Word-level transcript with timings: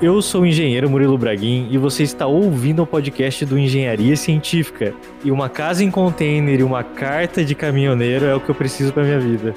Eu 0.00 0.20
sou 0.20 0.42
o 0.42 0.46
engenheiro 0.46 0.90
Murilo 0.90 1.16
Braguin 1.16 1.68
e 1.70 1.78
você 1.78 2.02
está 2.02 2.26
ouvindo 2.26 2.82
o 2.82 2.86
podcast 2.86 3.46
do 3.46 3.58
Engenharia 3.58 4.14
Científica. 4.14 4.92
E 5.24 5.30
uma 5.30 5.48
casa 5.48 5.82
em 5.82 5.90
container 5.90 6.60
e 6.60 6.62
uma 6.62 6.84
carta 6.84 7.42
de 7.42 7.54
caminhoneiro 7.54 8.26
é 8.26 8.34
o 8.34 8.40
que 8.40 8.50
eu 8.50 8.54
preciso 8.54 8.92
para 8.92 9.04
minha 9.04 9.18
vida. 9.18 9.54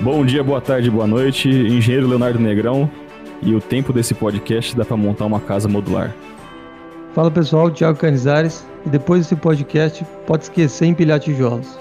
Bom 0.00 0.24
dia, 0.24 0.42
boa 0.42 0.60
tarde, 0.60 0.90
boa 0.90 1.06
noite, 1.06 1.50
engenheiro 1.50 2.08
Leonardo 2.08 2.38
Negrão. 2.38 2.90
E 3.42 3.54
o 3.54 3.60
tempo 3.60 3.92
desse 3.92 4.14
podcast 4.14 4.74
dá 4.74 4.86
para 4.86 4.96
montar 4.96 5.26
uma 5.26 5.38
casa 5.38 5.68
modular. 5.68 6.14
Fala 7.12 7.30
pessoal, 7.30 7.70
Thiago 7.70 7.98
Canizares. 7.98 8.66
E 8.86 8.88
depois 8.88 9.20
desse 9.20 9.36
podcast, 9.36 10.02
pode 10.26 10.44
esquecer 10.44 10.86
empilhar 10.86 11.20
tijolos. 11.20 11.78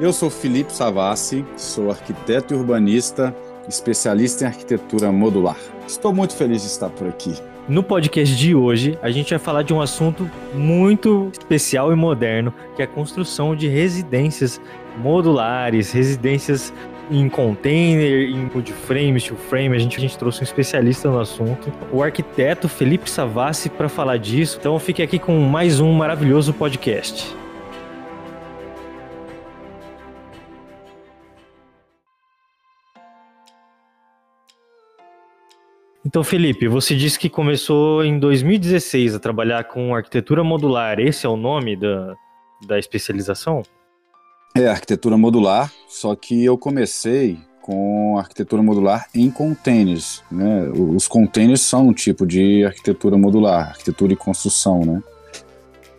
Eu 0.00 0.12
sou 0.12 0.30
Felipe 0.30 0.72
Savassi, 0.72 1.44
sou 1.56 1.90
arquiteto 1.90 2.54
e 2.54 2.56
urbanista, 2.56 3.34
especialista 3.68 4.44
em 4.44 4.46
arquitetura 4.48 5.10
modular. 5.12 5.56
Estou 5.86 6.12
muito 6.12 6.34
feliz 6.34 6.62
de 6.62 6.68
estar 6.68 6.90
por 6.90 7.06
aqui. 7.08 7.34
No 7.68 7.82
podcast 7.82 8.36
de 8.36 8.54
hoje, 8.54 8.96
a 9.02 9.10
gente 9.10 9.30
vai 9.30 9.38
falar 9.38 9.62
de 9.62 9.74
um 9.74 9.80
assunto 9.80 10.30
muito 10.54 11.30
especial 11.32 11.92
e 11.92 11.96
moderno, 11.96 12.54
que 12.76 12.82
é 12.82 12.84
a 12.84 12.88
construção 12.88 13.56
de 13.56 13.66
residências 13.66 14.60
modulares, 14.98 15.90
residências 15.90 16.72
em 17.10 17.28
container, 17.28 18.30
em 18.30 18.50
wood 18.54 18.72
frame, 18.72 19.18
steel 19.20 19.36
frame. 19.36 19.74
A 19.76 19.78
gente, 19.78 19.96
a 19.96 20.00
gente 20.00 20.16
trouxe 20.16 20.40
um 20.40 20.44
especialista 20.44 21.10
no 21.10 21.18
assunto, 21.18 21.72
o 21.92 22.02
arquiteto 22.02 22.68
Felipe 22.68 23.10
Savassi, 23.10 23.68
para 23.68 23.88
falar 23.88 24.16
disso. 24.16 24.58
Então 24.60 24.78
fique 24.78 25.02
aqui 25.02 25.18
com 25.18 25.38
mais 25.40 25.80
um 25.80 25.92
maravilhoso 25.92 26.52
podcast. 26.52 27.34
Então, 36.06 36.22
Felipe, 36.22 36.68
você 36.68 36.94
disse 36.94 37.18
que 37.18 37.28
começou 37.28 38.04
em 38.04 38.16
2016 38.16 39.16
a 39.16 39.18
trabalhar 39.18 39.64
com 39.64 39.92
arquitetura 39.92 40.44
modular. 40.44 41.00
Esse 41.00 41.26
é 41.26 41.28
o 41.28 41.36
nome 41.36 41.74
da, 41.74 42.14
da 42.64 42.78
especialização? 42.78 43.64
É, 44.54 44.68
arquitetura 44.68 45.18
modular, 45.18 45.72
só 45.88 46.14
que 46.14 46.44
eu 46.44 46.56
comecei 46.56 47.36
com 47.60 48.16
arquitetura 48.20 48.62
modular 48.62 49.08
em 49.12 49.28
containers. 49.28 50.22
Né? 50.30 50.68
Os 50.68 51.08
containers 51.08 51.62
são 51.62 51.88
um 51.88 51.92
tipo 51.92 52.24
de 52.24 52.64
arquitetura 52.64 53.18
modular, 53.18 53.70
arquitetura 53.70 54.12
e 54.12 54.16
construção, 54.16 54.84
né? 54.84 55.02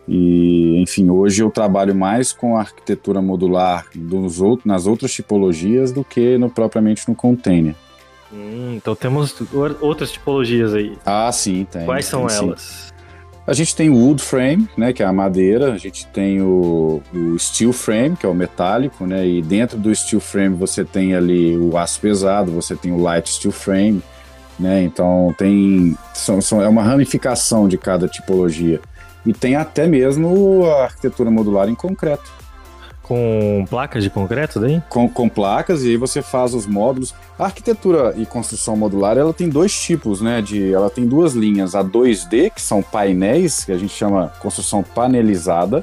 E, 0.08 0.80
enfim, 0.80 1.10
hoje 1.10 1.42
eu 1.42 1.50
trabalho 1.50 1.94
mais 1.94 2.32
com 2.32 2.56
arquitetura 2.56 3.20
modular 3.20 3.86
dos 3.94 4.40
outros, 4.40 4.64
nas 4.64 4.86
outras 4.86 5.12
tipologias 5.12 5.92
do 5.92 6.02
que 6.02 6.38
no, 6.38 6.48
propriamente 6.48 7.06
no 7.06 7.14
container. 7.14 7.74
Hum, 8.32 8.74
então 8.76 8.94
temos 8.94 9.34
outras 9.80 10.12
tipologias 10.12 10.74
aí. 10.74 10.96
Ah, 11.04 11.30
sim, 11.32 11.66
tem. 11.70 11.84
Quais 11.84 12.06
são 12.06 12.26
tem, 12.26 12.36
elas? 12.36 12.60
Sim. 12.60 12.98
A 13.48 13.54
gente 13.54 13.74
tem 13.74 13.88
o 13.88 13.94
wood 13.94 14.22
frame, 14.22 14.68
né, 14.76 14.92
que 14.92 15.02
é 15.02 15.06
a 15.06 15.12
madeira. 15.12 15.72
A 15.72 15.78
gente 15.78 16.06
tem 16.08 16.42
o, 16.42 17.00
o, 17.14 17.38
steel 17.38 17.72
frame, 17.72 18.14
que 18.14 18.26
é 18.26 18.28
o 18.28 18.34
metálico, 18.34 19.06
né? 19.06 19.26
E 19.26 19.40
dentro 19.40 19.78
do 19.78 19.94
steel 19.94 20.20
frame 20.20 20.54
você 20.54 20.84
tem 20.84 21.14
ali 21.14 21.56
o 21.56 21.78
aço 21.78 21.98
pesado, 21.98 22.52
você 22.52 22.76
tem 22.76 22.92
o 22.92 23.00
light 23.00 23.26
steel 23.26 23.50
frame, 23.50 24.02
né? 24.60 24.82
Então 24.82 25.34
tem 25.38 25.96
são, 26.12 26.42
são, 26.42 26.60
é 26.60 26.68
uma 26.68 26.82
ramificação 26.82 27.66
de 27.66 27.78
cada 27.78 28.06
tipologia. 28.06 28.82
E 29.24 29.32
tem 29.32 29.56
até 29.56 29.86
mesmo 29.86 30.66
a 30.66 30.84
arquitetura 30.84 31.30
modular 31.30 31.70
em 31.70 31.74
concreto. 31.74 32.30
Com 33.08 33.64
placas 33.70 34.04
de 34.04 34.10
concreto 34.10 34.60
daí? 34.60 34.82
Com, 34.90 35.08
com 35.08 35.30
placas 35.30 35.82
e 35.82 35.88
aí 35.88 35.96
você 35.96 36.20
faz 36.20 36.52
os 36.52 36.66
módulos. 36.66 37.14
A 37.38 37.46
arquitetura 37.46 38.12
e 38.18 38.26
construção 38.26 38.76
modular, 38.76 39.16
ela 39.16 39.32
tem 39.32 39.48
dois 39.48 39.72
tipos, 39.80 40.20
né? 40.20 40.42
De, 40.42 40.70
ela 40.70 40.90
tem 40.90 41.06
duas 41.06 41.32
linhas, 41.32 41.74
a 41.74 41.82
2D, 41.82 42.50
que 42.50 42.60
são 42.60 42.82
painéis, 42.82 43.64
que 43.64 43.72
a 43.72 43.78
gente 43.78 43.94
chama 43.94 44.30
construção 44.40 44.82
panelizada, 44.82 45.82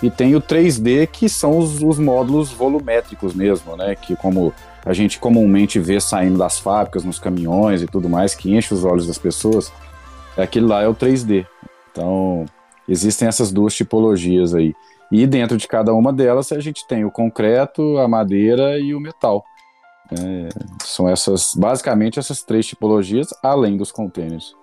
e 0.00 0.08
tem 0.08 0.36
o 0.36 0.40
3D, 0.40 1.08
que 1.08 1.28
são 1.28 1.58
os, 1.58 1.82
os 1.82 1.98
módulos 1.98 2.52
volumétricos 2.52 3.34
mesmo, 3.34 3.76
né? 3.76 3.96
Que 3.96 4.14
como 4.14 4.54
a 4.86 4.92
gente 4.92 5.18
comumente 5.18 5.80
vê 5.80 6.00
saindo 6.00 6.38
das 6.38 6.60
fábricas, 6.60 7.02
nos 7.02 7.18
caminhões 7.18 7.82
e 7.82 7.86
tudo 7.88 8.08
mais, 8.08 8.32
que 8.32 8.54
enche 8.54 8.72
os 8.72 8.84
olhos 8.84 9.08
das 9.08 9.18
pessoas, 9.18 9.72
aquele 10.36 10.66
lá 10.66 10.82
é 10.82 10.86
o 10.86 10.94
3D. 10.94 11.44
Então, 11.90 12.46
existem 12.88 13.26
essas 13.26 13.50
duas 13.50 13.74
tipologias 13.74 14.54
aí. 14.54 14.72
E 15.10 15.26
dentro 15.26 15.56
de 15.56 15.66
cada 15.66 15.92
uma 15.92 16.12
delas 16.12 16.52
a 16.52 16.60
gente 16.60 16.86
tem 16.86 17.04
o 17.04 17.10
concreto, 17.10 17.98
a 17.98 18.06
madeira 18.06 18.78
e 18.78 18.94
o 18.94 19.00
metal. 19.00 19.44
É, 20.12 20.48
são 20.84 21.08
essas, 21.08 21.54
basicamente 21.54 22.18
essas 22.18 22.42
três 22.42 22.66
tipologias, 22.66 23.28
além 23.42 23.76
dos 23.76 23.92
containers. 23.92 24.54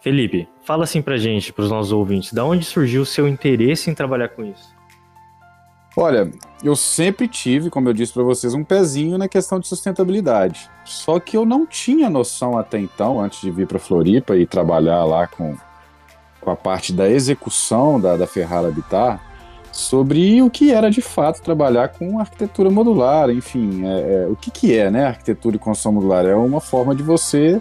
Felipe, 0.00 0.46
fala 0.62 0.84
assim 0.84 1.00
pra 1.00 1.16
gente, 1.16 1.52
pros 1.52 1.70
nossos 1.70 1.90
ouvintes, 1.90 2.32
da 2.32 2.44
onde 2.44 2.64
surgiu 2.64 3.02
o 3.02 3.06
seu 3.06 3.26
interesse 3.26 3.90
em 3.90 3.94
trabalhar 3.94 4.28
com 4.28 4.44
isso? 4.44 4.74
Olha, 5.96 6.30
eu 6.62 6.74
sempre 6.74 7.28
tive, 7.28 7.70
como 7.70 7.88
eu 7.88 7.92
disse 7.92 8.12
para 8.12 8.22
vocês, 8.22 8.52
um 8.52 8.64
pezinho 8.64 9.16
na 9.16 9.28
questão 9.28 9.60
de 9.60 9.68
sustentabilidade. 9.68 10.68
Só 10.84 11.20
que 11.20 11.36
eu 11.36 11.46
não 11.46 11.64
tinha 11.64 12.10
noção 12.10 12.58
até 12.58 12.78
então, 12.78 13.20
antes 13.20 13.40
de 13.40 13.50
vir 13.50 13.66
para 13.66 13.78
Floripa 13.78 14.36
e 14.36 14.44
trabalhar 14.44 15.04
lá 15.04 15.26
com 15.26 15.56
com 16.44 16.50
a 16.50 16.56
parte 16.56 16.92
da 16.92 17.08
execução 17.08 18.00
da, 18.00 18.16
da 18.16 18.26
Ferrara 18.26 18.68
Habitat, 18.68 19.20
sobre 19.72 20.40
o 20.40 20.48
que 20.48 20.70
era 20.70 20.88
de 20.88 21.00
fato 21.00 21.42
trabalhar 21.42 21.88
com 21.88 22.20
arquitetura 22.20 22.70
modular, 22.70 23.30
enfim, 23.30 23.84
é, 23.84 23.88
é, 24.24 24.26
o 24.28 24.36
que, 24.36 24.50
que 24.50 24.78
é 24.78 24.88
né, 24.90 25.06
arquitetura 25.06 25.56
e 25.56 25.58
construção 25.58 25.92
modular? 25.92 26.24
É 26.24 26.36
uma 26.36 26.60
forma 26.60 26.94
de 26.94 27.02
você 27.02 27.60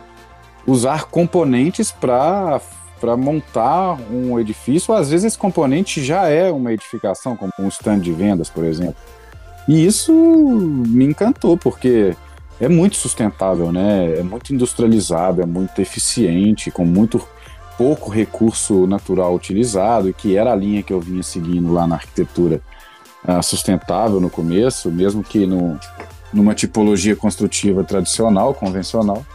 usar 0.68 1.06
componentes 1.06 1.92
para 1.92 2.62
para 3.02 3.18
montar 3.18 3.98
um 4.10 4.40
edifício, 4.40 4.94
às 4.94 5.10
vezes 5.10 5.26
esse 5.26 5.38
componente 5.38 6.02
já 6.02 6.30
é 6.30 6.50
uma 6.50 6.72
edificação, 6.72 7.36
como 7.36 7.52
um 7.60 7.68
stand 7.68 8.00
de 8.00 8.14
vendas, 8.14 8.50
por 8.50 8.64
exemplo. 8.64 8.96
E 9.68 9.86
isso 9.86 10.14
me 10.14 11.04
encantou, 11.04 11.58
porque 11.58 12.16
é 12.62 12.70
muito 12.70 12.96
sustentável, 12.96 13.74
né? 13.74 14.20
É 14.20 14.24
muito 14.24 14.54
industrializado, 14.54 15.42
é 15.42 15.46
muito 15.46 15.82
eficiente, 15.82 16.72
com 16.72 16.86
muito 16.86 17.22
pouco 17.78 18.10
recurso 18.10 18.88
natural 18.88 19.34
utilizado, 19.34 20.14
que 20.14 20.38
era 20.38 20.52
a 20.52 20.56
linha 20.56 20.84
que 20.84 20.94
eu 20.94 21.00
vinha 21.00 21.24
seguindo 21.24 21.72
lá 21.74 21.88
na 21.88 21.96
arquitetura 21.96 22.62
uh, 23.28 23.42
sustentável 23.42 24.20
no 24.20 24.30
começo, 24.30 24.92
mesmo 24.92 25.24
que 25.24 25.46
no, 25.46 25.80
numa 26.32 26.54
tipologia 26.54 27.16
construtiva 27.16 27.84
tradicional, 27.84 28.54
convencional. 28.54 29.26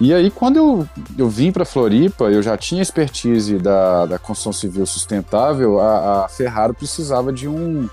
E 0.00 0.14
aí, 0.14 0.30
quando 0.30 0.56
eu, 0.56 0.88
eu 1.18 1.28
vim 1.28 1.52
para 1.52 1.64
Floripa, 1.66 2.24
eu 2.24 2.42
já 2.42 2.56
tinha 2.56 2.80
expertise 2.80 3.58
da, 3.58 4.06
da 4.06 4.18
construção 4.18 4.52
civil 4.52 4.86
sustentável, 4.86 5.78
a, 5.78 6.24
a 6.24 6.28
Ferraro 6.28 6.72
precisava 6.72 7.30
de 7.32 7.46
um 7.46 7.88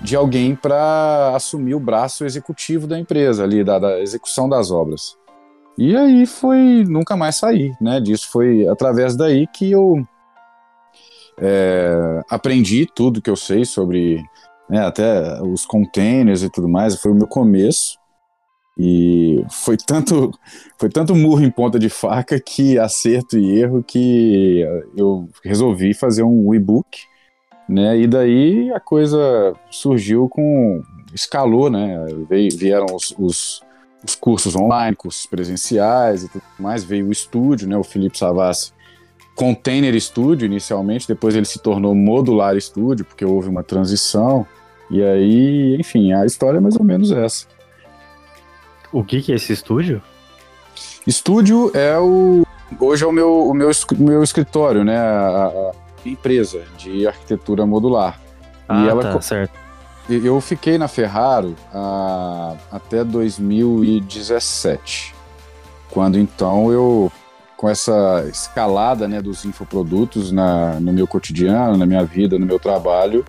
de 0.00 0.16
alguém 0.16 0.56
para 0.56 1.34
assumir 1.34 1.74
o 1.74 1.80
braço 1.80 2.24
executivo 2.24 2.86
da 2.86 2.98
empresa 2.98 3.44
ali, 3.44 3.62
da, 3.62 3.78
da 3.78 4.00
execução 4.00 4.48
das 4.48 4.70
obras. 4.70 5.16
E 5.80 5.96
aí 5.96 6.26
foi 6.26 6.84
nunca 6.86 7.16
mais 7.16 7.36
sair, 7.36 7.74
né? 7.80 7.98
Disso 8.02 8.28
foi 8.30 8.68
através 8.68 9.16
daí 9.16 9.46
que 9.46 9.72
eu 9.72 10.06
é, 11.38 12.22
aprendi 12.28 12.84
tudo 12.84 13.22
que 13.22 13.30
eu 13.30 13.34
sei 13.34 13.64
sobre 13.64 14.22
né, 14.68 14.84
até 14.84 15.40
os 15.40 15.64
containers 15.64 16.42
e 16.42 16.50
tudo 16.50 16.68
mais. 16.68 17.00
Foi 17.00 17.10
o 17.10 17.14
meu 17.14 17.26
começo 17.26 17.98
e 18.76 19.42
foi 19.48 19.78
tanto 19.78 20.30
foi 20.78 20.90
tanto 20.90 21.16
murro 21.16 21.42
em 21.42 21.50
ponta 21.50 21.78
de 21.78 21.88
faca 21.88 22.38
que 22.38 22.78
acerto 22.78 23.38
e 23.38 23.58
erro 23.58 23.82
que 23.82 24.60
eu 24.94 25.30
resolvi 25.42 25.94
fazer 25.94 26.24
um 26.24 26.52
e-book, 26.52 26.98
né? 27.66 27.98
E 27.98 28.06
daí 28.06 28.70
a 28.74 28.80
coisa 28.80 29.54
surgiu 29.70 30.28
com 30.28 30.82
escalou, 31.14 31.70
né? 31.70 32.04
Vieram 32.28 32.94
os, 32.94 33.14
os 33.18 33.62
os 34.04 34.14
cursos 34.14 34.56
online, 34.56 34.96
cursos 34.96 35.26
presenciais 35.26 36.24
e 36.24 36.28
tudo 36.28 36.42
mais. 36.58 36.84
Veio 36.84 37.08
o 37.08 37.12
estúdio, 37.12 37.68
né, 37.68 37.76
o 37.76 37.84
Felipe 37.84 38.18
Savassi, 38.18 38.72
Container 39.34 39.98
Studio 40.00 40.46
inicialmente, 40.46 41.06
depois 41.06 41.34
ele 41.34 41.46
se 41.46 41.58
tornou 41.58 41.94
Modular 41.94 42.58
Studio, 42.60 43.04
porque 43.04 43.24
houve 43.24 43.48
uma 43.48 43.62
transição. 43.62 44.46
E 44.90 45.02
aí, 45.02 45.76
enfim, 45.78 46.12
a 46.12 46.26
história 46.26 46.58
é 46.58 46.60
mais 46.60 46.76
ou 46.76 46.84
menos 46.84 47.12
essa. 47.12 47.46
O 48.92 49.04
que, 49.04 49.22
que 49.22 49.32
é 49.32 49.36
esse 49.36 49.52
estúdio? 49.52 50.02
Estúdio 51.06 51.70
é 51.74 51.96
o. 51.98 52.44
Hoje 52.78 53.04
é 53.04 53.06
o 53.06 53.12
meu, 53.12 53.48
o 53.48 53.54
meu, 53.54 53.70
meu 53.98 54.22
escritório, 54.22 54.84
né? 54.84 54.98
A, 54.98 55.46
a 55.46 56.08
empresa 56.08 56.64
de 56.76 57.06
arquitetura 57.06 57.64
modular. 57.64 58.20
Ah, 58.68 58.84
e 58.84 58.88
ela, 58.88 59.02
tá, 59.02 59.20
certo 59.20 59.59
eu 60.14 60.40
fiquei 60.40 60.78
na 60.78 60.88
Ferraro 60.88 61.54
ah, 61.72 62.56
até 62.70 63.04
2017, 63.04 65.14
quando 65.90 66.18
então 66.18 66.72
eu, 66.72 67.12
com 67.56 67.68
essa 67.68 68.26
escalada 68.30 69.06
né, 69.06 69.22
dos 69.22 69.44
infoprodutos 69.44 70.32
na, 70.32 70.80
no 70.80 70.92
meu 70.92 71.06
cotidiano, 71.06 71.76
na 71.76 71.86
minha 71.86 72.04
vida, 72.04 72.38
no 72.38 72.46
meu 72.46 72.58
trabalho, 72.58 73.24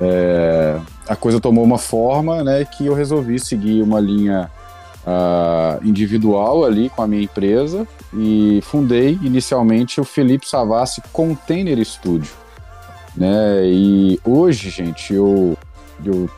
é, 0.00 0.78
a 1.08 1.16
coisa 1.16 1.40
tomou 1.40 1.64
uma 1.64 1.78
forma 1.78 2.44
né, 2.44 2.64
que 2.64 2.86
eu 2.86 2.94
resolvi 2.94 3.38
seguir 3.38 3.82
uma 3.82 3.98
linha 3.98 4.50
uh, 5.04 5.86
individual 5.86 6.64
ali 6.64 6.88
com 6.90 7.02
a 7.02 7.06
minha 7.06 7.22
empresa 7.22 7.86
e 8.14 8.60
fundei 8.62 9.18
inicialmente 9.22 10.00
o 10.00 10.04
Felipe 10.04 10.48
Savassi 10.48 11.02
Container 11.12 11.84
Studio. 11.84 12.32
Né? 13.16 13.62
E 13.64 14.20
hoje, 14.24 14.70
gente, 14.70 15.12
eu, 15.12 15.56
eu, 16.04 16.28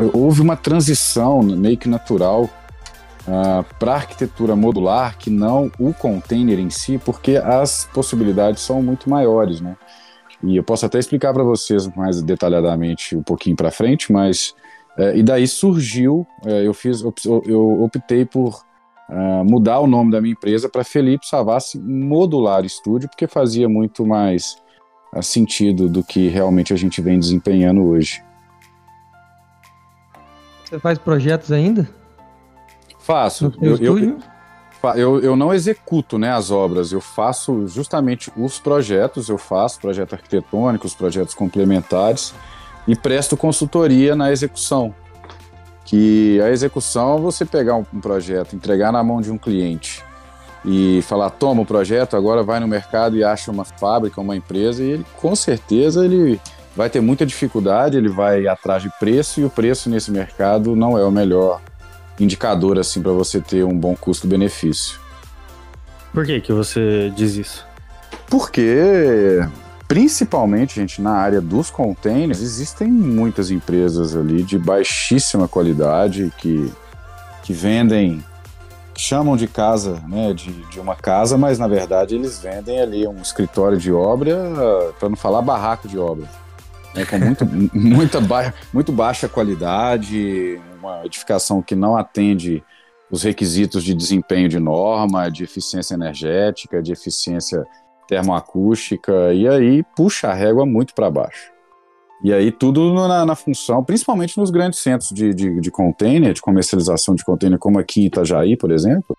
eu 0.00 0.10
houve 0.14 0.40
uma 0.40 0.56
transição 0.56 1.42
meio 1.42 1.76
que 1.76 1.88
natural 1.88 2.44
uh, 2.44 2.50
ah, 3.28 3.64
para 3.78 3.94
arquitetura 3.94 4.56
modular, 4.56 5.16
que 5.18 5.30
não 5.30 5.70
o 5.78 5.92
container 5.92 6.58
em 6.58 6.70
si, 6.70 6.98
porque 7.04 7.36
as 7.36 7.88
possibilidades 7.92 8.62
são 8.62 8.82
muito 8.82 9.08
maiores, 9.08 9.60
né? 9.60 9.76
E 10.42 10.56
eu 10.56 10.62
posso 10.62 10.86
até 10.86 10.98
explicar 10.98 11.32
para 11.32 11.42
vocês 11.42 11.88
mais 11.96 12.22
detalhadamente 12.22 13.16
um 13.16 13.22
pouquinho 13.22 13.56
para 13.56 13.70
frente, 13.70 14.12
mas 14.12 14.54
é, 14.96 15.16
e 15.16 15.22
daí 15.22 15.46
surgiu, 15.46 16.26
é, 16.44 16.66
eu 16.66 16.74
fiz, 16.74 17.02
eu 17.24 17.82
optei 17.82 18.24
por 18.24 18.64
uh, 19.08 19.44
mudar 19.44 19.80
o 19.80 19.86
nome 19.86 20.10
da 20.10 20.20
minha 20.20 20.32
empresa 20.32 20.68
para 20.68 20.82
Felipe 20.82 21.26
Savassi 21.26 21.78
Modular 21.78 22.68
Studio, 22.68 23.08
porque 23.08 23.26
fazia 23.26 23.68
muito 23.68 24.04
mais 24.04 24.56
uh, 25.14 25.22
sentido 25.22 25.88
do 25.88 26.02
que 26.02 26.28
realmente 26.28 26.72
a 26.72 26.76
gente 26.76 27.00
vem 27.00 27.18
desempenhando 27.18 27.84
hoje. 27.84 28.22
Você 30.68 30.78
faz 30.78 30.98
projetos 30.98 31.50
ainda? 31.50 31.88
Faço. 32.98 33.50
Eu, 33.62 33.76
eu, 33.78 34.18
eu, 34.94 35.20
eu, 35.20 35.34
não 35.34 35.54
executo 35.54 36.18
né, 36.18 36.30
as 36.30 36.50
obras, 36.50 36.92
eu 36.92 37.00
faço 37.00 37.66
justamente 37.66 38.30
os 38.36 38.58
projetos, 38.58 39.30
eu 39.30 39.38
faço 39.38 39.80
projetos 39.80 40.12
arquitetônicos, 40.12 40.94
projetos 40.94 41.34
complementares 41.34 42.34
e 42.86 42.94
presto 42.94 43.34
consultoria 43.34 44.14
na 44.14 44.30
execução. 44.30 44.94
Que 45.86 46.38
a 46.42 46.50
execução, 46.50 47.16
você 47.16 47.46
pegar 47.46 47.76
um, 47.76 47.86
um 47.94 48.00
projeto, 48.00 48.54
entregar 48.54 48.92
na 48.92 49.02
mão 49.02 49.22
de 49.22 49.32
um 49.32 49.38
cliente 49.38 50.04
e 50.66 51.00
falar, 51.02 51.30
toma 51.30 51.62
o 51.62 51.66
projeto, 51.66 52.14
agora 52.14 52.42
vai 52.42 52.60
no 52.60 52.68
mercado 52.68 53.16
e 53.16 53.24
acha 53.24 53.50
uma 53.50 53.64
fábrica, 53.64 54.20
uma 54.20 54.36
empresa, 54.36 54.84
e 54.84 54.90
ele, 54.90 55.06
com 55.18 55.34
certeza 55.34 56.04
ele 56.04 56.38
vai 56.78 56.88
ter 56.88 57.00
muita 57.00 57.26
dificuldade, 57.26 57.96
ele 57.96 58.08
vai 58.08 58.46
atrás 58.46 58.84
de 58.84 58.90
preço, 59.00 59.40
e 59.40 59.44
o 59.44 59.50
preço 59.50 59.90
nesse 59.90 60.12
mercado 60.12 60.76
não 60.76 60.96
é 60.96 61.04
o 61.04 61.10
melhor 61.10 61.60
indicador 62.20 62.78
assim 62.78 63.02
para 63.02 63.10
você 63.10 63.40
ter 63.40 63.64
um 63.64 63.76
bom 63.76 63.96
custo-benefício. 63.96 65.00
Por 66.12 66.24
que 66.24 66.40
que 66.40 66.52
você 66.52 67.12
diz 67.16 67.34
isso? 67.34 67.66
Porque 68.30 69.40
Principalmente, 69.88 70.74
gente, 70.74 71.00
na 71.00 71.12
área 71.12 71.40
dos 71.40 71.70
containers, 71.70 72.42
existem 72.42 72.88
muitas 72.88 73.50
empresas 73.50 74.14
ali 74.14 74.42
de 74.42 74.58
baixíssima 74.58 75.48
qualidade 75.48 76.30
que, 76.36 76.70
que 77.42 77.54
vendem, 77.54 78.22
chamam 78.94 79.34
de 79.34 79.48
casa, 79.48 80.02
né, 80.06 80.34
de, 80.34 80.52
de 80.66 80.78
uma 80.78 80.94
casa, 80.94 81.38
mas 81.38 81.58
na 81.58 81.66
verdade 81.66 82.16
eles 82.16 82.38
vendem 82.38 82.78
ali 82.78 83.08
um 83.08 83.22
escritório 83.22 83.78
de 83.78 83.90
obra, 83.90 84.36
para 85.00 85.08
não 85.08 85.16
falar 85.16 85.40
barraco 85.40 85.88
de 85.88 85.98
obra. 85.98 86.28
Né, 86.98 87.06
com 87.06 87.18
muito, 87.18 87.46
muita 87.72 88.20
ba 88.20 88.52
muito 88.74 88.90
baixa 88.90 89.28
qualidade, 89.28 90.60
uma 90.78 91.04
edificação 91.04 91.62
que 91.62 91.76
não 91.76 91.96
atende 91.96 92.62
os 93.10 93.22
requisitos 93.22 93.84
de 93.84 93.94
desempenho 93.94 94.48
de 94.48 94.58
norma, 94.58 95.30
de 95.30 95.44
eficiência 95.44 95.94
energética, 95.94 96.82
de 96.82 96.92
eficiência 96.92 97.64
termoacústica, 98.06 99.32
e 99.32 99.46
aí 99.46 99.84
puxa 99.96 100.28
a 100.28 100.34
régua 100.34 100.66
muito 100.66 100.94
para 100.94 101.10
baixo. 101.10 101.52
E 102.22 102.32
aí 102.32 102.50
tudo 102.50 102.92
na, 102.92 103.24
na, 103.24 103.36
função, 103.36 103.84
principalmente 103.84 104.36
nos 104.36 104.50
grandes 104.50 104.80
centros 104.80 105.10
de, 105.10 105.32
de, 105.32 105.60
de 105.60 105.70
container, 105.70 106.34
de 106.34 106.42
comercialização 106.42 107.14
de 107.14 107.24
container, 107.24 107.58
como 107.58 107.78
aqui 107.78 108.02
em 108.02 108.06
Itajaí, 108.06 108.56
por 108.56 108.72
exemplo, 108.72 109.16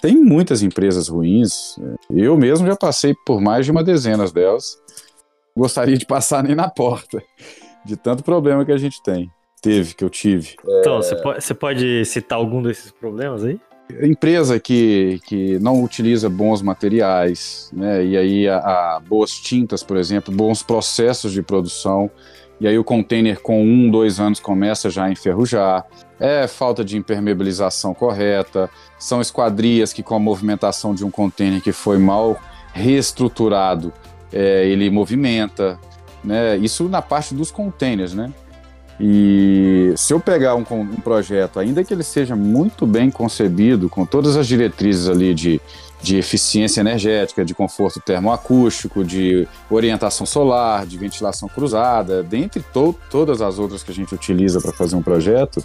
tem 0.00 0.16
muitas 0.16 0.62
empresas 0.62 1.08
ruins. 1.08 1.78
Eu 2.10 2.36
mesmo 2.36 2.66
já 2.66 2.74
passei 2.74 3.14
por 3.26 3.40
mais 3.40 3.66
de 3.66 3.70
uma 3.70 3.84
dezena 3.84 4.26
delas. 4.30 4.78
Gostaria 5.56 5.96
de 5.96 6.06
passar 6.06 6.42
nem 6.42 6.54
na 6.54 6.68
porta, 6.68 7.22
de 7.84 7.96
tanto 7.96 8.22
problema 8.22 8.64
que 8.64 8.72
a 8.72 8.78
gente 8.78 9.02
tem. 9.02 9.30
Teve, 9.60 9.94
que 9.94 10.02
eu 10.02 10.10
tive. 10.10 10.56
Então, 10.80 10.96
você 10.96 11.14
é... 11.14 11.22
pode, 11.22 11.54
pode 11.54 12.04
citar 12.04 12.38
algum 12.38 12.62
desses 12.62 12.90
problemas 12.90 13.44
aí? 13.44 13.60
empresa 14.02 14.58
que, 14.58 15.20
que 15.26 15.58
não 15.58 15.82
utiliza 15.82 16.28
bons 16.30 16.62
materiais, 16.62 17.70
né? 17.72 18.04
E 18.04 18.16
aí 18.16 18.48
a, 18.48 18.56
a, 18.56 19.00
boas 19.00 19.32
tintas, 19.32 19.82
por 19.82 19.96
exemplo, 19.96 20.34
bons 20.34 20.62
processos 20.62 21.32
de 21.32 21.42
produção. 21.42 22.10
E 22.60 22.66
aí 22.66 22.78
o 22.78 22.84
container 22.84 23.40
com 23.40 23.62
um, 23.62 23.90
dois 23.90 24.20
anos 24.20 24.38
começa 24.38 24.88
já 24.88 25.04
a 25.04 25.10
enferrujar. 25.10 25.84
É 26.18 26.46
falta 26.46 26.84
de 26.84 26.96
impermeabilização 26.96 27.92
correta. 27.92 28.70
São 28.98 29.20
esquadrias 29.20 29.92
que 29.92 30.02
com 30.02 30.14
a 30.14 30.20
movimentação 30.20 30.94
de 30.94 31.04
um 31.04 31.10
container 31.10 31.60
que 31.60 31.72
foi 31.72 31.98
mal 31.98 32.38
reestruturado, 32.72 33.92
é, 34.32 34.66
ele 34.66 34.90
movimenta. 34.90 35.78
Né? 36.22 36.56
Isso 36.58 36.88
na 36.88 37.02
parte 37.02 37.34
dos 37.34 37.50
containers, 37.50 38.14
né? 38.14 38.32
E 39.00 39.92
se 39.96 40.12
eu 40.12 40.20
pegar 40.20 40.54
um, 40.54 40.64
um, 40.70 41.00
projeto, 41.00 41.58
ainda 41.58 41.82
que 41.82 41.92
ele 41.92 42.04
seja 42.04 42.36
muito 42.36 42.86
bem 42.86 43.10
concebido, 43.10 43.88
com 43.88 44.06
todas 44.06 44.36
as 44.36 44.46
diretrizes 44.46 45.08
ali 45.08 45.34
de, 45.34 45.60
de 46.00 46.18
eficiência 46.18 46.80
energética, 46.80 47.44
de 47.44 47.54
conforto 47.54 48.00
termoacústico, 48.00 49.02
de 49.02 49.48
orientação 49.68 50.24
solar, 50.24 50.86
de 50.86 50.96
ventilação 50.98 51.48
cruzada, 51.48 52.22
dentre 52.22 52.62
to 52.72 52.94
todas 53.10 53.40
as 53.40 53.58
outras 53.58 53.82
que 53.82 53.90
a 53.90 53.94
gente 53.94 54.14
utiliza 54.14 54.60
para 54.60 54.72
fazer 54.72 54.94
um 54.94 55.02
projeto, 55.02 55.64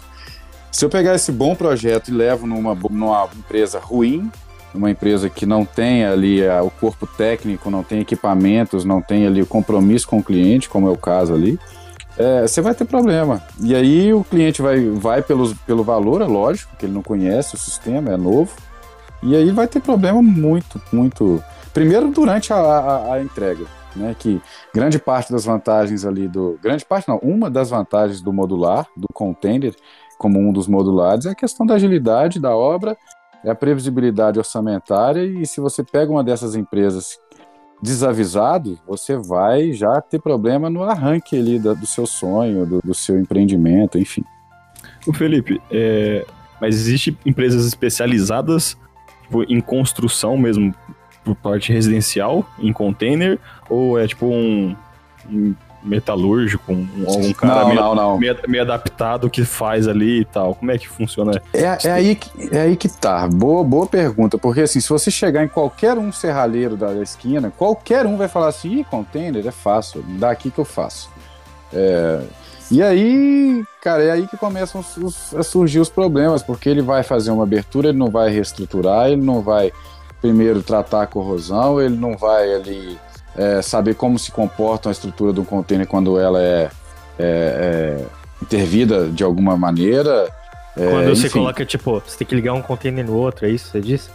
se 0.70 0.84
eu 0.84 0.88
pegar 0.88 1.14
esse 1.14 1.32
bom 1.32 1.54
projeto 1.54 2.08
e 2.08 2.12
levo 2.12 2.46
numa, 2.46 2.74
numa 2.74 3.28
empresa 3.36 3.78
ruim, 3.78 4.30
uma 4.78 4.90
empresa 4.90 5.28
que 5.28 5.44
não 5.44 5.64
tem 5.64 6.04
ali 6.04 6.46
a, 6.46 6.62
o 6.62 6.70
corpo 6.70 7.06
técnico, 7.06 7.70
não 7.70 7.82
tem 7.82 8.00
equipamentos, 8.00 8.84
não 8.84 9.02
tem 9.02 9.26
ali 9.26 9.42
o 9.42 9.46
compromisso 9.46 10.08
com 10.08 10.18
o 10.18 10.22
cliente, 10.22 10.68
como 10.68 10.88
é 10.88 10.90
o 10.90 10.96
caso 10.96 11.34
ali, 11.34 11.58
é, 12.16 12.42
você 12.42 12.60
vai 12.60 12.74
ter 12.74 12.84
problema. 12.84 13.42
E 13.60 13.74
aí 13.74 14.12
o 14.12 14.24
cliente 14.24 14.62
vai, 14.62 14.88
vai 14.88 15.22
pelos, 15.22 15.52
pelo 15.52 15.84
valor, 15.84 16.22
é 16.22 16.26
lógico, 16.26 16.76
que 16.76 16.86
ele 16.86 16.92
não 16.92 17.02
conhece 17.02 17.54
o 17.54 17.58
sistema, 17.58 18.12
é 18.12 18.16
novo. 18.16 18.52
E 19.22 19.34
aí 19.34 19.50
vai 19.50 19.66
ter 19.66 19.80
problema 19.80 20.22
muito, 20.22 20.80
muito. 20.92 21.42
Primeiro 21.74 22.10
durante 22.10 22.52
a, 22.52 22.56
a, 22.56 23.14
a 23.14 23.22
entrega, 23.22 23.66
né? 23.94 24.14
Que 24.18 24.40
grande 24.72 24.98
parte 24.98 25.32
das 25.32 25.44
vantagens 25.44 26.04
ali 26.04 26.28
do. 26.28 26.58
Grande 26.62 26.84
parte 26.84 27.08
não, 27.08 27.18
uma 27.18 27.50
das 27.50 27.70
vantagens 27.70 28.20
do 28.20 28.32
modular, 28.32 28.86
do 28.96 29.08
container, 29.12 29.74
como 30.18 30.38
um 30.38 30.52
dos 30.52 30.66
modulares, 30.66 31.26
é 31.26 31.30
a 31.30 31.34
questão 31.34 31.64
da 31.66 31.74
agilidade 31.74 32.40
da 32.40 32.54
obra, 32.54 32.96
é 33.44 33.50
a 33.50 33.54
previsibilidade 33.54 34.38
orçamentária, 34.38 35.24
e 35.24 35.46
se 35.46 35.60
você 35.60 35.82
pega 35.84 36.10
uma 36.10 36.24
dessas 36.24 36.54
empresas 36.54 37.18
desavisado, 37.80 38.78
você 38.86 39.16
vai 39.16 39.72
já 39.72 40.00
ter 40.00 40.20
problema 40.20 40.68
no 40.68 40.82
arranque 40.82 41.38
ali 41.38 41.58
do, 41.58 41.74
do 41.74 41.86
seu 41.86 42.06
sonho, 42.06 42.66
do, 42.66 42.80
do, 42.82 42.94
seu 42.94 43.18
empreendimento, 43.18 43.98
enfim. 43.98 44.24
O 45.06 45.12
Felipe, 45.12 45.60
é, 45.70 46.26
mas 46.60 46.74
existe 46.74 47.16
empresas 47.24 47.64
especializadas 47.64 48.76
tipo, 49.22 49.44
em 49.44 49.60
construção 49.60 50.36
mesmo, 50.36 50.74
por 51.24 51.36
parte 51.36 51.72
residencial, 51.72 52.48
em 52.58 52.72
container, 52.72 53.38
ou 53.68 53.98
é 53.98 54.08
tipo 54.08 54.26
um, 54.26 54.74
um 55.30 55.54
metalúrgico, 55.88 56.72
um, 56.72 56.86
algum 57.06 57.32
cara 57.32 57.60
não, 57.60 57.68
meio, 57.68 57.80
não, 57.80 57.94
não. 57.94 58.18
Meio, 58.18 58.36
meio, 58.46 58.62
adaptado 58.62 59.28
que 59.30 59.44
faz 59.44 59.88
ali 59.88 60.20
e 60.20 60.24
tal? 60.24 60.54
Como 60.54 60.70
é 60.70 60.78
que 60.78 60.88
funciona? 60.88 61.40
É, 61.52 61.78
é, 61.84 61.90
aí, 61.90 62.14
que, 62.14 62.54
é 62.54 62.60
aí 62.62 62.76
que 62.76 62.88
tá. 62.88 63.26
Boa, 63.26 63.64
boa 63.64 63.86
pergunta, 63.86 64.38
porque 64.38 64.60
assim, 64.60 64.80
se 64.80 64.88
você 64.88 65.10
chegar 65.10 65.44
em 65.44 65.48
qualquer 65.48 65.96
um 65.98 66.12
serralheiro 66.12 66.76
da, 66.76 66.94
esquina, 67.02 67.52
qualquer 67.56 68.06
um 68.06 68.16
vai 68.16 68.28
falar 68.28 68.48
assim, 68.48 68.80
ih, 68.80 68.84
container 68.84 69.46
é 69.46 69.50
fácil, 69.50 70.04
daqui 70.18 70.50
que 70.50 70.58
eu 70.58 70.64
faço. 70.64 71.10
É, 71.72 72.22
e 72.70 72.82
aí, 72.82 73.64
cara, 73.80 74.02
é 74.02 74.10
aí 74.10 74.26
que 74.26 74.36
começam 74.36 74.84
os, 74.98 75.34
a 75.34 75.42
surgir 75.42 75.80
os 75.80 75.88
problemas, 75.88 76.42
porque 76.42 76.68
ele 76.68 76.82
vai 76.82 77.02
fazer 77.02 77.30
uma 77.30 77.44
abertura, 77.44 77.88
ele 77.88 77.98
não 77.98 78.10
vai 78.10 78.30
reestruturar, 78.30 79.08
ele 79.08 79.22
não 79.22 79.40
vai 79.40 79.72
primeiro 80.20 80.62
tratar 80.62 81.02
a 81.02 81.06
corrosão, 81.06 81.80
ele 81.80 81.96
não 81.96 82.16
vai 82.16 82.52
ali 82.54 82.98
é, 83.38 83.62
saber 83.62 83.94
como 83.94 84.18
se 84.18 84.32
comporta 84.32 84.88
a 84.88 84.92
estrutura 84.92 85.32
do 85.32 85.44
container 85.44 85.86
quando 85.86 86.18
ela 86.18 86.42
é, 86.42 86.68
é, 87.18 88.00
é 88.00 88.04
intervida 88.42 89.08
de 89.08 89.22
alguma 89.22 89.56
maneira. 89.56 90.28
É, 90.76 90.90
quando 90.90 91.08
você 91.10 91.28
enfim. 91.28 91.38
coloca, 91.38 91.64
tipo, 91.64 92.02
você 92.04 92.18
tem 92.18 92.26
que 92.26 92.34
ligar 92.34 92.52
um 92.52 92.60
container 92.60 93.06
no 93.06 93.14
outro, 93.14 93.46
é 93.46 93.50
isso 93.50 93.66
que 93.66 93.70
você 93.70 93.80
disse? 93.80 94.10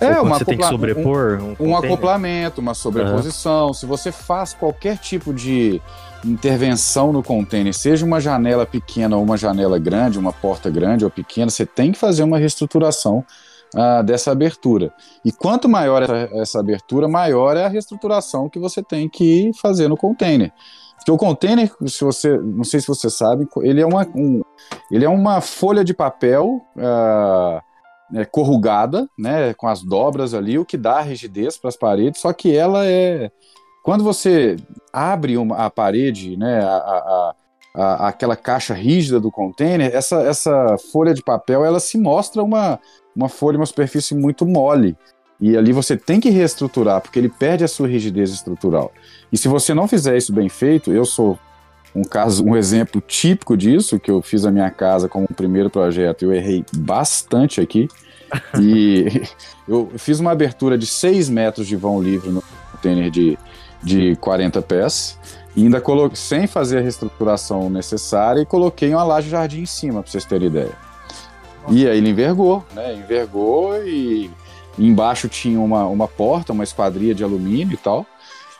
É, 0.00 0.20
uma 0.20 0.36
você 0.36 0.44
tem 0.44 0.58
que 0.58 0.66
sobrepor 0.66 1.40
um, 1.40 1.56
um, 1.58 1.68
um 1.70 1.76
acoplamento, 1.76 2.60
uma 2.60 2.74
sobreposição. 2.74 3.68
Uhum. 3.68 3.72
Se 3.72 3.86
você 3.86 4.12
faz 4.12 4.52
qualquer 4.52 4.98
tipo 4.98 5.32
de 5.32 5.80
intervenção 6.24 7.12
no 7.12 7.22
container, 7.22 7.72
seja 7.72 8.04
uma 8.04 8.20
janela 8.20 8.66
pequena 8.66 9.16
ou 9.16 9.22
uma 9.22 9.38
janela 9.38 9.78
grande, 9.78 10.18
uma 10.18 10.32
porta 10.32 10.68
grande 10.68 11.04
ou 11.04 11.10
pequena, 11.10 11.50
você 11.50 11.64
tem 11.64 11.92
que 11.92 11.98
fazer 11.98 12.24
uma 12.24 12.36
reestruturação 12.36 13.24
dessa 14.04 14.32
abertura. 14.32 14.92
E 15.24 15.30
quanto 15.30 15.68
maior 15.68 16.02
essa, 16.02 16.30
essa 16.32 16.60
abertura, 16.60 17.06
maior 17.08 17.56
é 17.56 17.64
a 17.64 17.68
reestruturação 17.68 18.48
que 18.48 18.58
você 18.58 18.82
tem 18.82 19.08
que 19.08 19.50
fazer 19.60 19.88
no 19.88 19.96
container. 19.96 20.52
Porque 20.96 21.10
o 21.10 21.16
container, 21.16 21.70
se 21.86 22.02
você, 22.02 22.36
não 22.38 22.64
sei 22.64 22.80
se 22.80 22.88
você 22.88 23.08
sabe, 23.10 23.46
ele 23.62 23.80
é 23.80 23.86
uma, 23.86 24.06
um, 24.14 24.42
ele 24.90 25.04
é 25.04 25.08
uma 25.08 25.40
folha 25.40 25.84
de 25.84 25.94
papel 25.94 26.60
uh, 26.76 27.60
é, 28.14 28.24
corrugada, 28.24 29.08
né, 29.18 29.52
com 29.54 29.68
as 29.68 29.82
dobras 29.82 30.32
ali, 30.32 30.58
o 30.58 30.64
que 30.64 30.76
dá 30.76 31.00
rigidez 31.00 31.58
para 31.58 31.68
as 31.68 31.76
paredes, 31.76 32.20
só 32.20 32.32
que 32.32 32.56
ela 32.56 32.86
é. 32.86 33.30
Quando 33.84 34.02
você 34.02 34.56
abre 34.92 35.36
uma, 35.36 35.56
a 35.56 35.70
parede, 35.70 36.36
né, 36.36 36.60
a, 36.60 36.76
a, 36.76 37.34
a, 37.74 38.08
aquela 38.08 38.34
caixa 38.34 38.74
rígida 38.74 39.20
do 39.20 39.30
container, 39.30 39.94
essa, 39.94 40.22
essa 40.22 40.76
folha 40.90 41.14
de 41.14 41.22
papel 41.22 41.64
ela 41.64 41.78
se 41.78 41.96
mostra 41.98 42.42
uma, 42.42 42.80
uma 43.16 43.28
folha, 43.28 43.56
uma 43.56 43.66
superfície 43.66 44.14
muito 44.14 44.44
mole. 44.44 44.94
E 45.40 45.56
ali 45.56 45.72
você 45.72 45.96
tem 45.96 46.20
que 46.20 46.30
reestruturar, 46.30 47.00
porque 47.00 47.18
ele 47.18 47.28
perde 47.28 47.64
a 47.64 47.68
sua 47.68 47.88
rigidez 47.88 48.30
estrutural. 48.30 48.92
E 49.32 49.36
se 49.36 49.48
você 49.48 49.74
não 49.74 49.88
fizer 49.88 50.16
isso 50.16 50.32
bem 50.32 50.48
feito, 50.48 50.92
eu 50.92 51.04
sou 51.04 51.38
um 51.94 52.02
caso, 52.02 52.44
um 52.44 52.56
exemplo 52.56 53.00
típico 53.00 53.56
disso, 53.56 53.98
que 53.98 54.10
eu 54.10 54.20
fiz 54.20 54.44
a 54.44 54.50
minha 54.50 54.70
casa 54.70 55.08
como 55.08 55.26
primeiro 55.26 55.70
projeto, 55.70 56.24
eu 56.24 56.32
errei 56.32 56.64
bastante 56.76 57.60
aqui. 57.60 57.88
e 58.60 59.22
eu 59.68 59.90
fiz 59.96 60.20
uma 60.20 60.32
abertura 60.32 60.76
de 60.76 60.86
6 60.86 61.28
metros 61.28 61.66
de 61.66 61.76
vão 61.76 62.02
livre 62.02 62.30
no 62.30 62.42
container 62.72 63.10
de, 63.10 63.38
de 63.82 64.16
40 64.16 64.60
pés, 64.62 65.18
e 65.54 65.62
ainda 65.62 65.80
coloquei, 65.80 66.16
sem 66.16 66.46
fazer 66.46 66.78
a 66.78 66.80
reestruturação 66.80 67.70
necessária, 67.70 68.40
e 68.40 68.46
coloquei 68.46 68.90
uma 68.90 69.04
laje 69.04 69.30
jardim 69.30 69.62
em 69.62 69.66
cima, 69.66 70.02
para 70.02 70.10
vocês 70.10 70.24
terem 70.24 70.48
ideia. 70.48 70.85
E 71.68 71.86
aí 71.86 71.98
ele 71.98 72.10
envergou, 72.10 72.64
né? 72.74 72.94
Envergou 72.94 73.76
e 73.84 74.30
embaixo 74.78 75.28
tinha 75.28 75.58
uma, 75.58 75.86
uma 75.86 76.06
porta, 76.06 76.52
uma 76.52 76.64
esquadria 76.64 77.14
de 77.14 77.24
alumínio 77.24 77.74
e 77.74 77.76
tal. 77.76 78.06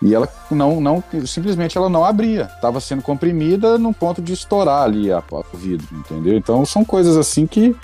E 0.02 0.14
ela 0.14 0.28
não, 0.50 0.80
não 0.80 1.02
simplesmente 1.26 1.76
ela 1.76 1.88
não 1.88 2.04
abria. 2.04 2.50
Estava 2.54 2.80
sendo 2.80 3.02
comprimida 3.02 3.78
num 3.78 3.92
ponto 3.92 4.20
de 4.20 4.32
estourar 4.32 4.82
ali 4.82 5.10
a, 5.10 5.22
o 5.30 5.56
vidro, 5.56 5.88
entendeu? 5.92 6.36
Então 6.36 6.64
são 6.66 6.84
coisas 6.84 7.16
assim 7.16 7.46
que 7.46 7.74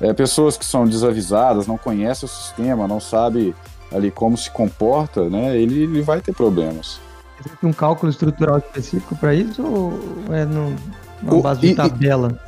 é, 0.00 0.12
pessoas 0.12 0.56
que 0.56 0.64
são 0.64 0.86
desavisadas, 0.86 1.66
não 1.66 1.78
conhecem 1.78 2.26
o 2.26 2.30
sistema, 2.30 2.88
não 2.88 3.00
sabem 3.00 3.54
ali 3.90 4.10
como 4.10 4.36
se 4.36 4.50
comporta, 4.50 5.28
né? 5.30 5.56
Ele, 5.56 5.84
ele 5.84 6.02
vai 6.02 6.20
ter 6.20 6.34
problemas. 6.34 7.00
Existe 7.40 7.66
um 7.66 7.72
cálculo 7.72 8.10
estrutural 8.10 8.58
específico 8.58 9.16
para 9.16 9.34
isso 9.34 9.62
ou 9.62 10.34
é 10.34 10.44
no, 10.44 10.74
na 11.22 11.34
base 11.40 11.60
de 11.60 11.74
tabela? 11.74 12.38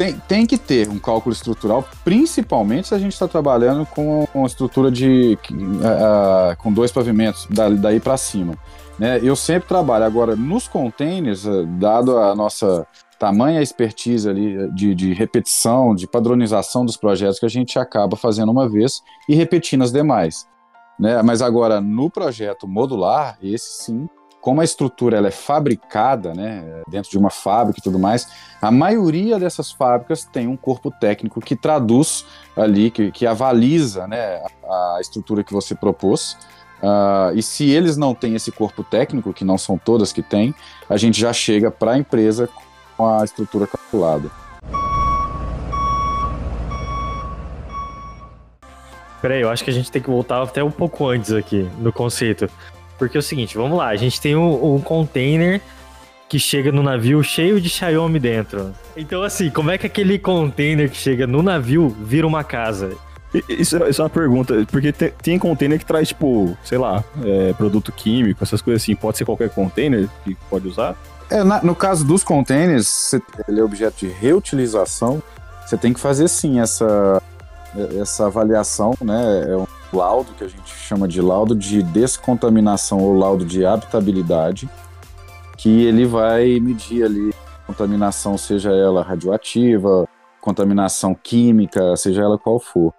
Tem, 0.00 0.18
tem 0.26 0.46
que 0.46 0.56
ter 0.56 0.88
um 0.88 0.98
cálculo 0.98 1.30
estrutural, 1.30 1.86
principalmente 2.02 2.88
se 2.88 2.94
a 2.94 2.98
gente 2.98 3.12
está 3.12 3.28
trabalhando 3.28 3.84
com 3.84 4.26
uma 4.34 4.46
estrutura 4.46 4.90
de 4.90 5.38
uh, 5.52 6.56
com 6.56 6.72
dois 6.72 6.90
pavimentos, 6.90 7.46
daí 7.50 8.00
para 8.00 8.16
cima. 8.16 8.54
Né? 8.98 9.20
Eu 9.22 9.36
sempre 9.36 9.68
trabalho 9.68 10.06
agora 10.06 10.34
nos 10.34 10.66
containers, 10.66 11.44
eh, 11.44 11.64
dado 11.78 12.16
a 12.16 12.34
nossa 12.34 12.86
tamanha 13.18 13.60
expertise 13.60 14.26
ali 14.26 14.72
de, 14.72 14.94
de 14.94 15.12
repetição, 15.12 15.94
de 15.94 16.06
padronização 16.06 16.86
dos 16.86 16.96
projetos 16.96 17.38
que 17.38 17.44
a 17.44 17.50
gente 17.50 17.78
acaba 17.78 18.16
fazendo 18.16 18.50
uma 18.50 18.66
vez 18.66 19.02
e 19.28 19.34
repetindo 19.34 19.82
as 19.84 19.92
demais. 19.92 20.46
Né? 20.98 21.20
Mas 21.22 21.42
agora, 21.42 21.78
no 21.78 22.08
projeto 22.08 22.66
modular, 22.66 23.36
esse 23.42 23.84
sim 23.84 24.08
como 24.40 24.60
a 24.60 24.64
estrutura 24.64 25.18
ela 25.18 25.28
é 25.28 25.32
fabricada, 25.32 26.32
né, 26.32 26.82
dentro 26.88 27.10
de 27.10 27.18
uma 27.18 27.30
fábrica 27.30 27.78
e 27.78 27.82
tudo 27.82 27.98
mais, 27.98 28.28
a 28.60 28.70
maioria 28.70 29.38
dessas 29.38 29.70
fábricas 29.70 30.24
tem 30.24 30.46
um 30.46 30.56
corpo 30.56 30.90
técnico 30.90 31.40
que 31.40 31.54
traduz 31.54 32.24
ali, 32.56 32.90
que, 32.90 33.10
que 33.12 33.26
avaliza 33.26 34.06
né, 34.06 34.42
a, 34.64 34.98
estrutura 35.00 35.44
que 35.44 35.52
você 35.52 35.74
propôs. 35.74 36.36
Uh, 36.82 37.36
e 37.36 37.42
se 37.42 37.68
eles 37.68 37.98
não 37.98 38.14
têm 38.14 38.34
esse 38.34 38.50
corpo 38.50 38.82
técnico, 38.82 39.34
que 39.34 39.44
não 39.44 39.58
são 39.58 39.76
todas 39.76 40.12
que 40.12 40.22
têm, 40.22 40.54
a 40.88 40.96
gente 40.96 41.20
já 41.20 41.32
chega 41.32 41.70
para 41.70 41.92
a 41.92 41.98
empresa 41.98 42.48
com 42.96 43.06
a 43.06 43.22
estrutura 43.22 43.66
calculada. 43.66 44.30
Peraí, 49.20 49.42
eu 49.42 49.50
acho 49.50 49.62
que 49.62 49.68
a 49.68 49.72
gente 49.74 49.90
tem 49.90 50.00
que 50.00 50.08
voltar 50.08 50.42
até 50.42 50.64
um 50.64 50.70
pouco 50.70 51.06
antes 51.06 51.30
aqui 51.32 51.68
no 51.78 51.92
conceito. 51.92 52.48
Porque 53.00 53.16
é 53.16 53.20
o 53.20 53.22
seguinte, 53.22 53.56
vamos 53.56 53.78
lá, 53.78 53.88
a 53.88 53.96
gente 53.96 54.20
tem 54.20 54.36
um, 54.36 54.74
um 54.74 54.78
container 54.78 55.58
que 56.28 56.38
chega 56.38 56.70
no 56.70 56.82
navio 56.82 57.22
cheio 57.24 57.58
de 57.58 57.70
Xiaomi 57.70 58.20
dentro. 58.20 58.74
Então, 58.94 59.22
assim, 59.22 59.48
como 59.48 59.70
é 59.70 59.78
que 59.78 59.86
aquele 59.86 60.18
container 60.18 60.90
que 60.90 60.98
chega 60.98 61.26
no 61.26 61.42
navio 61.42 61.88
vira 61.88 62.26
uma 62.26 62.44
casa? 62.44 62.94
Isso, 63.48 63.82
isso 63.88 64.02
é 64.02 64.04
uma 64.04 64.10
pergunta, 64.10 64.66
porque 64.70 64.92
tem, 64.92 65.12
tem 65.22 65.38
container 65.38 65.78
que 65.78 65.86
traz, 65.86 66.08
tipo, 66.08 66.54
sei 66.62 66.76
lá, 66.76 67.02
é, 67.24 67.54
produto 67.54 67.90
químico, 67.90 68.44
essas 68.44 68.60
coisas 68.60 68.82
assim. 68.82 68.94
Pode 68.94 69.16
ser 69.16 69.24
qualquer 69.24 69.48
container 69.48 70.06
que 70.22 70.36
pode 70.50 70.68
usar? 70.68 70.94
É, 71.30 71.42
na, 71.42 71.62
no 71.62 71.74
caso 71.74 72.04
dos 72.04 72.22
containers, 72.22 73.14
ele 73.48 73.60
é 73.60 73.64
objeto 73.64 74.04
de 74.04 74.08
reutilização, 74.08 75.22
você 75.64 75.78
tem 75.78 75.94
que 75.94 76.00
fazer 76.00 76.28
sim 76.28 76.60
essa, 76.60 77.22
essa 77.98 78.26
avaliação, 78.26 78.94
né? 79.00 79.46
É 79.48 79.56
um 79.56 79.66
laudo 79.92 80.32
que 80.34 80.44
a 80.44 80.48
gente 80.48 80.70
chama 80.70 81.06
de 81.06 81.20
laudo 81.20 81.54
de 81.54 81.82
descontaminação 81.82 82.98
ou 82.98 83.16
laudo 83.16 83.44
de 83.44 83.64
habitabilidade, 83.64 84.68
que 85.56 85.84
ele 85.84 86.06
vai 86.06 86.58
medir 86.60 87.04
ali 87.04 87.34
contaminação, 87.66 88.36
seja 88.36 88.70
ela 88.70 89.02
radioativa, 89.02 90.08
contaminação 90.40 91.14
química, 91.14 91.96
seja 91.96 92.22
ela 92.22 92.38
qual 92.38 92.58
for. 92.58 92.92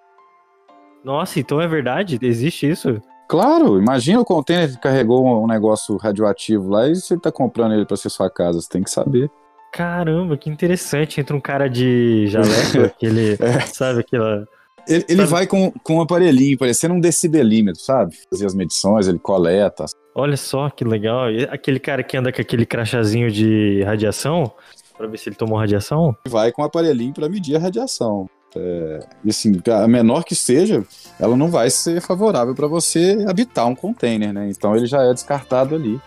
Nossa, 1.03 1.39
então 1.39 1.59
é 1.59 1.67
verdade? 1.67 2.19
Existe 2.21 2.69
isso? 2.69 3.01
Claro, 3.27 3.79
imagina 3.79 4.19
o 4.19 4.25
container 4.25 4.69
que 4.69 4.77
carregou 4.77 5.43
um 5.43 5.47
negócio 5.47 5.97
radioativo 5.97 6.69
lá 6.69 6.87
e 6.87 6.95
você 6.95 7.15
está 7.15 7.31
comprando 7.31 7.73
ele 7.73 7.85
para 7.85 7.97
ser 7.97 8.09
sua 8.09 8.29
casa, 8.29 8.61
você 8.61 8.69
tem 8.69 8.83
que 8.83 8.91
saber. 8.91 9.31
Caramba, 9.71 10.37
que 10.37 10.49
interessante. 10.49 11.21
Entra 11.21 11.35
um 11.35 11.39
cara 11.39 11.69
de 11.69 12.27
jaleco, 12.29 12.85
aquele, 12.85 13.37
é. 13.39 13.61
sabe, 13.61 14.01
aquela 14.01 14.45
ele, 14.87 15.05
ele 15.07 15.25
vai 15.25 15.47
com, 15.47 15.71
com 15.83 15.97
um 15.97 16.01
aparelhinho, 16.01 16.57
parecendo 16.57 16.93
um 16.93 16.99
decibelímetro, 16.99 17.81
sabe? 17.81 18.15
Fazer 18.29 18.45
as 18.45 18.55
medições, 18.55 19.07
ele 19.07 19.19
coleta. 19.19 19.85
Olha 20.13 20.37
só 20.37 20.69
que 20.69 20.83
legal. 20.83 21.25
Aquele 21.49 21.79
cara 21.79 22.03
que 22.03 22.17
anda 22.17 22.31
com 22.31 22.41
aquele 22.41 22.65
crachazinho 22.65 23.31
de 23.31 23.83
radiação, 23.83 24.51
para 24.97 25.07
ver 25.07 25.17
se 25.17 25.29
ele 25.29 25.35
tomou 25.35 25.57
radiação? 25.57 26.15
Vai 26.27 26.51
com 26.51 26.61
um 26.61 26.65
aparelhinho 26.65 27.13
para 27.13 27.29
medir 27.29 27.55
a 27.55 27.59
radiação. 27.59 28.29
É, 28.55 28.99
e 29.23 29.29
assim, 29.29 29.53
a 29.67 29.87
menor 29.87 30.23
que 30.23 30.35
seja, 30.35 30.83
ela 31.19 31.37
não 31.37 31.49
vai 31.49 31.69
ser 31.69 32.01
favorável 32.01 32.53
para 32.53 32.67
você 32.67 33.25
habitar 33.27 33.65
um 33.67 33.75
container, 33.75 34.33
né? 34.33 34.49
Então 34.49 34.75
ele 34.75 34.85
já 34.85 35.01
é 35.03 35.13
descartado 35.13 35.75
ali. 35.75 35.99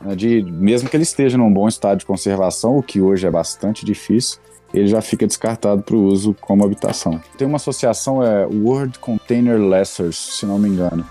Né? 0.00 0.14
De, 0.14 0.42
mesmo 0.42 0.88
que 0.88 0.96
ele 0.96 1.02
esteja 1.02 1.36
num 1.36 1.52
bom 1.52 1.66
estado 1.66 1.98
de 1.98 2.06
conservação, 2.06 2.78
o 2.78 2.82
que 2.82 3.00
hoje 3.00 3.26
é 3.26 3.30
bastante 3.30 3.84
difícil, 3.84 4.38
ele 4.72 4.86
já 4.86 5.00
fica 5.00 5.26
descartado 5.26 5.82
para 5.82 5.96
o 5.96 6.04
uso 6.04 6.34
como 6.40 6.64
habitação. 6.64 7.20
Tem 7.36 7.46
uma 7.46 7.56
associação, 7.56 8.22
é 8.22 8.46
World 8.46 8.98
Container 8.98 9.58
Lessers, 9.58 10.16
se 10.16 10.46
não 10.46 10.58
me 10.58 10.68
engano. 10.68 11.04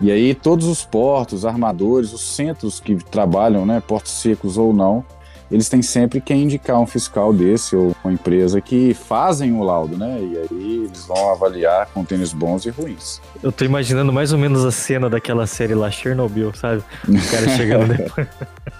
E 0.00 0.10
aí 0.10 0.34
todos 0.34 0.66
os 0.66 0.84
portos, 0.84 1.44
armadores, 1.44 2.12
os 2.12 2.34
centros 2.34 2.80
que 2.80 2.96
trabalham, 2.96 3.64
né, 3.64 3.80
portos 3.80 4.12
secos 4.12 4.58
ou 4.58 4.72
não, 4.72 5.04
eles 5.50 5.68
têm 5.68 5.82
sempre 5.82 6.20
que 6.20 6.34
indicar 6.34 6.80
um 6.80 6.86
fiscal 6.86 7.32
desse 7.32 7.76
ou 7.76 7.94
uma 8.02 8.12
empresa 8.12 8.60
que 8.60 8.94
fazem 8.94 9.52
o 9.52 9.62
laudo, 9.62 9.96
né? 9.96 10.18
E 10.20 10.38
aí 10.38 10.84
eles 10.84 11.04
vão 11.06 11.30
avaliar 11.30 11.86
contêineres 11.94 12.32
bons 12.32 12.64
e 12.64 12.70
ruins. 12.70 13.20
Eu 13.42 13.52
tô 13.52 13.64
imaginando 13.64 14.12
mais 14.12 14.32
ou 14.32 14.38
menos 14.38 14.64
a 14.64 14.72
cena 14.72 15.08
daquela 15.08 15.46
série 15.46 15.74
lá, 15.74 15.90
Chernobyl, 15.90 16.52
sabe? 16.54 16.82
O 17.06 17.30
cara 17.30 17.48
chegando 17.56 17.92
depois, 17.94 18.26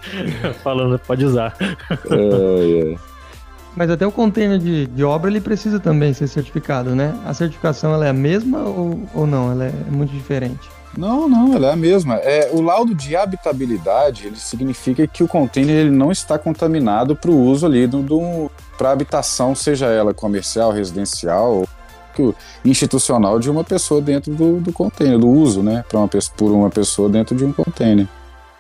falando, 0.65 0.99
pode 0.99 1.25
usar. 1.25 1.55
É, 2.11 2.93
é. 2.93 3.14
Mas 3.77 3.91
até 3.91 4.07
o 4.07 4.13
container 4.13 4.59
de, 4.59 4.87
de 4.87 5.05
obra 5.05 5.31
ele 5.31 5.41
precisa 5.41 5.81
também 5.81 6.13
ser 6.13 6.29
certificado, 6.29 6.95
né? 6.95 7.15
A 7.25 7.35
certificação 7.35 7.93
ela 7.93 8.07
é 8.07 8.11
a 8.11 8.13
mesma 8.13 8.61
ou, 8.61 9.01
ou 9.15 9.27
não? 9.27 9.51
Ela 9.51 9.67
é 9.67 9.73
muito 9.91 10.13
diferente? 10.13 10.71
Não, 10.97 11.29
não, 11.29 11.55
ela 11.55 11.69
é 11.69 11.73
a 11.73 11.77
mesma. 11.77 12.17
É, 12.17 12.51
o 12.53 12.61
laudo 12.61 12.95
de 12.95 13.17
habitabilidade 13.17 14.27
ele 14.29 14.37
significa 14.37 15.07
que 15.07 15.25
o 15.25 15.29
container 15.29 15.75
ele 15.75 15.91
não 15.91 16.13
está 16.13 16.39
contaminado 16.39 17.17
para 17.17 17.31
o 17.31 17.37
uso 17.37 17.67
ali 17.67 17.87
do, 17.87 18.01
do 18.01 18.51
para 18.79 18.93
habitação, 18.93 19.55
seja 19.55 19.87
ela 19.87 20.15
comercial, 20.15 20.71
residencial 20.71 21.67
ou 22.19 22.35
institucional 22.65 23.41
de 23.41 23.51
uma 23.51 23.65
pessoa 23.65 24.01
dentro 24.01 24.33
do, 24.33 24.61
do 24.61 24.73
container, 24.73 25.19
do 25.19 25.29
uso, 25.29 25.65
né, 25.65 25.85
para 25.89 25.99
uma 25.99 26.09
por 26.37 26.53
uma 26.53 26.71
pessoa 26.71 27.09
dentro 27.09 27.35
de 27.35 27.45
um 27.45 27.53
container. 27.53 28.07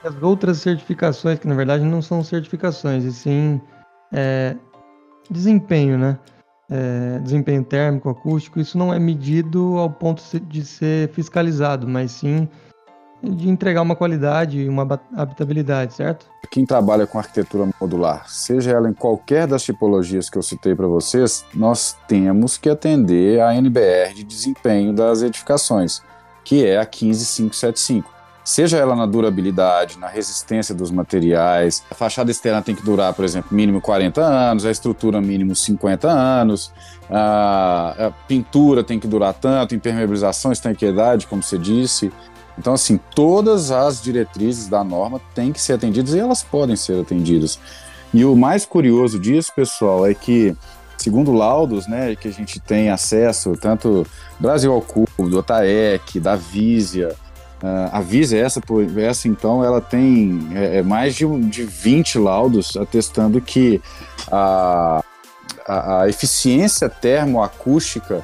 As 0.03 0.21
outras 0.21 0.59
certificações 0.59 1.39
que 1.39 1.47
na 1.47 1.55
verdade 1.55 1.85
não 1.85 2.03
são 2.03 2.23
certificações, 2.25 3.05
e 3.05 3.13
sim 3.13 3.61
é, 4.13 4.57
desempenho, 5.31 5.99
né? 5.99 6.19
É, 6.71 7.19
desempenho 7.19 7.63
térmico, 7.63 8.09
acústico, 8.09 8.59
isso 8.59 8.79
não 8.79 8.93
é 8.93 8.99
medido 8.99 9.77
ao 9.79 9.91
ponto 9.91 10.23
de 10.49 10.65
ser 10.65 11.11
fiscalizado, 11.11 11.87
mas 11.87 12.11
sim 12.11 12.49
de 13.23 13.49
entregar 13.49 13.83
uma 13.83 13.97
qualidade 13.97 14.61
e 14.61 14.69
uma 14.69 15.01
habitabilidade, 15.17 15.95
certo? 15.95 16.27
Quem 16.51 16.67
trabalha 16.67 17.07
com 17.07 17.19
arquitetura 17.19 17.69
modular, 17.81 18.29
seja 18.29 18.73
ela 18.73 18.89
em 18.89 18.93
qualquer 18.93 19.47
das 19.47 19.63
tipologias 19.63 20.29
que 20.29 20.37
eu 20.37 20.43
citei 20.43 20.75
para 20.75 20.87
vocês, 20.87 21.45
nós 21.55 21.97
temos 22.07 22.57
que 22.57 22.69
atender 22.69 23.41
a 23.41 23.55
NBR 23.55 24.15
de 24.15 24.25
desempenho 24.25 24.93
das 24.93 25.23
edificações, 25.23 26.03
que 26.45 26.65
é 26.65 26.79
a 26.79 26.85
15575. 26.85 28.14
Seja 28.45 28.77
ela 28.77 28.95
na 28.95 29.07
durabilidade, 29.07 29.99
na 29.99 30.07
resistência 30.07 30.75
dos 30.75 30.91
materiais. 30.91 31.83
A 31.91 31.95
fachada 31.95 32.31
externa 32.31 32.61
tem 32.61 32.75
que 32.75 32.83
durar, 32.85 33.15
por 33.15 33.25
exemplo, 33.25 33.57
mínimo 33.57 33.81
40 33.81 34.21
anos, 34.21 34.67
a 34.67 34.71
estrutura 34.71 35.21
mínimo 35.21 35.57
50 35.57 36.09
anos, 36.09 36.71
a, 37.11 38.13
pintura 38.29 38.85
tem 38.85 39.01
que 39.01 39.09
durar 39.09 39.33
tanto, 39.33 39.75
impermeabilização, 39.75 40.53
estanqueidade, 40.53 41.27
como 41.27 41.43
você 41.43 41.57
disse. 41.57 42.13
Então, 42.59 42.75
assim, 42.75 43.01
todas 43.15 43.71
as 43.71 44.03
diretrizes 44.03 44.69
da 44.69 44.85
norma 44.85 45.21
têm 45.35 45.51
que 45.51 45.61
ser 45.61 45.73
atendidas 45.73 46.15
e 46.15 46.19
elas 46.19 46.43
podem 46.43 46.77
ser 46.77 47.01
atendidas. 47.01 47.59
E 48.13 48.25
o 48.25 48.37
mais 48.37 48.65
curioso 48.65 49.19
disso, 49.19 49.51
pessoal, 49.57 50.07
é 50.07 50.15
que, 50.15 50.55
segundo 50.97 51.33
laudos, 51.33 51.89
né, 51.89 52.15
que 52.15 52.29
a 52.29 52.31
gente 52.31 52.61
tem 52.61 52.91
acesso, 52.91 53.57
tanto 53.61 54.07
Brasil 54.39 54.73
ao 54.73 54.81
Cubo, 54.81 55.29
do 55.29 55.39
OTAEC, 55.39 56.21
da 56.21 56.37
Visia, 56.37 57.17
uh, 57.65 57.89
a 57.91 58.01
Visia, 58.01 58.45
essa, 58.45 58.61
essa 58.99 59.27
então, 59.27 59.65
ela 59.65 59.81
tem 59.81 60.49
é, 60.55 60.79
é 60.79 60.83
mais 60.83 61.15
de, 61.15 61.27
de 61.49 61.65
20 61.65 62.19
laudos 62.19 62.77
atestando 62.77 63.41
que 63.41 63.81
a, 64.31 65.03
a, 65.67 66.03
a 66.03 66.09
eficiência 66.09 66.89
termoacústica 66.89 68.23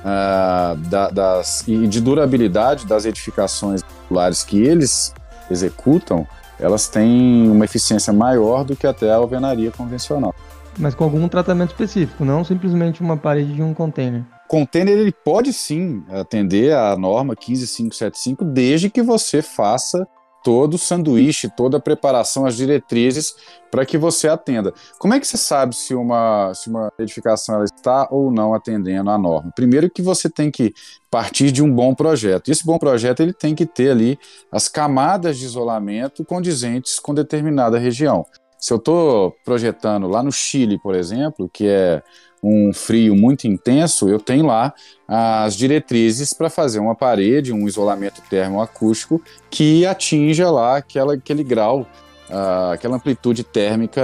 uh, 0.00 0.76
da, 0.88 1.08
das, 1.08 1.66
e 1.66 1.86
de 1.86 2.00
durabilidade 2.00 2.86
das 2.86 3.06
edificações 3.06 3.82
regulares 4.02 4.42
que 4.42 4.62
eles 4.62 5.14
executam, 5.50 6.26
elas 6.60 6.88
têm 6.88 7.50
uma 7.50 7.64
eficiência 7.64 8.12
maior 8.12 8.64
do 8.64 8.76
que 8.76 8.86
até 8.86 9.10
a 9.10 9.16
alvenaria 9.16 9.70
convencional. 9.70 10.34
Mas 10.78 10.94
com 10.94 11.04
algum 11.04 11.28
tratamento 11.28 11.70
específico, 11.70 12.24
não 12.24 12.44
simplesmente 12.44 13.00
uma 13.00 13.16
parede 13.16 13.54
de 13.54 13.62
um 13.62 13.74
container. 13.74 14.22
Container 14.52 14.98
ele 14.98 15.12
pode 15.12 15.50
sim 15.50 16.04
atender 16.10 16.74
à 16.74 16.94
norma 16.94 17.34
15575 17.34 18.44
desde 18.44 18.90
que 18.90 19.00
você 19.00 19.40
faça 19.40 20.06
todo 20.44 20.74
o 20.74 20.78
sanduíche, 20.78 21.48
toda 21.56 21.78
a 21.78 21.80
preparação, 21.80 22.44
as 22.44 22.54
diretrizes 22.54 23.34
para 23.70 23.86
que 23.86 23.96
você 23.96 24.28
atenda. 24.28 24.74
Como 24.98 25.14
é 25.14 25.20
que 25.20 25.26
você 25.26 25.38
sabe 25.38 25.74
se 25.74 25.94
uma, 25.94 26.52
se 26.52 26.68
uma 26.68 26.92
edificação 26.98 27.64
está 27.64 28.06
ou 28.10 28.30
não 28.30 28.52
atendendo 28.52 29.08
à 29.08 29.16
norma? 29.16 29.50
Primeiro 29.56 29.88
que 29.88 30.02
você 30.02 30.28
tem 30.28 30.50
que 30.50 30.74
partir 31.10 31.50
de 31.50 31.62
um 31.62 31.74
bom 31.74 31.94
projeto. 31.94 32.50
Esse 32.50 32.66
bom 32.66 32.76
projeto 32.76 33.20
ele 33.20 33.32
tem 33.32 33.54
que 33.54 33.64
ter 33.64 33.90
ali 33.90 34.18
as 34.50 34.68
camadas 34.68 35.38
de 35.38 35.46
isolamento 35.46 36.26
condizentes 36.26 37.00
com 37.00 37.14
determinada 37.14 37.78
região. 37.78 38.26
Se 38.58 38.70
eu 38.70 38.76
estou 38.76 39.34
projetando 39.46 40.06
lá 40.06 40.22
no 40.22 40.30
Chile, 40.30 40.78
por 40.78 40.94
exemplo, 40.94 41.48
que 41.50 41.66
é 41.66 42.02
um 42.42 42.72
frio 42.72 43.14
muito 43.14 43.46
intenso, 43.46 44.08
eu 44.08 44.18
tenho 44.18 44.46
lá 44.46 44.74
as 45.06 45.54
diretrizes 45.56 46.32
para 46.32 46.50
fazer 46.50 46.80
uma 46.80 46.94
parede, 46.94 47.52
um 47.52 47.68
isolamento 47.68 48.20
termoacústico 48.28 49.22
que 49.48 49.86
atinja 49.86 50.50
lá 50.50 50.78
aquela, 50.78 51.14
aquele 51.14 51.44
grau, 51.44 51.86
uh, 52.28 52.72
aquela 52.72 52.96
amplitude 52.96 53.44
térmica 53.44 54.02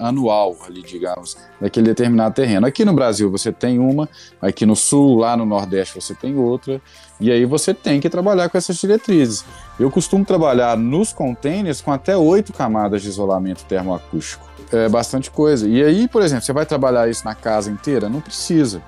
anual, 0.00 0.56
ali, 0.66 0.82
digamos, 0.82 1.36
daquele 1.60 1.86
determinado 1.86 2.34
terreno. 2.34 2.66
Aqui 2.66 2.84
no 2.84 2.92
Brasil 2.92 3.28
você 3.30 3.50
tem 3.50 3.78
uma, 3.78 4.08
aqui 4.40 4.64
no 4.64 4.76
sul, 4.76 5.16
lá 5.18 5.36
no 5.36 5.44
Nordeste 5.44 6.00
você 6.00 6.14
tem 6.14 6.36
outra, 6.36 6.80
e 7.18 7.32
aí 7.32 7.44
você 7.44 7.74
tem 7.74 8.00
que 8.00 8.08
trabalhar 8.08 8.48
com 8.48 8.56
essas 8.56 8.76
diretrizes. 8.76 9.44
Eu 9.80 9.90
costumo 9.90 10.24
trabalhar 10.24 10.76
nos 10.76 11.12
containers 11.12 11.80
com 11.80 11.90
até 11.90 12.16
oito 12.16 12.52
camadas 12.52 13.02
de 13.02 13.08
isolamento 13.08 13.64
termoacústico 13.64 14.49
é 14.72 14.88
bastante 14.88 15.30
coisa. 15.30 15.68
E 15.68 15.82
aí, 15.82 16.08
por 16.08 16.22
exemplo, 16.22 16.44
você 16.44 16.52
vai 16.52 16.66
trabalhar 16.66 17.08
isso 17.08 17.24
na 17.24 17.34
casa 17.34 17.70
inteira? 17.70 18.08
Não 18.08 18.20
precisa. 18.20 18.82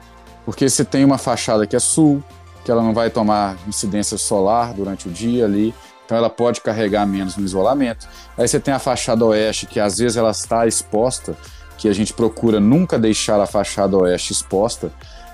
Porque 0.44 0.68
você 0.68 0.84
tem 0.84 1.04
uma 1.04 1.18
fachada 1.18 1.66
que 1.66 1.76
é 1.76 1.80
sul, 1.80 2.22
que 2.64 2.70
ela 2.70 2.82
não 2.82 2.94
vai 2.94 3.10
tomar 3.10 3.56
incidência 3.66 4.16
solar 4.16 4.72
durante 4.72 5.08
o 5.08 5.10
dia 5.10 5.44
ali, 5.44 5.74
então 6.04 6.16
ela 6.16 6.30
pode 6.30 6.60
carregar 6.60 7.06
menos 7.06 7.36
no 7.36 7.44
isolamento. 7.44 8.08
Aí 8.36 8.46
você 8.46 8.60
tem 8.60 8.72
a 8.72 8.78
fachada 8.78 9.24
oeste, 9.24 9.66
que 9.66 9.80
às 9.80 9.98
vezes 9.98 10.16
ela 10.16 10.30
está 10.30 10.66
exposta, 10.66 11.36
que 11.78 11.88
a 11.88 11.92
gente 11.92 12.12
procura 12.12 12.60
nunca 12.60 12.98
deixar 12.98 13.40
a 13.40 13.46
fachada 13.46 13.96
oeste 13.96 14.32
exposta 14.32 14.92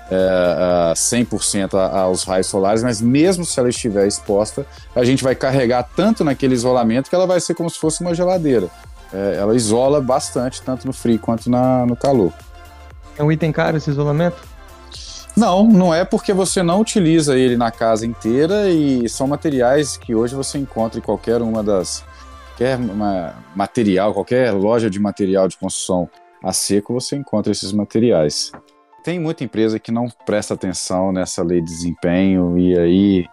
é, 0.09 0.93
100% 0.93 1.75
aos 1.75 2.23
raios 2.23 2.47
solares, 2.47 2.81
mas 2.81 2.99
mesmo 2.99 3.45
se 3.45 3.59
ela 3.59 3.69
estiver 3.69 4.07
exposta, 4.07 4.65
a 4.95 5.03
gente 5.03 5.23
vai 5.23 5.35
carregar 5.35 5.83
tanto 5.95 6.23
naquele 6.23 6.55
isolamento 6.55 7.09
que 7.09 7.15
ela 7.15 7.27
vai 7.27 7.39
ser 7.39 7.53
como 7.53 7.69
se 7.69 7.77
fosse 7.77 8.01
uma 8.01 8.15
geladeira 8.15 8.69
é, 9.13 9.37
ela 9.37 9.55
isola 9.55 10.01
bastante, 10.01 10.61
tanto 10.61 10.85
no 10.85 10.93
frio 10.93 11.19
quanto 11.19 11.49
na, 11.49 11.85
no 11.85 11.95
calor. 11.95 12.33
É 13.17 13.23
um 13.23 13.31
item 13.31 13.51
caro 13.51 13.77
esse 13.77 13.89
isolamento? 13.89 14.37
Não, 15.35 15.65
não 15.67 15.93
é 15.93 16.03
porque 16.03 16.33
você 16.33 16.61
não 16.61 16.81
utiliza 16.81 17.37
ele 17.37 17.55
na 17.55 17.71
casa 17.71 18.05
inteira 18.05 18.69
e 18.69 19.07
são 19.07 19.27
materiais 19.27 19.95
que 19.95 20.13
hoje 20.13 20.35
você 20.35 20.57
encontra 20.57 20.99
em 20.99 21.01
qualquer 21.01 21.41
uma 21.41 21.63
das. 21.63 22.03
qualquer 22.49 22.77
uma, 22.77 23.35
material, 23.55 24.13
qualquer 24.13 24.51
loja 24.51 24.89
de 24.89 24.99
material 24.99 25.47
de 25.47 25.57
construção 25.57 26.09
a 26.43 26.51
seco, 26.51 26.93
você 26.93 27.15
encontra 27.15 27.51
esses 27.51 27.71
materiais. 27.71 28.51
Tem 29.03 29.19
muita 29.19 29.43
empresa 29.43 29.79
que 29.79 29.91
não 29.91 30.09
presta 30.25 30.53
atenção 30.53 31.11
nessa 31.11 31.41
lei 31.43 31.61
de 31.61 31.67
desempenho 31.67 32.57
e 32.57 32.77
aí 32.77 33.25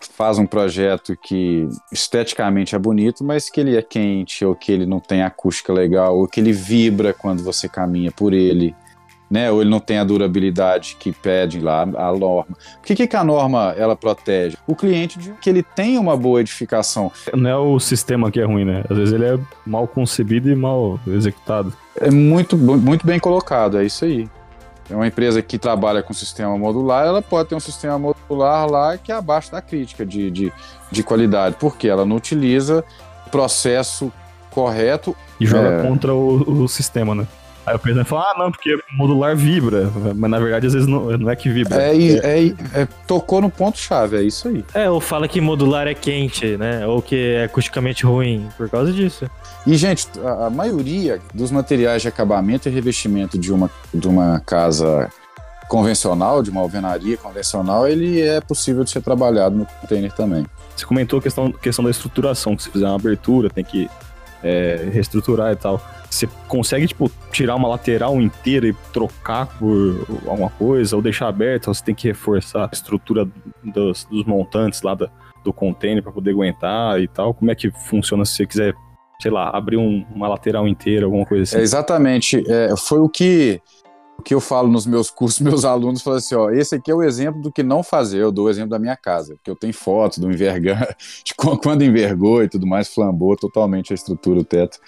faz 0.00 0.38
um 0.38 0.46
projeto 0.46 1.16
que 1.16 1.68
esteticamente 1.92 2.74
é 2.74 2.78
bonito, 2.78 3.24
mas 3.24 3.50
que 3.50 3.60
ele 3.60 3.76
é 3.76 3.82
quente, 3.82 4.44
ou 4.44 4.54
que 4.54 4.70
ele 4.70 4.86
não 4.86 5.00
tem 5.00 5.22
acústica 5.22 5.72
legal, 5.72 6.16
ou 6.18 6.28
que 6.28 6.40
ele 6.40 6.52
vibra 6.52 7.12
quando 7.12 7.42
você 7.42 7.68
caminha 7.68 8.10
por 8.12 8.32
ele, 8.32 8.74
né? 9.30 9.50
Ou 9.50 9.60
ele 9.60 9.70
não 9.70 9.80
tem 9.80 9.98
a 9.98 10.04
durabilidade 10.04 10.96
que 10.98 11.12
pede 11.12 11.60
lá 11.60 11.82
a 11.82 12.12
norma. 12.12 12.56
O 12.78 12.82
que, 12.82 13.06
que 13.06 13.16
a 13.16 13.24
norma 13.24 13.74
ela 13.76 13.94
protege? 13.94 14.56
O 14.66 14.74
cliente 14.74 15.18
de 15.18 15.32
que 15.32 15.50
ele 15.50 15.62
tem 15.62 15.98
uma 15.98 16.16
boa 16.16 16.40
edificação. 16.40 17.12
Não 17.34 17.50
é 17.50 17.56
o 17.56 17.78
sistema 17.78 18.30
que 18.30 18.40
é 18.40 18.44
ruim, 18.44 18.64
né? 18.64 18.84
Às 18.88 18.96
vezes 18.96 19.14
ele 19.14 19.24
é 19.24 19.38
mal 19.66 19.86
concebido 19.86 20.50
e 20.50 20.56
mal 20.56 20.98
executado. 21.06 21.72
É 22.00 22.10
muito, 22.10 22.56
muito 22.56 23.06
bem 23.06 23.18
colocado, 23.18 23.78
é 23.78 23.84
isso 23.84 24.04
aí 24.04 24.28
uma 24.94 25.06
empresa 25.06 25.42
que 25.42 25.58
trabalha 25.58 26.02
com 26.02 26.14
sistema 26.14 26.56
modular, 26.56 27.06
ela 27.06 27.22
pode 27.22 27.48
ter 27.48 27.54
um 27.54 27.60
sistema 27.60 27.98
modular 27.98 28.70
lá 28.70 28.96
que 28.96 29.12
é 29.12 29.14
abaixo 29.14 29.52
da 29.52 29.60
crítica 29.60 30.04
de, 30.04 30.30
de, 30.30 30.52
de 30.90 31.02
qualidade, 31.02 31.56
porque 31.58 31.88
ela 31.88 32.04
não 32.04 32.16
utiliza 32.16 32.84
o 33.26 33.30
processo 33.30 34.12
correto. 34.50 35.14
E 35.38 35.46
joga 35.46 35.68
é... 35.68 35.82
contra 35.82 36.14
o, 36.14 36.62
o 36.62 36.68
sistema, 36.68 37.14
né? 37.14 37.26
Aí 37.68 37.76
o 37.76 37.78
presidente 37.78 38.08
fala, 38.08 38.22
ah, 38.22 38.38
não, 38.38 38.50
porque 38.50 38.78
modular 38.92 39.36
vibra. 39.36 39.90
Mas 40.16 40.30
na 40.30 40.38
verdade, 40.38 40.66
às 40.66 40.72
vezes 40.72 40.88
não, 40.88 41.04
não 41.18 41.30
é 41.30 41.36
que 41.36 41.50
vibra. 41.50 41.82
É, 41.82 41.94
é, 41.94 42.46
é 42.74 42.88
tocou 43.06 43.42
no 43.42 43.50
ponto-chave, 43.50 44.16
é 44.16 44.22
isso 44.22 44.48
aí. 44.48 44.64
É, 44.72 44.88
ou 44.88 45.00
fala 45.00 45.28
que 45.28 45.38
modular 45.38 45.86
é 45.86 45.92
quente, 45.92 46.56
né? 46.56 46.86
Ou 46.86 47.02
que 47.02 47.34
é 47.34 47.44
acusticamente 47.44 48.06
ruim, 48.06 48.48
por 48.56 48.70
causa 48.70 48.90
disso. 48.90 49.30
E, 49.68 49.76
gente, 49.76 50.08
a, 50.24 50.46
a 50.46 50.50
maioria 50.50 51.20
dos 51.34 51.50
materiais 51.50 52.00
de 52.00 52.08
acabamento 52.08 52.70
e 52.70 52.72
revestimento 52.72 53.38
de 53.38 53.52
uma, 53.52 53.70
de 53.92 54.08
uma 54.08 54.40
casa 54.40 55.12
convencional, 55.68 56.42
de 56.42 56.48
uma 56.48 56.62
alvenaria 56.62 57.18
convencional, 57.18 57.86
ele 57.86 58.18
é 58.18 58.40
possível 58.40 58.82
de 58.82 58.88
ser 58.88 59.02
trabalhado 59.02 59.54
no 59.54 59.66
container 59.66 60.10
também. 60.10 60.46
Você 60.74 60.86
comentou 60.86 61.18
a 61.18 61.22
questão, 61.22 61.52
questão 61.52 61.84
da 61.84 61.90
estruturação, 61.90 62.56
que 62.56 62.62
se 62.62 62.70
fizer 62.70 62.86
uma 62.86 62.94
abertura, 62.94 63.50
tem 63.50 63.62
que 63.62 63.90
é, 64.42 64.88
reestruturar 64.90 65.52
e 65.52 65.56
tal. 65.56 65.78
Você 66.08 66.26
consegue, 66.48 66.86
tipo, 66.86 67.12
tirar 67.30 67.54
uma 67.54 67.68
lateral 67.68 68.18
inteira 68.22 68.66
e 68.66 68.72
trocar 68.90 69.58
por 69.58 70.06
alguma 70.26 70.48
coisa, 70.48 70.96
ou 70.96 71.02
deixar 71.02 71.28
aberta, 71.28 71.68
ou 71.68 71.74
você 71.74 71.84
tem 71.84 71.94
que 71.94 72.08
reforçar 72.08 72.64
a 72.64 72.70
estrutura 72.72 73.28
dos, 73.62 74.06
dos 74.06 74.24
montantes 74.24 74.80
lá 74.80 74.94
da, 74.94 75.10
do 75.44 75.52
container 75.52 76.02
para 76.02 76.10
poder 76.10 76.30
aguentar 76.30 76.98
e 77.02 77.06
tal? 77.06 77.34
Como 77.34 77.50
é 77.50 77.54
que 77.54 77.70
funciona 77.70 78.24
se 78.24 78.32
você 78.32 78.46
quiser, 78.46 78.74
sei 79.20 79.30
lá, 79.30 79.50
abrir 79.50 79.76
um, 79.76 80.06
uma 80.14 80.28
lateral 80.28 80.68
inteira, 80.68 81.06
alguma 81.06 81.26
coisa 81.26 81.42
assim? 81.42 81.56
É 81.56 81.60
exatamente. 81.60 82.44
É, 82.48 82.74
foi 82.76 83.00
o 83.00 83.08
que 83.08 83.60
o 84.18 84.22
que 84.22 84.34
eu 84.34 84.40
falo 84.40 84.68
nos 84.68 84.84
meus 84.84 85.10
cursos, 85.10 85.38
meus 85.40 85.64
alunos 85.64 86.02
falam 86.02 86.18
assim, 86.18 86.34
ó, 86.34 86.50
esse 86.50 86.74
aqui 86.74 86.90
é 86.90 86.94
o 86.94 87.02
exemplo 87.02 87.40
do 87.40 87.52
que 87.52 87.62
não 87.62 87.84
fazer, 87.84 88.18
eu 88.18 88.32
dou 88.32 88.46
o 88.46 88.50
exemplo 88.50 88.70
da 88.70 88.78
minha 88.78 88.96
casa, 88.96 89.34
porque 89.34 89.50
eu 89.50 89.54
tenho 89.54 89.72
fotos 89.72 90.18
do 90.18 90.30
envergar, 90.30 90.96
de 91.24 91.34
quando 91.34 91.84
envergou 91.84 92.42
e 92.42 92.48
tudo 92.48 92.66
mais, 92.66 92.92
flambou 92.92 93.36
totalmente 93.36 93.92
a 93.92 93.94
estrutura, 93.94 94.40
o 94.40 94.44
teto. 94.44 94.78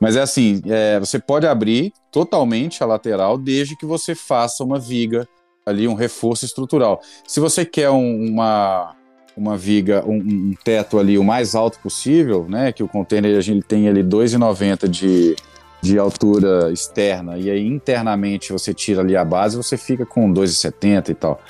Mas 0.00 0.16
é 0.16 0.20
assim, 0.20 0.60
é, 0.66 0.98
você 0.98 1.20
pode 1.20 1.46
abrir 1.46 1.92
totalmente 2.10 2.82
a 2.82 2.86
lateral 2.86 3.38
desde 3.38 3.76
que 3.76 3.86
você 3.86 4.14
faça 4.14 4.64
uma 4.64 4.78
viga 4.78 5.28
ali, 5.64 5.86
um 5.86 5.94
reforço 5.94 6.44
estrutural. 6.44 7.00
Se 7.26 7.38
você 7.38 7.64
quer 7.64 7.90
um, 7.90 8.28
uma, 8.28 8.96
uma 9.40 9.56
viga, 9.56 10.04
um, 10.06 10.16
um, 10.16 10.54
teto 10.62 10.98
ali 10.98 11.16
o 11.16 11.24
mais 11.24 11.54
alto 11.54 11.78
possível, 11.80 12.46
né, 12.48 12.72
que 12.72 12.82
o 12.82 12.88
container 12.88 13.36
a 13.38 13.40
gente 13.40 13.62
tem 13.66 13.88
ali 13.88 14.02
2,90 14.02 14.86
de 14.86 15.36
de 15.82 15.98
altura 15.98 16.70
externa 16.70 17.38
e 17.38 17.50
aí 17.50 17.66
internamente 17.66 18.52
você 18.52 18.74
tira 18.74 19.00
ali 19.00 19.16
a 19.16 19.24
base, 19.24 19.56
você 19.56 19.78
fica 19.78 20.04
com 20.04 20.30
2,70 20.30 21.08
e 21.08 21.14
tal. 21.14 21.40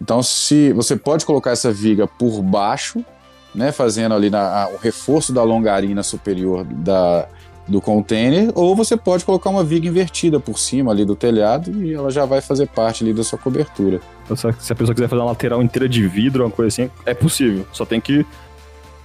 Então, 0.00 0.22
se 0.22 0.72
você 0.72 0.96
pode 0.96 1.24
colocar 1.24 1.50
essa 1.50 1.70
viga 1.70 2.06
por 2.06 2.42
baixo, 2.42 3.04
né, 3.54 3.70
fazendo 3.70 4.14
ali 4.14 4.30
na, 4.30 4.64
a, 4.64 4.68
o 4.68 4.76
reforço 4.76 5.32
da 5.32 5.42
longarina 5.42 6.02
superior 6.02 6.64
da, 6.64 7.28
do 7.66 7.80
container, 7.80 8.50
ou 8.54 8.76
você 8.76 8.96
pode 8.96 9.24
colocar 9.24 9.48
uma 9.48 9.64
viga 9.64 9.88
invertida 9.88 10.38
por 10.38 10.58
cima 10.58 10.92
ali 10.92 11.04
do 11.04 11.16
telhado 11.16 11.82
e 11.82 11.94
ela 11.94 12.10
já 12.10 12.24
vai 12.24 12.40
fazer 12.40 12.68
parte 12.68 13.02
ali 13.02 13.14
da 13.14 13.24
sua 13.24 13.38
cobertura. 13.38 14.00
Então, 14.24 14.36
se 14.36 14.72
a 14.72 14.76
pessoa 14.76 14.94
quiser 14.94 15.08
fazer 15.08 15.22
uma 15.22 15.30
lateral 15.30 15.62
inteira 15.62 15.88
de 15.88 16.06
vidro, 16.06 16.44
uma 16.44 16.50
coisa 16.50 16.68
assim, 16.68 16.90
é 17.06 17.14
possível. 17.14 17.66
Só 17.72 17.86
tem 17.86 18.00
que 18.00 18.26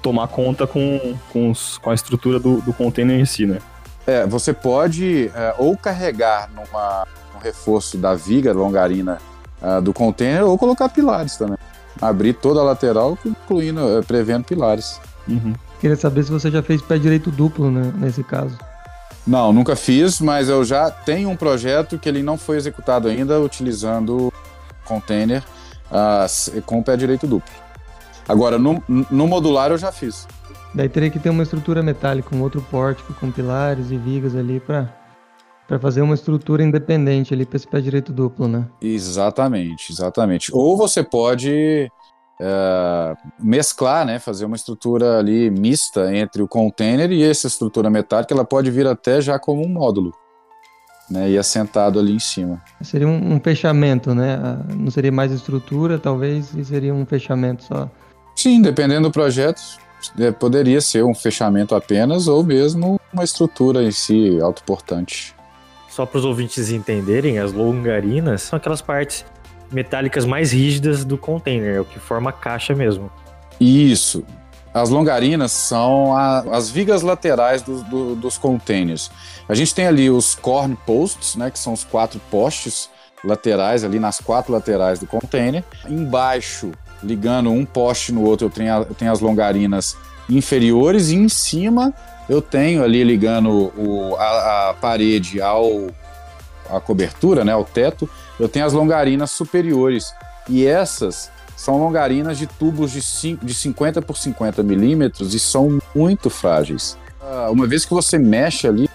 tomar 0.02 0.28
conta 0.28 0.68
com, 0.68 1.16
com, 1.32 1.50
os, 1.50 1.78
com 1.78 1.90
a 1.90 1.94
estrutura 1.94 2.40
do, 2.40 2.62
do 2.62 2.74
container 2.74 3.20
em 3.20 3.26
si, 3.26 3.46
né? 3.46 3.60
É, 4.06 4.26
você 4.26 4.54
pode 4.54 5.32
é, 5.36 5.56
ou 5.58 5.78
carregar 5.78 6.50
numa, 6.54 7.06
um 7.36 7.40
reforço 7.40 7.98
da 7.98 8.14
viga 8.14 8.52
longarina 8.54 9.20
uh, 9.62 9.82
do 9.82 9.94
container 9.94 10.44
ou 10.44 10.58
colocar 10.58 10.90
pilares 10.90 11.38
também. 11.38 11.58
Abrir 12.02 12.34
toda 12.34 12.60
a 12.60 12.64
lateral, 12.64 13.18
incluindo, 13.26 13.82
uh, 14.00 14.04
prevendo 14.04 14.44
pilares. 14.44 15.00
Uhum. 15.28 15.54
Queria 15.80 15.96
saber 15.96 16.24
se 16.24 16.32
você 16.32 16.52
já 16.52 16.62
fez 16.62 16.82
pé 16.82 16.98
direito 16.98 17.32
duplo 17.32 17.72
né, 17.72 17.94
nesse 17.98 18.24
caso. 18.24 18.58
Não, 19.26 19.54
nunca 19.54 19.76
fiz, 19.76 20.20
mas 20.20 20.50
eu 20.50 20.64
já 20.64 20.90
tenho 20.90 21.30
um 21.30 21.36
projeto 21.36 21.98
que 21.98 22.10
ele 22.10 22.24
não 22.24 22.38
foi 22.38 22.58
executado 22.58 23.08
ainda 23.08 23.40
utilizando 23.40 24.34
container 24.86 25.44
uh, 25.92 26.62
com 26.64 26.82
pé 26.82 26.98
direito 26.98 27.28
duplo. 27.28 27.54
Agora, 28.28 28.58
no, 28.58 28.84
no 28.88 29.28
modular 29.28 29.72
eu 29.72 29.78
já 29.78 29.92
fiz. 29.92 30.28
Daí 30.74 30.90
teria 30.90 31.10
que 31.10 31.20
ter 31.20 31.30
uma 31.30 31.44
estrutura 31.44 31.82
metálica, 31.82 32.36
um 32.36 32.42
outro 32.42 32.62
pórtico 32.62 33.14
com 33.14 33.32
pilares 33.32 33.92
e 33.92 33.98
vigas 33.98 34.36
ali 34.36 34.60
para 34.60 35.00
para 35.68 35.78
fazer 35.78 36.02
uma 36.02 36.16
estrutura 36.16 36.64
independente 36.64 37.32
ali 37.32 37.46
para 37.46 37.56
esse 37.56 37.68
pé 37.68 37.80
direito 37.80 38.12
duplo, 38.12 38.48
né? 38.48 38.66
Exatamente, 38.82 39.92
exatamente. 39.92 40.50
Ou 40.52 40.76
você 40.76 41.04
pode 41.04 41.92
é, 42.42 43.16
mesclar, 43.40 44.06
né, 44.06 44.18
fazer 44.18 44.46
uma 44.46 44.56
estrutura 44.56 45.20
ali 45.20 45.50
mista 45.50 46.16
entre 46.16 46.42
o 46.42 46.48
container 46.48 47.12
e 47.12 47.24
essa 47.24 47.48
estrutura 47.48 47.90
metálica, 47.90 48.34
ela 48.34 48.46
pode 48.46 48.72
vir 48.72 48.88
até 48.88 49.20
já 49.22 49.38
como 49.38 49.66
um 49.66 49.70
módulo, 49.70 50.14
né, 51.10 51.30
e 51.30 51.38
assentado 51.38 52.00
ali 52.00 52.14
em 52.14 52.20
cima. 52.20 52.62
Seria 52.82 53.08
um, 53.08 53.36
um 53.36 53.40
fechamento, 53.40 54.16
né? 54.16 54.40
Ah, 54.42 54.74
não 54.74 54.90
seria 54.90 55.12
mais 55.12 55.32
estrutura, 55.32 56.00
talvez, 56.00 56.54
e 56.54 56.64
seria 56.64 56.94
um 56.94 57.06
fechamento 57.06 57.64
só. 57.64 57.90
Sim, 58.36 58.62
dependendo 58.62 59.10
do 59.10 59.12
projeto, 59.12 59.62
é, 60.18 60.32
poderia 60.32 60.80
ser 60.80 61.04
um 61.04 61.14
fechamento 61.14 61.76
apenas 61.76 62.28
ou 62.28 62.44
mesmo 62.44 63.00
uma 63.12 63.24
estrutura 63.24 63.84
em 63.84 63.92
si 63.92 64.40
autoportante. 64.42 65.36
Só 65.90 66.06
para 66.06 66.20
os 66.20 66.26
ouvintes 66.26 66.72
entenderem, 66.72 67.40
as 67.40 67.52
longarinas 67.52 68.44
são 68.44 68.56
aquelas 68.56 68.82
partes 68.82 69.26
metálicas 69.72 70.26
mais 70.26 70.52
rígidas 70.52 71.06
do 71.06 71.18
container, 71.18 71.76
é 71.76 71.80
o 71.80 71.86
que 71.86 72.00
forma 72.00 72.30
a 72.30 72.34
caixa 72.34 72.74
mesmo. 72.74 73.12
Isso. 73.60 74.24
As 74.74 74.90
longarinas 74.90 75.52
são 75.52 76.16
a, 76.16 76.40
as 76.56 76.70
vigas 76.70 77.02
laterais 77.02 77.62
do, 77.62 77.84
do, 77.84 78.16
dos 78.16 78.38
containers. 78.38 79.10
A 79.48 79.56
gente 79.56 79.74
tem 79.74 79.88
ali 79.88 80.10
os 80.10 80.36
corn 80.36 80.78
posts, 80.86 81.36
né, 81.36 81.50
que 81.50 81.58
são 81.58 81.74
os 81.74 81.84
quatro 81.84 82.20
postes 82.30 82.90
laterais 83.24 83.84
ali 83.84 84.00
nas 84.00 84.20
quatro 84.20 84.54
laterais 84.54 85.00
do 85.00 85.08
container. 85.08 85.64
Embaixo 85.88 86.72
ligando 87.02 87.50
um 87.52 87.66
poste 87.66 88.12
no 88.12 88.24
outro, 88.24 88.48
eu 88.48 88.52
tenho, 88.52 88.74
a, 88.74 88.78
eu 88.78 88.94
tenho 88.94 89.12
as 89.12 89.20
longarinas 89.20 89.98
inferiores 90.30 91.10
e 91.10 91.16
em 91.16 91.30
cima 91.30 91.94
eu 92.28 92.42
tenho 92.42 92.84
ali 92.84 93.04
ligando 93.04 93.50
o, 93.76 94.16
a, 94.18 94.70
a, 94.70 94.74
parede 94.76 95.42
ao 95.42 95.88
a 96.70 96.80
cobertura, 96.80 97.44
né, 97.44 97.52
ao 97.52 97.66
teto, 97.66 98.08
eu 98.40 98.48
tenho 98.48 98.66
as 98.66 98.74
longarinas 98.74 99.32
superiores 99.32 100.14
e 100.48 100.66
essas 100.66 101.30
são 101.56 101.78
longarinas 101.78 102.38
de 102.38 102.48
tubos 102.48 102.92
de, 102.92 103.02
5, 103.02 103.46
de 103.46 103.54
50 103.54 104.02
por 104.02 104.18
50 104.18 104.64
milímetros 104.64 105.34
e 105.34 105.40
são 105.40 105.80
muito 105.94 106.30
frágeis. 106.30 106.98
Ah, 107.22 107.50
uma 107.52 107.68
vez 107.68 107.84
que 107.84 107.94
você 107.94 108.18
mexe 108.18 108.66
ali, 108.66 108.90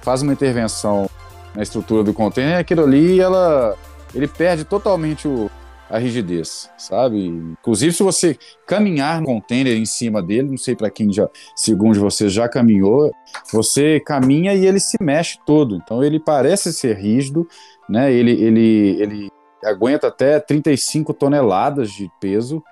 faz 0.00 0.22
uma 0.22 0.32
intervenção 0.32 1.10
na 1.54 1.62
estrutura 1.62 2.02
do 2.02 2.14
container, 2.14 2.58
aquilo 2.58 2.84
ali 2.84 3.20
ela, 3.20 3.76
ele 4.14 4.26
perde 4.26 4.64
totalmente 4.64 5.28
o, 5.28 5.50
a 5.90 5.98
rigidez, 5.98 6.70
sabe? 6.78 7.26
Inclusive, 7.26 7.92
se 7.92 8.02
você 8.02 8.38
caminhar 8.66 9.20
no 9.20 9.26
container 9.26 9.76
em 9.76 9.84
cima 9.84 10.22
dele, 10.22 10.50
não 10.50 10.56
sei 10.56 10.76
para 10.76 10.88
quem 10.88 11.12
já, 11.12 11.28
segundo 11.56 11.98
você 11.98 12.28
já 12.28 12.48
caminhou, 12.48 13.10
você 13.52 13.98
caminha 14.00 14.54
e 14.54 14.64
ele 14.64 14.78
se 14.78 14.96
mexe 15.02 15.36
todo. 15.44 15.74
Então, 15.74 16.02
ele 16.02 16.20
parece 16.20 16.72
ser 16.72 16.96
rígido, 16.96 17.46
né? 17.88 18.12
Ele, 18.12 18.30
ele, 18.30 18.96
ele 19.00 19.28
aguenta 19.64 20.06
até 20.06 20.38
35 20.38 21.12
toneladas 21.12 21.90
de 21.90 22.08
peso, 22.20 22.62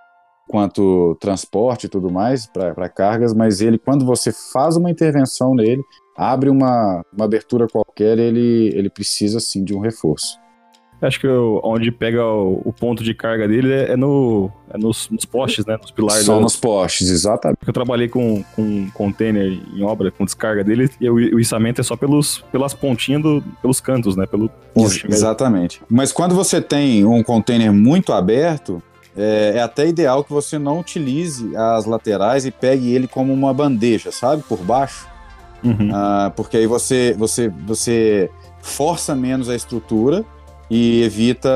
quanto 0.48 1.16
transporte 1.20 1.86
e 1.86 1.88
tudo 1.88 2.10
mais 2.10 2.46
para 2.46 2.88
cargas, 2.88 3.34
mas 3.34 3.60
ele, 3.60 3.78
quando 3.78 4.06
você 4.06 4.32
faz 4.32 4.76
uma 4.76 4.90
intervenção 4.90 5.54
nele, 5.54 5.82
abre 6.16 6.48
uma, 6.48 7.02
uma 7.12 7.24
abertura 7.24 7.66
qualquer, 7.66 8.18
ele, 8.18 8.70
ele 8.74 8.88
precisa 8.88 9.40
sim 9.40 9.64
de 9.64 9.74
um 9.74 9.80
reforço. 9.80 10.38
Acho 11.00 11.20
que 11.20 11.26
eu, 11.26 11.60
onde 11.62 11.92
pega 11.92 12.24
o, 12.24 12.60
o, 12.64 12.72
ponto 12.72 13.04
de 13.04 13.14
carga 13.14 13.46
dele 13.46 13.72
é, 13.72 13.92
é, 13.92 13.96
no, 13.96 14.50
é 14.68 14.76
nos, 14.76 15.08
nos, 15.08 15.24
postes, 15.24 15.64
né? 15.64 15.78
Nos 15.80 15.92
pilares. 15.92 16.24
Só 16.24 16.40
nos 16.40 16.56
postes, 16.56 17.08
exatamente. 17.08 17.60
Eu 17.64 17.72
trabalhei 17.72 18.08
com, 18.08 18.42
com 18.56 18.62
um 18.62 18.90
container 18.90 19.60
em 19.74 19.82
obra, 19.84 20.10
com 20.10 20.24
descarga 20.24 20.64
dele, 20.64 20.90
e 21.00 21.08
o, 21.08 21.14
o 21.14 21.40
içamento 21.40 21.80
é 21.80 21.84
só 21.84 21.96
pelos, 21.96 22.44
pelas 22.50 22.74
pontinhas, 22.74 23.22
do, 23.22 23.44
pelos 23.62 23.80
cantos, 23.80 24.16
né? 24.16 24.26
Pelo 24.26 24.48
poste 24.74 25.06
Ex 25.06 25.14
Exatamente. 25.14 25.80
Mas 25.88 26.10
quando 26.10 26.34
você 26.34 26.60
tem 26.60 27.04
um 27.04 27.22
container 27.22 27.72
muito 27.72 28.12
aberto, 28.12 28.82
é, 29.16 29.52
é, 29.56 29.62
até 29.62 29.86
ideal 29.86 30.24
que 30.24 30.32
você 30.32 30.58
não 30.58 30.80
utilize 30.80 31.56
as 31.56 31.84
laterais 31.84 32.44
e 32.44 32.50
pegue 32.50 32.92
ele 32.92 33.06
como 33.06 33.32
uma 33.32 33.54
bandeja, 33.54 34.10
sabe? 34.10 34.42
Por 34.42 34.58
baixo. 34.58 35.06
Uhum. 35.62 35.90
Ah, 35.92 36.32
porque 36.34 36.56
aí 36.56 36.66
você, 36.66 37.14
você, 37.16 37.48
você 37.48 38.30
força 38.60 39.14
menos 39.14 39.48
a 39.48 39.54
estrutura 39.54 40.24
e 40.70 41.02
evita 41.02 41.48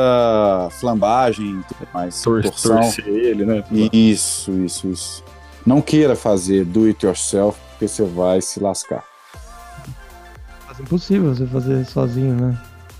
flambagem 0.80 1.60
e 1.60 1.62
tudo 1.64 1.88
mais. 1.92 2.20
Tor 2.22 2.42
torção. 2.42 2.80
Torcer 2.80 3.06
ele, 3.06 3.44
né? 3.44 3.64
Isso, 3.92 4.50
isso, 4.52 4.88
isso. 4.88 5.24
Não 5.66 5.80
queira 5.80 6.16
fazer 6.16 6.64
do 6.64 6.86
it 6.86 7.04
yourself, 7.04 7.58
porque 7.70 7.86
você 7.86 8.02
vai 8.02 8.40
se 8.40 8.58
lascar. 8.60 9.04
É 10.78 10.82
impossível 10.82 11.34
você 11.34 11.46
fazer 11.46 11.84
sozinho, 11.84 12.34
né? 12.34 12.58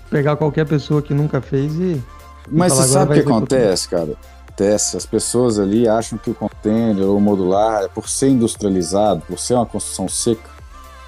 Pegar 0.09 0.35
qualquer 0.35 0.65
pessoa 0.65 1.01
que 1.01 1.13
nunca 1.13 1.41
fez 1.41 1.73
e. 1.73 2.01
Mas 2.49 2.73
você 2.73 2.89
sabe 2.89 3.11
o 3.11 3.15
que 3.15 3.29
acontece, 3.29 3.89
cara? 3.89 4.15
Acontece, 4.43 4.95
as 4.95 5.05
pessoas 5.05 5.57
ali 5.57 5.87
acham 5.87 6.17
que 6.17 6.29
o 6.29 6.35
container 6.35 7.05
ou 7.05 7.19
modular, 7.19 7.89
por 7.89 8.07
ser 8.07 8.29
industrializado, 8.29 9.23
por 9.27 9.39
ser 9.39 9.55
uma 9.55 9.65
construção 9.65 10.07
seca, 10.07 10.47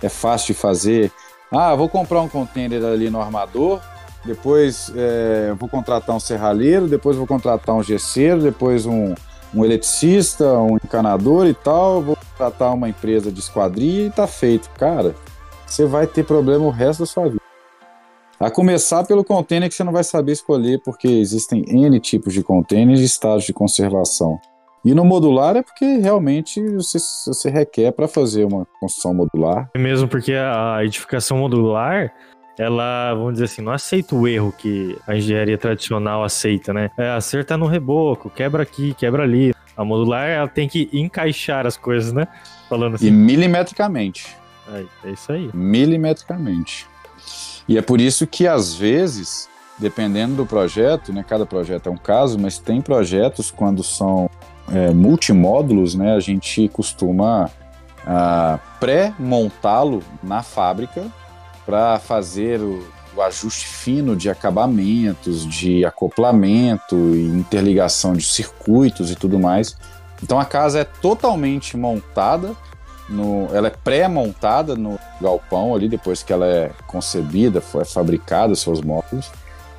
é 0.01 0.09
fácil 0.09 0.55
de 0.55 0.59
fazer. 0.59 1.11
Ah, 1.51 1.75
vou 1.75 1.87
comprar 1.87 2.21
um 2.21 2.27
container 2.27 2.83
ali 2.83 3.09
no 3.09 3.21
armador, 3.21 3.79
depois 4.25 4.91
é, 4.95 5.53
vou 5.57 5.69
contratar 5.69 6.15
um 6.15 6.19
serralheiro, 6.19 6.87
depois 6.87 7.15
vou 7.15 7.27
contratar 7.27 7.75
um 7.75 7.83
gesseiro, 7.83 8.41
depois 8.41 8.85
um, 8.85 9.13
um 9.53 9.63
eletricista, 9.63 10.59
um 10.59 10.75
encanador 10.75 11.47
e 11.47 11.53
tal, 11.53 12.01
vou 12.01 12.15
contratar 12.15 12.73
uma 12.73 12.89
empresa 12.89 13.31
de 13.31 13.39
esquadria 13.39 14.07
e 14.07 14.09
tá 14.09 14.27
feito. 14.27 14.69
Cara, 14.71 15.15
você 15.65 15.85
vai 15.85 16.07
ter 16.07 16.23
problema 16.23 16.65
o 16.65 16.69
resto 16.69 17.01
da 17.01 17.05
sua 17.05 17.29
vida. 17.29 17.41
A 18.39 18.51
começar 18.51 19.05
pelo 19.05 19.23
container 19.23 19.69
que 19.69 19.75
você 19.75 19.83
não 19.83 19.93
vai 19.93 20.03
saber 20.03 20.33
escolher, 20.33 20.81
porque 20.83 21.07
existem 21.07 21.63
N 21.67 21.99
tipos 21.99 22.33
de 22.33 22.43
containers 22.43 22.99
e 22.99 23.05
estágios 23.05 23.45
de 23.45 23.53
conservação. 23.53 24.39
E 24.83 24.93
no 24.93 25.03
modular 25.03 25.55
é 25.55 25.63
porque 25.63 25.97
realmente 25.97 26.61
você, 26.69 26.99
você 26.99 27.49
requer 27.49 27.91
para 27.91 28.07
fazer 28.07 28.45
uma 28.45 28.67
construção 28.79 29.15
modular. 29.15 29.69
É 29.73 29.79
mesmo 29.79 30.07
porque 30.07 30.33
a 30.33 30.83
edificação 30.83 31.37
modular 31.37 32.13
ela, 32.57 33.13
vamos 33.13 33.33
dizer 33.33 33.45
assim, 33.45 33.61
não 33.61 33.71
aceita 33.71 34.15
o 34.15 34.27
erro 34.27 34.53
que 34.57 34.97
a 35.05 35.15
engenharia 35.15 35.57
tradicional 35.57 36.23
aceita, 36.23 36.73
né? 36.73 36.89
É, 36.97 37.09
acerta 37.09 37.57
no 37.57 37.65
reboco, 37.65 38.29
quebra 38.29 38.63
aqui, 38.63 38.93
quebra 38.93 39.23
ali. 39.23 39.53
A 39.75 39.83
modular, 39.83 40.29
ela 40.29 40.47
tem 40.47 40.69
que 40.69 40.89
encaixar 40.93 41.67
as 41.67 41.75
coisas, 41.75 42.13
né? 42.13 42.27
Falando 42.69 42.95
assim. 42.95 43.07
E 43.07 43.11
milimetricamente. 43.11 44.35
É, 44.71 44.85
é 45.03 45.11
isso 45.11 45.31
aí. 45.33 45.49
Milimetricamente. 45.53 46.87
E 47.67 47.77
é 47.77 47.81
por 47.81 47.99
isso 47.99 48.25
que, 48.25 48.47
às 48.47 48.73
vezes, 48.73 49.49
dependendo 49.77 50.35
do 50.35 50.45
projeto, 50.45 51.11
né? 51.11 51.25
Cada 51.27 51.45
projeto 51.45 51.89
é 51.89 51.91
um 51.91 51.97
caso, 51.97 52.39
mas 52.39 52.57
tem 52.57 52.81
projetos 52.81 53.51
quando 53.51 53.83
são 53.83 54.29
é, 54.71 54.91
multimódulos, 54.91 55.93
né? 55.93 56.15
A 56.15 56.21
gente 56.21 56.69
costuma 56.69 57.49
ah, 58.05 58.59
pré-montá-lo 58.79 60.01
na 60.23 60.41
fábrica 60.41 61.11
para 61.65 61.99
fazer 61.99 62.59
o, 62.59 62.87
o, 63.15 63.21
ajuste 63.21 63.67
fino 63.67 64.15
de 64.15 64.29
acabamentos, 64.29 65.45
de 65.45 65.83
acoplamento 65.85 66.95
e 66.95 67.25
interligação 67.25 68.13
de 68.13 68.25
circuitos 68.25 69.11
e 69.11 69.15
tudo 69.15 69.39
mais. 69.39 69.75
Então 70.21 70.39
a 70.39 70.45
casa 70.45 70.79
é 70.79 70.83
totalmente 70.83 71.75
montada, 71.75 72.55
no, 73.09 73.47
ela 73.53 73.67
é 73.67 73.71
pré-montada 73.71 74.75
no 74.75 74.99
galpão 75.21 75.75
ali, 75.75 75.87
depois 75.87 76.23
que 76.23 76.33
ela 76.33 76.45
é 76.45 76.71
concebida, 76.87 77.61
foi 77.61 77.85
fabricada, 77.85 78.55
seus 78.55 78.81
módulos, 78.81 79.31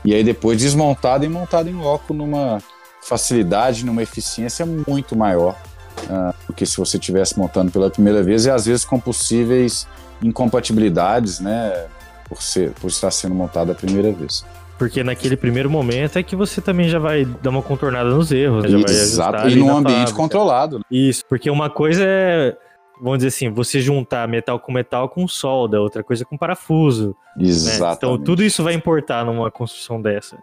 e 0.04 0.14
aí 0.14 0.22
depois 0.22 0.60
desmontada 0.60 1.24
e 1.24 1.28
montada 1.28 1.68
em 1.68 1.74
loco 1.74 2.14
numa 2.14 2.62
facilidade, 3.02 3.84
numa 3.84 4.02
eficiência 4.02 4.66
muito 4.66 5.16
maior 5.16 5.56
uh, 6.04 6.34
do 6.46 6.52
que 6.52 6.66
se 6.66 6.76
você 6.76 6.96
estivesse 6.96 7.38
montando 7.38 7.70
pela 7.70 7.90
primeira 7.90 8.22
vez, 8.22 8.46
e 8.46 8.50
às 8.50 8.66
vezes 8.66 8.84
com 8.84 8.98
possíveis 8.98 9.86
incompatibilidades, 10.22 11.40
né, 11.40 11.86
por, 12.28 12.42
ser, 12.42 12.70
por 12.72 12.88
estar 12.88 13.10
sendo 13.10 13.34
montado 13.34 13.72
a 13.72 13.74
primeira 13.74 14.12
vez. 14.12 14.44
Porque 14.78 15.02
naquele 15.02 15.36
primeiro 15.36 15.70
momento 15.70 16.18
é 16.18 16.22
que 16.22 16.36
você 16.36 16.60
também 16.60 16.88
já 16.88 16.98
vai 16.98 17.24
dar 17.24 17.50
uma 17.50 17.62
contornada 17.62 18.10
nos 18.10 18.30
erros. 18.30 18.64
né? 18.70 18.78
Exato. 18.78 19.48
E 19.48 19.56
num 19.56 19.74
ambiente 19.74 19.98
fábrica. 19.98 20.16
controlado. 20.16 20.78
né? 20.78 20.84
Isso, 20.90 21.24
porque 21.26 21.48
uma 21.48 21.70
coisa 21.70 22.04
é, 22.04 22.54
vamos 23.00 23.18
dizer 23.18 23.28
assim, 23.28 23.50
você 23.50 23.80
juntar 23.80 24.28
metal 24.28 24.58
com 24.60 24.72
metal 24.72 25.08
com 25.08 25.26
solda, 25.26 25.80
outra 25.80 26.02
coisa 26.02 26.24
com 26.24 26.36
parafuso. 26.36 27.16
né? 27.36 27.46
Exatamente. 27.46 27.96
Então 27.96 28.18
tudo 28.18 28.42
isso 28.42 28.62
vai 28.62 28.74
importar 28.74 29.24
numa 29.24 29.50
construção 29.50 30.00
dessa. 30.00 30.36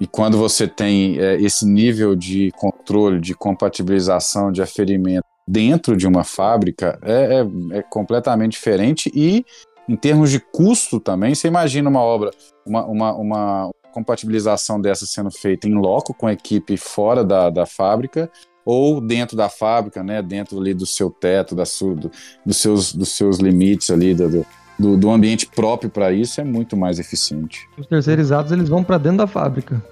E 0.00 0.06
quando 0.06 0.38
você 0.38 0.66
tem 0.68 1.18
é, 1.18 1.34
esse 1.40 1.66
nível 1.66 2.14
de 2.14 2.52
controle, 2.52 3.20
de 3.20 3.34
compatibilização, 3.34 4.52
de 4.52 4.62
aferimento 4.62 5.24
dentro 5.48 5.96
de 5.96 6.06
uma 6.06 6.22
fábrica, 6.24 6.98
é, 7.02 7.40
é- 7.72 7.78
é 7.78 7.82
completamente 7.82 8.52
diferente. 8.52 9.10
E 9.14 9.44
em 9.88 9.96
termos 9.96 10.30
de 10.30 10.38
custo 10.38 11.00
também, 11.00 11.34
você 11.34 11.48
imagina 11.48 11.88
uma 11.88 12.00
obra, 12.02 12.30
uma, 12.66 12.84
uma, 12.84 13.12
uma 13.14 13.70
compatibilização 13.92 14.78
dessa 14.80 15.06
sendo 15.06 15.30
feita 15.30 15.66
em 15.66 15.74
loco 15.74 16.12
com 16.12 16.26
a 16.26 16.32
equipe 16.32 16.76
fora 16.76 17.24
da, 17.24 17.48
da 17.48 17.64
fábrica 17.64 18.30
ou 18.64 19.00
dentro 19.00 19.34
da 19.34 19.48
fábrica, 19.48 20.02
né, 20.04 20.20
dentro 20.20 20.60
ali 20.60 20.74
do 20.74 20.84
seu 20.84 21.08
teto, 21.10 21.54
da 21.54 21.64
sua, 21.64 21.94
do- 21.94 22.10
dos, 22.44 22.58
seus, 22.58 22.92
dos 22.92 23.08
seus 23.16 23.38
limites 23.38 23.88
ali, 23.90 24.14
do, 24.14 24.44
do, 24.78 24.96
do 24.98 25.10
ambiente 25.10 25.46
próprio 25.46 25.88
para 25.88 26.12
isso, 26.12 26.38
é 26.40 26.44
muito 26.44 26.76
mais 26.76 26.98
eficiente. 26.98 27.66
Os 27.78 27.86
terceirizados 27.86 28.52
eles 28.52 28.68
vão 28.68 28.84
para 28.84 28.98
dentro 28.98 29.18
da 29.18 29.26
fábrica. 29.26 29.82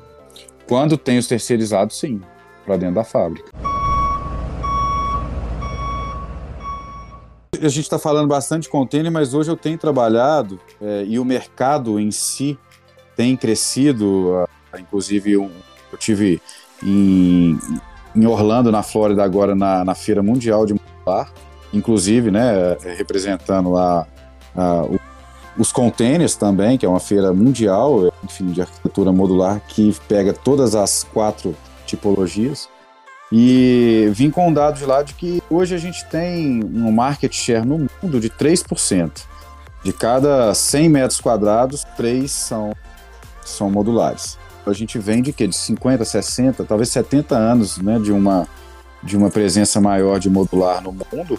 Quando 0.68 0.98
tem 0.98 1.16
os 1.16 1.26
terceirizados, 1.26 1.98
sim, 1.98 2.20
para 2.66 2.76
dentro 2.76 2.96
da 2.96 3.04
fábrica. 3.04 3.50
A 7.62 7.68
gente 7.68 7.84
está 7.84 7.98
falando 7.98 8.28
bastante 8.28 8.64
de 8.64 8.68
container, 8.68 9.10
mas 9.10 9.34
hoje 9.34 9.50
eu 9.50 9.56
tenho 9.56 9.78
trabalhado 9.78 10.60
é, 10.80 11.04
e 11.06 11.18
o 11.18 11.24
mercado 11.24 11.98
em 12.00 12.10
si 12.10 12.58
tem 13.16 13.36
crescido. 13.36 14.46
ah, 14.72 14.80
inclusive, 14.80 15.32
eu, 15.32 15.50
eu 15.92 15.98
tive 15.98 16.40
em, 16.82 17.58
em 18.14 18.26
Orlando, 18.26 18.70
na 18.72 18.82
Flórida, 18.82 19.22
agora 19.24 19.54
na, 19.54 19.84
na 19.84 19.94
Feira 19.94 20.22
Mundial 20.22 20.66
de 20.66 20.74
Modular, 20.74 21.32
inclusive, 21.72 22.30
né, 22.30 22.76
representando 22.96 23.70
lá 23.70 24.06
ah, 24.54 24.82
o- 24.84 25.00
os 25.58 25.72
containers 25.72 26.36
também, 26.36 26.76
que 26.76 26.84
é 26.84 26.88
uma 26.88 27.00
feira 27.00 27.32
mundial, 27.32 28.12
enfim, 28.22 28.46
de 28.52 28.60
arquitetura 28.60 29.10
modular 29.10 29.58
que 29.66 29.96
pega 30.06 30.34
todas 30.34 30.74
as 30.74 31.02
quatro 31.02 31.56
tipologias. 31.86 32.68
E 33.30 34.08
vim 34.12 34.30
com 34.30 34.48
um 34.48 34.52
dado 34.52 34.78
de 34.78 34.84
lá 34.84 35.02
de 35.02 35.14
que 35.14 35.42
hoje 35.50 35.74
a 35.74 35.78
gente 35.78 36.04
tem 36.06 36.62
um 36.64 36.92
market 36.92 37.32
share 37.32 37.66
no 37.66 37.86
mundo 38.02 38.20
de 38.20 38.30
3%. 38.30 39.22
De 39.82 39.92
cada 39.92 40.54
100 40.54 40.88
metros 40.88 41.20
quadrados, 41.20 41.84
3 41.96 42.30
são, 42.30 42.72
são 43.44 43.70
modulares. 43.70 44.38
A 44.64 44.72
gente 44.72 44.98
vem 44.98 45.22
de 45.22 45.32
quê? 45.32 45.46
De 45.46 45.54
50, 45.54 46.04
60, 46.04 46.64
talvez 46.64 46.88
70 46.90 47.36
anos 47.36 47.78
né, 47.78 47.98
de, 47.98 48.10
uma, 48.10 48.48
de 49.02 49.16
uma 49.16 49.30
presença 49.30 49.80
maior 49.80 50.18
de 50.18 50.28
modular 50.28 50.82
no 50.82 50.92
mundo. 50.92 51.38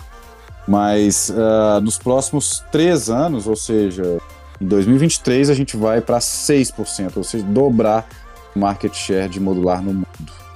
Mas 0.67 1.31
ah, 1.31 1.79
nos 1.81 1.97
próximos 1.97 2.63
três 2.71 3.09
anos, 3.09 3.47
ou 3.47 3.55
seja, 3.55 4.17
em 4.59 4.65
2023, 4.65 5.49
a 5.49 5.53
gente 5.53 5.77
vai 5.77 6.01
para 6.01 6.19
6%, 6.19 7.17
ou 7.17 7.23
seja, 7.23 7.45
dobrar 7.45 8.07
o 8.55 8.59
market 8.59 8.93
share 8.93 9.29
de 9.29 9.39
modular 9.39 9.81
no 9.81 9.93
mundo. 9.93 10.46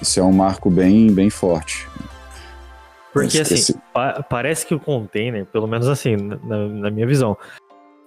Isso 0.00 0.18
é 0.20 0.22
um 0.22 0.32
marco 0.32 0.70
bem, 0.70 1.12
bem 1.12 1.30
forte. 1.30 1.86
Porque 3.12 3.38
Esse- 3.38 3.54
assim, 3.54 3.74
pa- 3.92 4.22
parece 4.28 4.66
que 4.66 4.74
o 4.74 4.80
container, 4.80 5.44
pelo 5.46 5.66
menos 5.66 5.88
assim, 5.88 6.16
na, 6.16 6.56
na 6.68 6.90
minha 6.90 7.06
visão, 7.06 7.36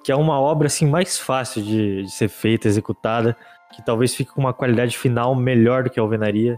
que 0.03 0.11
é 0.11 0.15
uma 0.15 0.39
obra 0.39 0.67
assim 0.67 0.85
mais 0.87 1.17
fácil 1.17 1.61
de, 1.61 2.03
de 2.03 2.11
ser 2.11 2.29
feita, 2.29 2.67
executada, 2.67 3.35
que 3.75 3.83
talvez 3.85 4.13
fique 4.15 4.31
com 4.31 4.41
uma 4.41 4.53
qualidade 4.53 4.97
final 4.97 5.35
melhor 5.35 5.83
do 5.83 5.89
que 5.89 5.99
a 5.99 6.03
alvenaria. 6.03 6.57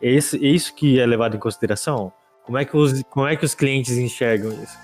É, 0.00 0.10
esse, 0.10 0.36
é 0.36 0.48
isso 0.48 0.74
que 0.74 0.98
é 0.98 1.06
levado 1.06 1.36
em 1.36 1.40
consideração? 1.40 2.12
Como 2.44 2.56
é 2.58 2.64
que 2.64 2.76
os, 2.76 3.02
como 3.10 3.26
é 3.26 3.36
que 3.36 3.44
os 3.44 3.54
clientes 3.54 3.96
enxergam 3.98 4.50
isso? 4.52 4.76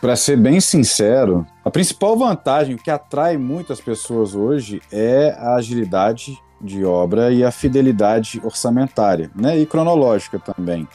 Para 0.00 0.16
ser 0.16 0.36
bem 0.38 0.60
sincero, 0.60 1.46
a 1.62 1.70
principal 1.70 2.16
vantagem, 2.16 2.74
o 2.74 2.78
que 2.78 2.90
atrai 2.90 3.36
muitas 3.36 3.80
pessoas 3.82 4.34
hoje 4.34 4.80
é 4.90 5.36
a 5.38 5.56
agilidade 5.56 6.38
de 6.60 6.84
obra 6.84 7.32
e 7.32 7.44
a 7.44 7.50
fidelidade 7.50 8.40
orçamentária, 8.44 9.30
né? 9.34 9.58
E 9.58 9.66
cronológica 9.66 10.38
também. 10.38 10.86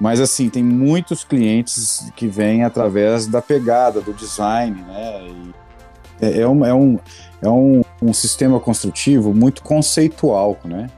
Mas 0.00 0.20
assim, 0.20 0.48
tem 0.48 0.64
muitos 0.64 1.22
clientes 1.22 2.10
que 2.16 2.26
vêm 2.26 2.64
através 2.64 3.26
da 3.26 3.42
pegada, 3.42 4.00
do 4.00 4.12
design, 4.12 4.82
né? 4.82 5.52
É, 6.20 6.40
é 6.40 6.48
um, 6.48 6.64
é, 6.64 6.74
um, 6.74 6.98
é 7.42 7.48
um, 7.48 7.82
um 8.00 8.12
sistema 8.12 8.58
construtivo 8.58 9.34
muito 9.34 9.62
conceitual, 9.62 10.58
né? 10.64 10.88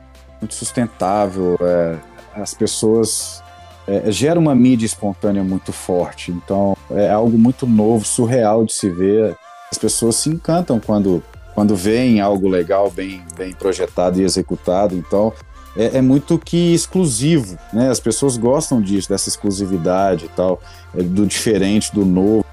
Muito 0.41 0.55
sustentável. 0.55 1.57
é, 1.61 1.99
as 2.35 2.53
pessoas 2.53 3.43
é, 3.87 4.11
gera 4.11 4.39
uma 4.39 4.55
mídia 4.55 4.87
espontânea 4.87 5.43
muito 5.45 5.73
forte. 5.73 6.33
Então 6.33 6.77
é 6.91 7.11
algo 7.11 7.39
muito 7.39 7.67
novo, 7.67 8.05
surreal 8.05 8.65
de 8.65 8.73
se 8.73 8.89
ver. 8.89 9.37
As 9.71 9.79
pessoas 9.79 10.17
se 10.17 10.29
encantam 10.29 10.81
quando, 10.81 11.23
quando 11.55 11.77
veem 11.77 12.21
algo 12.21 12.49
legal, 12.49 12.91
bem, 12.91 13.23
bem 13.37 13.53
projetado 13.53 14.21
e 14.21 14.25
executado. 14.25 14.95
Então 14.95 15.33
é, 15.77 15.99
é 15.99 16.03
muito 16.03 16.39
que 16.39 16.75
exclusivo, 16.75 17.59
né? 17.73 17.91
As 17.91 18.01
pessoas 18.01 18.37
gostam 18.37 18.81
disso, 18.81 19.09
dessa 19.09 19.29
exclusividade 19.29 20.27
e 20.27 20.29
tal, 20.29 20.61
é, 20.97 21.03
do 21.03 21.27
diferente, 21.27 21.93
do 21.95 22.05
novo. 22.05 22.45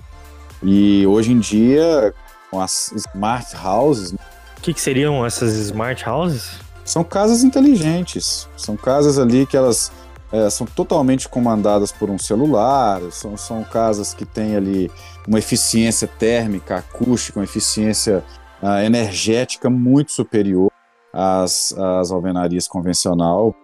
E 0.63 1.05
hoje 1.07 1.31
em 1.31 1.39
dia, 1.39 2.13
com 2.49 2.61
as 2.61 2.91
smart 2.91 3.55
houses, 3.65 4.11
O 4.11 4.61
que, 4.61 4.73
que 4.73 4.81
seriam 4.81 5.25
essas 5.25 5.53
smart 5.53 6.07
houses? 6.07 6.51
são 6.83 7.03
casas 7.03 7.43
inteligentes. 7.43 8.47
São 8.57 8.75
casas 8.75 9.17
ali 9.17 9.45
que 9.45 9.55
elas 9.55 9.91
é, 10.31 10.49
são 10.49 10.65
totalmente 10.67 11.27
comandadas 11.27 11.91
por 11.91 12.09
um 12.09 12.17
celular. 12.17 13.01
São, 13.11 13.37
são 13.37 13.63
casas 13.63 14.13
que 14.13 14.25
têm 14.25 14.55
ali 14.55 14.91
uma 15.27 15.39
eficiência 15.39 16.07
térmica, 16.07 16.77
acústica, 16.77 17.39
uma 17.39 17.45
eficiência 17.45 18.23
ah, 18.61 18.83
energética 18.83 19.69
muito 19.69 20.11
superior 20.11 20.71
às, 21.13 21.73
às 21.73 22.11
alvenarias 22.11 22.67
convencional. 22.67 23.55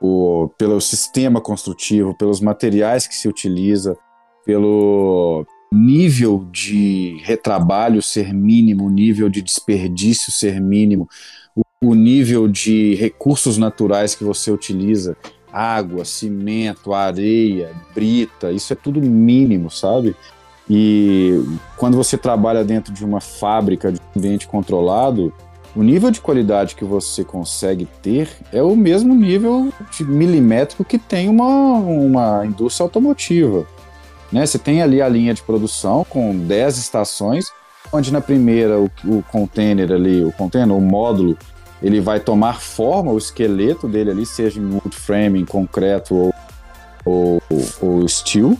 O, 0.00 0.50
pelo 0.58 0.80
sistema 0.80 1.40
construtivo, 1.40 2.16
pelos 2.16 2.40
materiais 2.40 3.06
que 3.06 3.14
se 3.14 3.28
utiliza, 3.28 3.96
pelo 4.44 5.46
nível 5.72 6.46
de 6.52 7.20
retrabalho 7.24 8.02
ser 8.02 8.32
mínimo, 8.32 8.90
nível 8.90 9.28
de 9.28 9.40
desperdício 9.40 10.30
ser 10.30 10.60
mínimo, 10.60 11.08
o, 11.56 11.62
o 11.82 11.94
nível 11.94 12.46
de 12.46 12.94
recursos 12.96 13.56
naturais 13.56 14.14
que 14.14 14.24
você 14.24 14.50
utiliza, 14.50 15.16
água, 15.52 16.04
cimento, 16.04 16.92
areia, 16.92 17.70
brita, 17.94 18.50
isso 18.50 18.72
é 18.72 18.76
tudo 18.76 19.00
mínimo, 19.00 19.70
sabe? 19.70 20.14
E 20.68 21.42
quando 21.76 21.96
você 21.96 22.16
trabalha 22.16 22.64
dentro 22.64 22.92
de 22.92 23.04
uma 23.04 23.20
fábrica, 23.20 23.92
de 23.92 24.00
ambiente 24.16 24.46
controlado, 24.46 25.32
o 25.76 25.82
nível 25.82 26.10
de 26.10 26.20
qualidade 26.20 26.76
que 26.76 26.84
você 26.84 27.24
consegue 27.24 27.86
ter 28.00 28.28
é 28.52 28.62
o 28.62 28.76
mesmo 28.76 29.14
nível 29.14 29.72
de 29.90 30.04
milimétrico 30.04 30.84
que 30.84 30.98
tem 30.98 31.28
uma, 31.28 31.74
uma 31.74 32.46
indústria 32.46 32.84
automotiva. 32.84 33.66
Né? 34.30 34.46
Você 34.46 34.58
tem 34.58 34.82
ali 34.82 35.02
a 35.02 35.08
linha 35.08 35.34
de 35.34 35.42
produção 35.42 36.06
com 36.08 36.36
10 36.36 36.78
estações, 36.78 37.46
onde 37.92 38.12
na 38.12 38.20
primeira 38.20 38.78
o, 38.78 38.90
o 39.04 39.22
container 39.30 39.92
ali, 39.92 40.24
o 40.24 40.32
container, 40.32 40.76
o 40.76 40.80
módulo, 40.80 41.36
ele 41.82 42.00
vai 42.00 42.20
tomar 42.20 42.60
forma, 42.60 43.12
o 43.12 43.18
esqueleto 43.18 43.88
dele 43.88 44.10
ali, 44.10 44.24
seja 44.24 44.60
em 44.60 44.64
wood 44.72 44.96
frame, 44.96 45.40
em 45.40 45.44
concreto 45.44 46.14
ou, 46.14 46.34
ou, 47.04 47.42
ou 47.82 48.08
steel. 48.08 48.56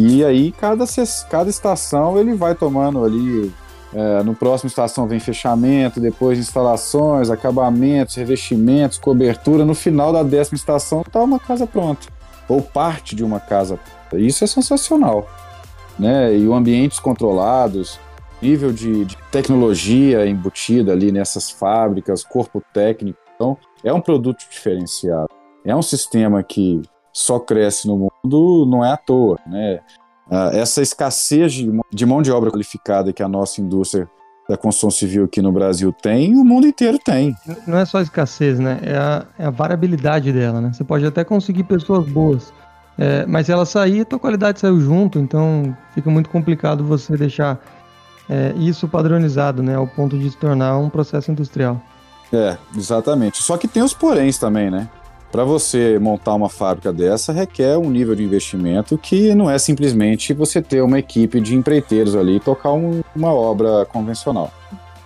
E 0.00 0.24
aí 0.24 0.52
cada, 0.52 0.84
cada 1.28 1.50
estação 1.50 2.16
ele 2.16 2.32
vai 2.32 2.54
tomando 2.54 3.04
ali. 3.04 3.52
é, 3.92 4.22
no 4.22 4.32
próximo 4.32 4.68
estação 4.68 5.08
vem 5.08 5.18
fechamento, 5.18 5.98
depois 5.98 6.38
instalações, 6.38 7.30
acabamentos, 7.30 8.14
revestimentos, 8.14 8.96
cobertura. 8.96 9.64
No 9.64 9.74
final 9.74 10.12
da 10.12 10.22
décima 10.22 10.54
estação 10.54 11.00
está 11.00 11.20
uma 11.20 11.40
casa 11.40 11.66
pronta. 11.66 12.06
Ou 12.48 12.62
parte 12.62 13.16
de 13.16 13.24
uma 13.24 13.40
casa. 13.40 13.76
Isso 14.12 14.44
é 14.44 14.46
sensacional. 14.46 15.28
Né? 15.98 16.36
E 16.36 16.52
ambientes 16.52 17.00
controlados, 17.00 17.98
nível 18.40 18.72
de, 18.72 19.04
de 19.04 19.16
tecnologia 19.32 20.24
embutida 20.28 20.92
ali 20.92 21.10
nessas 21.10 21.50
fábricas, 21.50 22.22
corpo 22.22 22.62
técnico. 22.72 23.18
Então, 23.34 23.58
é 23.82 23.92
um 23.92 24.00
produto 24.00 24.44
diferenciado. 24.48 25.28
É 25.64 25.74
um 25.74 25.82
sistema 25.82 26.40
que 26.44 26.82
só 27.12 27.38
cresce 27.38 27.86
no 27.86 27.96
mundo, 27.96 28.66
não 28.66 28.84
é 28.84 28.92
à 28.92 28.96
toa. 28.96 29.38
Né? 29.46 29.80
Ah, 30.30 30.50
essa 30.52 30.82
escassez 30.82 31.52
de, 31.90 32.06
mão- 32.06 32.22
de 32.22 32.30
obra 32.32 32.50
qualificada 32.50 33.12
que 33.12 33.22
a 33.22 33.28
nossa 33.28 33.60
indústria 33.60 34.08
da 34.48 34.56
construção 34.56 34.90
civil 34.90 35.24
aqui 35.24 35.42
no 35.42 35.52
Brasil 35.52 35.92
tem, 35.92 36.34
o 36.34 36.44
mundo 36.44 36.66
inteiro 36.66 36.98
tem. 36.98 37.34
Não 37.66 37.76
é 37.76 37.84
só 37.84 38.00
escassez, 38.00 38.58
né? 38.58 38.80
É 38.82 38.96
a, 38.96 39.26
é 39.38 39.44
a 39.44 39.50
variabilidade 39.50 40.32
dela, 40.32 40.60
né? 40.60 40.72
Você 40.72 40.82
pode 40.82 41.04
até 41.04 41.22
conseguir 41.22 41.64
pessoas 41.64 42.08
boas, 42.08 42.52
é, 42.96 43.26
mas 43.26 43.44
se 43.46 43.52
ela 43.52 43.66
sair, 43.66 44.00
a 44.00 44.04
tua 44.06 44.18
qualidade 44.18 44.58
saiu 44.58 44.80
junto, 44.80 45.18
então 45.18 45.76
fica 45.94 46.10
muito 46.10 46.30
complicado 46.30 46.82
você 46.82 47.14
deixar 47.16 47.60
é, 48.28 48.54
isso 48.56 48.88
padronizado, 48.88 49.62
né, 49.62 49.76
ao 49.76 49.86
ponto 49.86 50.18
de 50.18 50.30
se 50.30 50.36
tornar 50.36 50.78
um 50.78 50.88
processo 50.88 51.30
industrial. 51.30 51.80
É, 52.32 52.56
exatamente. 52.76 53.42
Só 53.42 53.56
que 53.56 53.68
tem 53.68 53.82
os 53.82 53.94
poréns 53.94 54.38
também, 54.38 54.70
né? 54.70 54.88
Para 55.30 55.44
você 55.44 55.98
montar 55.98 56.34
uma 56.34 56.48
fábrica 56.48 56.92
dessa, 56.92 57.32
requer 57.32 57.76
um 57.76 57.90
nível 57.90 58.14
de 58.14 58.24
investimento 58.24 58.96
que 58.96 59.34
não 59.34 59.50
é 59.50 59.58
simplesmente 59.58 60.32
você 60.32 60.62
ter 60.62 60.80
uma 60.82 60.98
equipe 60.98 61.40
de 61.40 61.54
empreiteiros 61.54 62.16
ali 62.16 62.36
e 62.36 62.40
tocar 62.40 62.72
um, 62.72 63.02
uma 63.14 63.32
obra 63.32 63.84
convencional. 63.84 64.50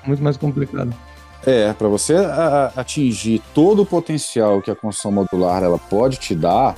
Muito 0.06 0.22
mais 0.22 0.36
complicado. 0.36 0.94
É, 1.44 1.72
para 1.72 1.88
você 1.88 2.14
a, 2.14 2.72
atingir 2.76 3.42
todo 3.52 3.82
o 3.82 3.86
potencial 3.86 4.62
que 4.62 4.70
a 4.70 4.76
construção 4.76 5.10
modular 5.10 5.64
ela 5.64 5.78
pode 5.78 6.18
te 6.18 6.36
dar, 6.36 6.76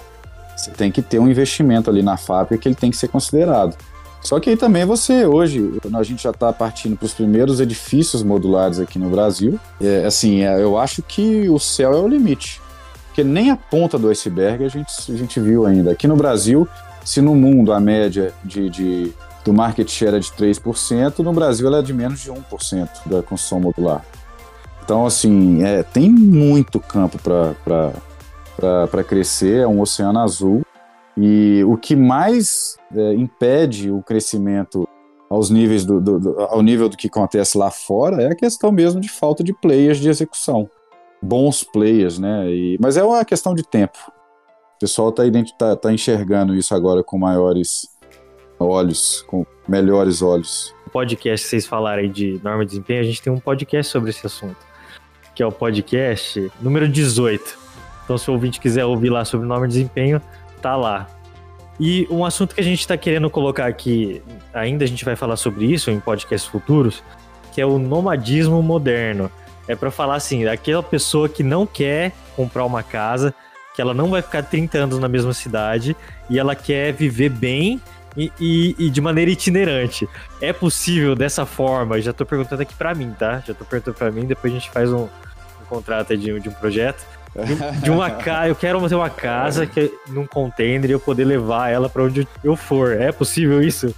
você 0.56 0.70
tem 0.70 0.90
que 0.90 1.02
ter 1.02 1.18
um 1.18 1.28
investimento 1.28 1.90
ali 1.90 2.02
na 2.02 2.16
fábrica 2.16 2.56
que 2.56 2.68
ele 2.68 2.74
tem 2.74 2.90
que 2.90 2.96
ser 2.96 3.08
considerado. 3.08 3.76
Só 4.22 4.40
que 4.40 4.48
aí 4.48 4.56
também 4.56 4.86
você, 4.86 5.26
hoje, 5.26 5.78
a 5.92 6.02
gente 6.02 6.22
já 6.22 6.30
está 6.30 6.50
partindo 6.50 6.96
para 6.96 7.04
os 7.04 7.12
primeiros 7.12 7.60
edifícios 7.60 8.22
modulares 8.22 8.80
aqui 8.80 8.98
no 8.98 9.10
Brasil. 9.10 9.60
É, 9.78 10.06
assim, 10.06 10.42
é, 10.42 10.62
eu 10.62 10.78
acho 10.78 11.02
que 11.02 11.46
o 11.50 11.58
céu 11.58 11.92
é 11.92 12.00
o 12.00 12.08
limite. 12.08 12.63
Porque 13.14 13.22
nem 13.22 13.48
a 13.48 13.56
ponta 13.56 13.96
do 13.96 14.08
iceberg 14.08 14.64
a 14.64 14.68
gente, 14.68 14.90
a 15.08 15.16
gente 15.16 15.38
viu 15.38 15.64
ainda. 15.64 15.92
Aqui 15.92 16.08
no 16.08 16.16
Brasil, 16.16 16.66
se 17.04 17.20
no 17.20 17.32
mundo 17.32 17.72
a 17.72 17.78
média 17.78 18.34
de, 18.42 18.68
de 18.68 19.12
do 19.44 19.52
market 19.52 19.88
share 19.88 20.16
é 20.16 20.18
de 20.18 20.32
3%, 20.32 21.20
no 21.20 21.32
Brasil 21.32 21.68
ela 21.68 21.78
é 21.78 21.82
de 21.82 21.94
menos 21.94 22.18
de 22.18 22.32
1% 22.32 22.88
da 23.06 23.22
construção 23.22 23.60
modular. 23.60 24.04
Então, 24.82 25.06
assim, 25.06 25.62
é, 25.62 25.84
tem 25.84 26.10
muito 26.10 26.80
campo 26.80 27.16
para 27.22 29.04
crescer, 29.04 29.60
é 29.60 29.66
um 29.66 29.80
oceano 29.80 30.18
azul. 30.18 30.62
E 31.16 31.62
o 31.68 31.76
que 31.76 31.94
mais 31.94 32.76
é, 32.92 33.14
impede 33.14 33.92
o 33.92 34.02
crescimento 34.02 34.88
aos 35.30 35.50
níveis 35.50 35.84
do, 35.84 36.00
do, 36.00 36.18
do, 36.18 36.40
ao 36.40 36.62
nível 36.62 36.88
do 36.88 36.96
que 36.96 37.06
acontece 37.06 37.56
lá 37.56 37.70
fora 37.70 38.20
é 38.24 38.32
a 38.32 38.34
questão 38.34 38.72
mesmo 38.72 39.00
de 39.00 39.08
falta 39.08 39.44
de 39.44 39.54
players 39.54 39.98
de 39.98 40.08
execução. 40.08 40.68
Bons 41.24 41.62
players, 41.64 42.18
né? 42.18 42.50
E, 42.50 42.78
mas 42.80 42.96
é 42.96 43.02
uma 43.02 43.24
questão 43.24 43.54
de 43.54 43.62
tempo. 43.62 43.98
O 44.76 44.78
pessoal 44.80 45.08
está 45.08 45.22
tá, 45.58 45.76
tá 45.76 45.92
enxergando 45.92 46.54
isso 46.54 46.74
agora 46.74 47.02
com 47.02 47.18
maiores 47.18 47.88
olhos, 48.58 49.22
com 49.26 49.46
melhores 49.66 50.22
olhos. 50.22 50.74
O 50.86 50.90
podcast 50.90 51.44
que 51.44 51.50
vocês 51.50 51.66
falarem 51.66 52.10
de 52.10 52.40
norma 52.42 52.64
de 52.64 52.70
desempenho, 52.70 53.00
a 53.00 53.04
gente 53.04 53.22
tem 53.22 53.32
um 53.32 53.38
podcast 53.38 53.90
sobre 53.90 54.10
esse 54.10 54.26
assunto, 54.26 54.58
que 55.34 55.42
é 55.42 55.46
o 55.46 55.52
podcast 55.52 56.50
número 56.60 56.88
18. 56.88 57.58
Então, 58.04 58.18
se 58.18 58.30
o 58.30 58.34
ouvinte 58.34 58.60
quiser 58.60 58.84
ouvir 58.84 59.10
lá 59.10 59.24
sobre 59.24 59.46
norma 59.46 59.66
de 59.66 59.74
desempenho, 59.74 60.20
tá 60.60 60.76
lá. 60.76 61.08
E 61.80 62.06
um 62.10 62.24
assunto 62.24 62.54
que 62.54 62.60
a 62.60 62.64
gente 62.64 62.80
está 62.80 62.96
querendo 62.96 63.28
colocar 63.28 63.66
aqui, 63.66 64.22
ainda 64.52 64.84
a 64.84 64.86
gente 64.86 65.04
vai 65.04 65.16
falar 65.16 65.36
sobre 65.36 65.64
isso 65.64 65.90
em 65.90 65.98
podcasts 65.98 66.48
futuros, 66.48 67.02
que 67.52 67.60
é 67.60 67.66
o 67.66 67.78
nomadismo 67.78 68.62
moderno. 68.62 69.30
É 69.66 69.74
para 69.74 69.90
falar 69.90 70.16
assim, 70.16 70.44
daquela 70.44 70.82
pessoa 70.82 71.28
que 71.28 71.42
não 71.42 71.66
quer 71.66 72.12
comprar 72.36 72.64
uma 72.64 72.82
casa, 72.82 73.34
que 73.74 73.80
ela 73.80 73.94
não 73.94 74.10
vai 74.10 74.22
ficar 74.22 74.42
30 74.42 74.78
anos 74.78 74.98
na 74.98 75.08
mesma 75.08 75.32
cidade 75.32 75.96
e 76.28 76.38
ela 76.38 76.54
quer 76.54 76.92
viver 76.92 77.30
bem 77.30 77.80
e, 78.16 78.30
e, 78.38 78.76
e 78.78 78.90
de 78.90 79.00
maneira 79.00 79.30
itinerante. 79.30 80.08
É 80.40 80.52
possível 80.52 81.14
dessa 81.14 81.44
forma? 81.44 82.00
Já 82.00 82.12
tô 82.12 82.24
perguntando 82.24 82.62
aqui 82.62 82.74
para 82.74 82.94
mim, 82.94 83.14
tá? 83.18 83.42
Já 83.46 83.54
tô 83.54 83.64
perguntando 83.64 83.96
para 83.96 84.10
mim, 84.10 84.26
depois 84.26 84.52
a 84.52 84.58
gente 84.58 84.70
faz 84.70 84.92
um, 84.92 85.04
um 85.04 85.64
contrato 85.68 86.16
de, 86.16 86.38
de 86.38 86.48
um 86.48 86.52
projeto 86.52 87.04
de, 87.82 87.90
uma 87.90 88.10
casa. 88.10 88.48
Eu 88.48 88.54
quero 88.54 88.88
ter 88.88 88.94
uma 88.94 89.10
casa 89.10 89.66
que, 89.66 89.92
num 90.08 90.26
container 90.26 90.88
e 90.88 90.92
eu 90.92 91.00
poder 91.00 91.24
levar 91.24 91.70
ela 91.70 91.88
para 91.88 92.04
onde 92.04 92.28
eu 92.42 92.54
for. 92.54 92.92
É 92.92 93.10
possível 93.10 93.62
isso? 93.62 93.94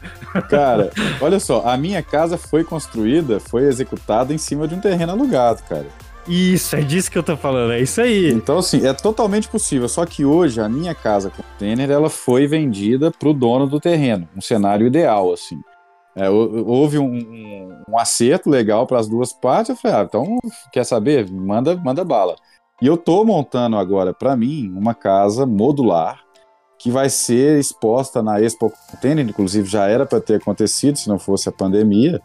Cara, 0.48 0.90
olha 1.20 1.38
só, 1.38 1.66
a 1.66 1.76
minha 1.76 2.02
casa 2.02 2.38
foi 2.38 2.64
construída, 2.64 3.38
foi 3.38 3.64
executada 3.64 4.32
em 4.32 4.38
cima 4.38 4.66
de 4.66 4.74
um 4.74 4.80
terreno 4.80 5.12
alugado, 5.12 5.62
cara. 5.68 5.86
Isso, 6.28 6.74
é 6.74 6.80
disso 6.80 7.10
que 7.10 7.16
eu 7.16 7.22
tô 7.22 7.36
falando, 7.36 7.72
é 7.72 7.80
isso 7.80 8.00
aí. 8.00 8.32
Então, 8.32 8.58
assim, 8.58 8.84
é 8.84 8.92
totalmente 8.92 9.48
possível. 9.48 9.88
Só 9.88 10.04
que 10.04 10.24
hoje 10.24 10.60
a 10.60 10.68
minha 10.68 10.94
casa 10.94 11.30
container 11.30 11.88
ela 11.88 12.10
foi 12.10 12.48
vendida 12.48 13.12
pro 13.12 13.32
dono 13.32 13.66
do 13.66 13.78
terreno. 13.78 14.28
Um 14.36 14.40
cenário 14.40 14.86
ideal, 14.86 15.32
assim. 15.32 15.60
É, 16.16 16.28
houve 16.30 16.98
um, 16.98 17.12
um, 17.12 17.82
um 17.90 17.98
acerto 17.98 18.48
legal 18.48 18.86
para 18.86 18.98
as 18.98 19.06
duas 19.06 19.32
partes. 19.32 19.68
Eu 19.68 19.76
falei, 19.76 19.98
ah, 19.98 20.02
então 20.02 20.38
quer 20.72 20.82
saber? 20.82 21.30
Manda, 21.30 21.76
manda 21.76 22.04
bala. 22.04 22.34
E 22.80 22.86
eu 22.86 22.96
tô 22.96 23.24
montando 23.24 23.76
agora 23.76 24.12
para 24.12 24.36
mim 24.36 24.72
uma 24.76 24.94
casa 24.94 25.46
modular 25.46 26.20
que 26.78 26.90
vai 26.90 27.08
ser 27.08 27.58
exposta 27.58 28.22
na 28.22 28.40
Expo 28.40 28.70
Container, 28.90 29.26
inclusive 29.26 29.66
já 29.66 29.86
era 29.86 30.04
para 30.04 30.20
ter 30.20 30.34
acontecido 30.34 30.96
se 30.98 31.08
não 31.08 31.18
fosse 31.18 31.48
a 31.48 31.52
pandemia. 31.52 32.20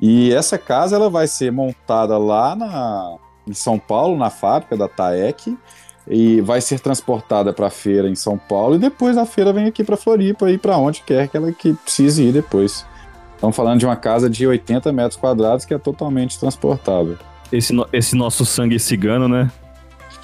E 0.00 0.32
essa 0.32 0.56
casa 0.56 0.94
ela 0.94 1.10
vai 1.10 1.26
ser 1.26 1.50
montada 1.50 2.16
lá 2.16 2.54
na, 2.54 3.16
em 3.46 3.52
São 3.52 3.76
Paulo, 3.76 4.16
na 4.16 4.30
fábrica 4.30 4.76
da 4.76 4.86
TAEC, 4.86 5.58
e 6.06 6.40
vai 6.40 6.60
ser 6.60 6.78
transportada 6.78 7.52
para 7.52 7.66
a 7.66 7.70
feira 7.70 8.08
em 8.08 8.14
São 8.14 8.38
Paulo 8.38 8.76
e 8.76 8.78
depois 8.78 9.18
a 9.18 9.26
feira 9.26 9.52
vem 9.52 9.66
aqui 9.66 9.82
para 9.84 9.96
Floripa 9.96 10.50
e 10.50 10.56
para 10.56 10.78
onde 10.78 11.02
quer 11.02 11.28
que 11.28 11.36
ela 11.36 11.52
que 11.52 11.74
precise 11.74 12.22
ir 12.22 12.32
depois. 12.32 12.86
Estamos 13.34 13.54
falando 13.54 13.78
de 13.78 13.86
uma 13.86 13.96
casa 13.96 14.30
de 14.30 14.46
80 14.46 14.92
metros 14.92 15.16
quadrados 15.16 15.64
que 15.64 15.74
é 15.74 15.78
totalmente 15.78 16.38
transportável. 16.38 17.18
Esse, 17.52 17.74
esse 17.92 18.16
nosso 18.16 18.46
sangue 18.46 18.78
cigano, 18.78 19.28
né? 19.28 19.50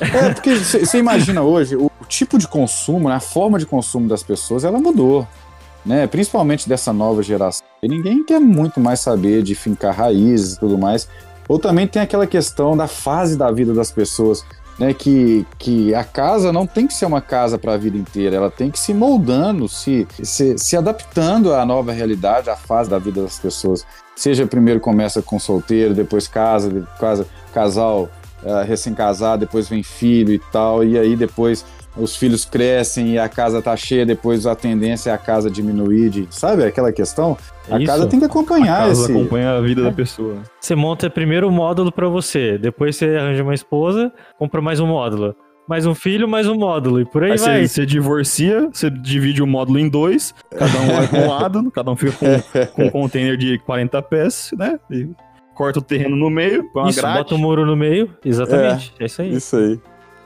É, 0.01 0.33
porque 0.33 0.57
você 0.57 0.99
imagina 0.99 1.43
hoje, 1.43 1.77
o, 1.77 1.87
o, 1.87 2.05
tipo 2.07 2.39
de 2.39 2.49
consumo, 2.49 3.09
né, 3.09 3.15
a 3.15 3.21
forma 3.21 3.59
de 3.59 3.67
consumo 3.67 4.09
das 4.09 4.23
pessoas, 4.23 4.65
ela 4.65 4.79
mudou. 4.79 5.27
Né? 5.85 6.07
Principalmente 6.07 6.69
dessa 6.69 6.93
nova 6.93 7.23
geração. 7.23 7.65
E 7.83 7.89
ninguém 7.89 8.25
quer 8.25 8.41
muito 8.41 8.81
mais 8.81 9.01
saber 9.01 9.43
de 9.43 9.55
fincar 9.55 9.95
raízes 9.95 10.55
e 10.55 10.61
tudo 10.61 10.79
mais. 10.79 11.09
Ou 11.47 11.59
também 11.59 11.87
tem 11.87 12.01
aquela 12.01 12.27
questão 12.27 12.77
da 12.77 12.89
fase 12.89 13.37
da 13.37 13.51
vida 13.51 13.73
das 13.75 13.91
pessoas. 13.91 14.45
Né, 14.77 14.93
que, 14.93 15.47
que 15.57 15.95
a 15.95 16.03
casa 16.03 16.53
não 16.53 16.67
tem 16.67 16.89
que 16.89 16.95
ser 16.95 17.07
uma 17.07 17.21
casa 17.21 17.57
para 17.57 17.75
a 17.75 17.77
vida 17.77 17.97
inteira, 17.97 18.35
ela 18.35 18.51
tem 18.51 18.73
que 18.73 18.79
se 18.81 18.93
moldando, 18.93 19.69
se, 19.69 20.05
se, 20.21 20.59
se 20.59 20.77
adaptando 20.77 21.55
à 21.55 21.65
nova 21.65 21.93
realidade, 21.93 22.51
à 22.51 22.57
fase 22.57 22.91
da 22.91 22.99
vida 22.99 23.23
das 23.23 23.39
pessoas. 23.39 23.87
Seja 24.17 24.49
primeiro 24.49 24.81
começa 24.81 25.23
com 25.23 25.39
solteiro, 25.39 25.95
depois 25.95 26.27
casa, 26.27 26.89
casa 26.99 27.25
casal 27.53 28.11
uh, 28.45 28.65
recém-casado, 28.67 29.41
depois 29.41 29.69
vem 29.69 29.83
filho 29.83 30.33
e 30.33 30.39
tal, 30.39 30.85
e 30.85 30.99
aí 30.99 31.17
depois 31.17 31.65
os 31.97 32.17
filhos 32.17 32.45
crescem 32.45 33.13
e 33.13 33.19
a 33.19 33.29
casa 33.29 33.63
tá 33.63 33.77
cheia, 33.77 34.05
depois 34.05 34.47
a 34.47 34.55
tendência 34.55 35.11
é 35.11 35.13
a 35.13 35.19
casa 35.19 35.51
diminuir, 35.51 36.11
de, 36.11 36.27
sabe 36.31 36.65
aquela 36.65 36.93
questão? 36.93 37.37
A 37.71 37.79
Isso. 37.79 37.87
casa 37.87 38.07
tem 38.07 38.19
que 38.19 38.27
acompanhar 38.27 38.83
a 38.83 38.89
casa 38.89 39.05
esse... 39.05 39.13
acompanha 39.13 39.53
a 39.53 39.61
vida 39.61 39.81
é. 39.81 39.85
da 39.85 39.93
pessoa. 39.93 40.43
Você 40.61 40.75
monta 40.75 41.09
primeiro 41.09 41.49
o 41.49 41.53
módulo 41.53 41.93
para 41.93 42.09
você, 42.09 42.59
depois 42.59 42.97
você 42.97 43.17
arranja 43.17 43.43
uma 43.43 43.55
esposa, 43.55 44.13
compra 44.39 44.61
mais 44.61 44.81
um 44.81 44.87
módulo. 44.87 45.35
Mais 45.67 45.87
um 45.87 45.95
filho, 45.95 46.29
mais 46.29 46.47
um 46.47 46.55
módulo, 46.55 47.01
e 47.01 47.07
por 47.07 47.25
aí, 47.25 47.33
aí 47.33 47.39
vai. 47.39 47.67
Você 47.67 47.87
divorcia, 47.87 48.69
você 48.71 48.91
divide 48.91 49.43
o 49.43 49.47
módulo 49.47 49.79
em 49.79 49.89
dois, 49.89 50.35
cada 50.51 50.79
um 50.79 50.87
vai 50.89 51.09
para 51.09 51.19
um 51.21 51.29
lado, 51.29 51.71
cada 51.73 51.91
um 51.91 51.97
fica 51.97 52.13
com, 52.13 52.67
com 52.67 52.85
um 52.85 52.91
container 52.91 53.35
de 53.35 53.59
40 53.61 54.03
pés, 54.03 54.51
né? 54.59 54.79
E 54.91 55.09
corta 55.55 55.79
o 55.79 55.83
terreno 55.83 56.17
no 56.17 56.29
meio, 56.29 56.69
põe 56.73 56.83
uma 56.83 56.90
isso, 56.90 57.01
grade. 57.01 57.19
bota 57.19 57.35
o 57.35 57.38
um 57.38 57.40
muro 57.40 57.64
no 57.64 57.77
meio, 57.77 58.11
exatamente, 58.25 58.93
é, 58.99 59.05
é, 59.05 59.07
isso 59.07 59.23
aí. 59.23 59.35
Isso 59.35 59.57
aí. 59.57 59.81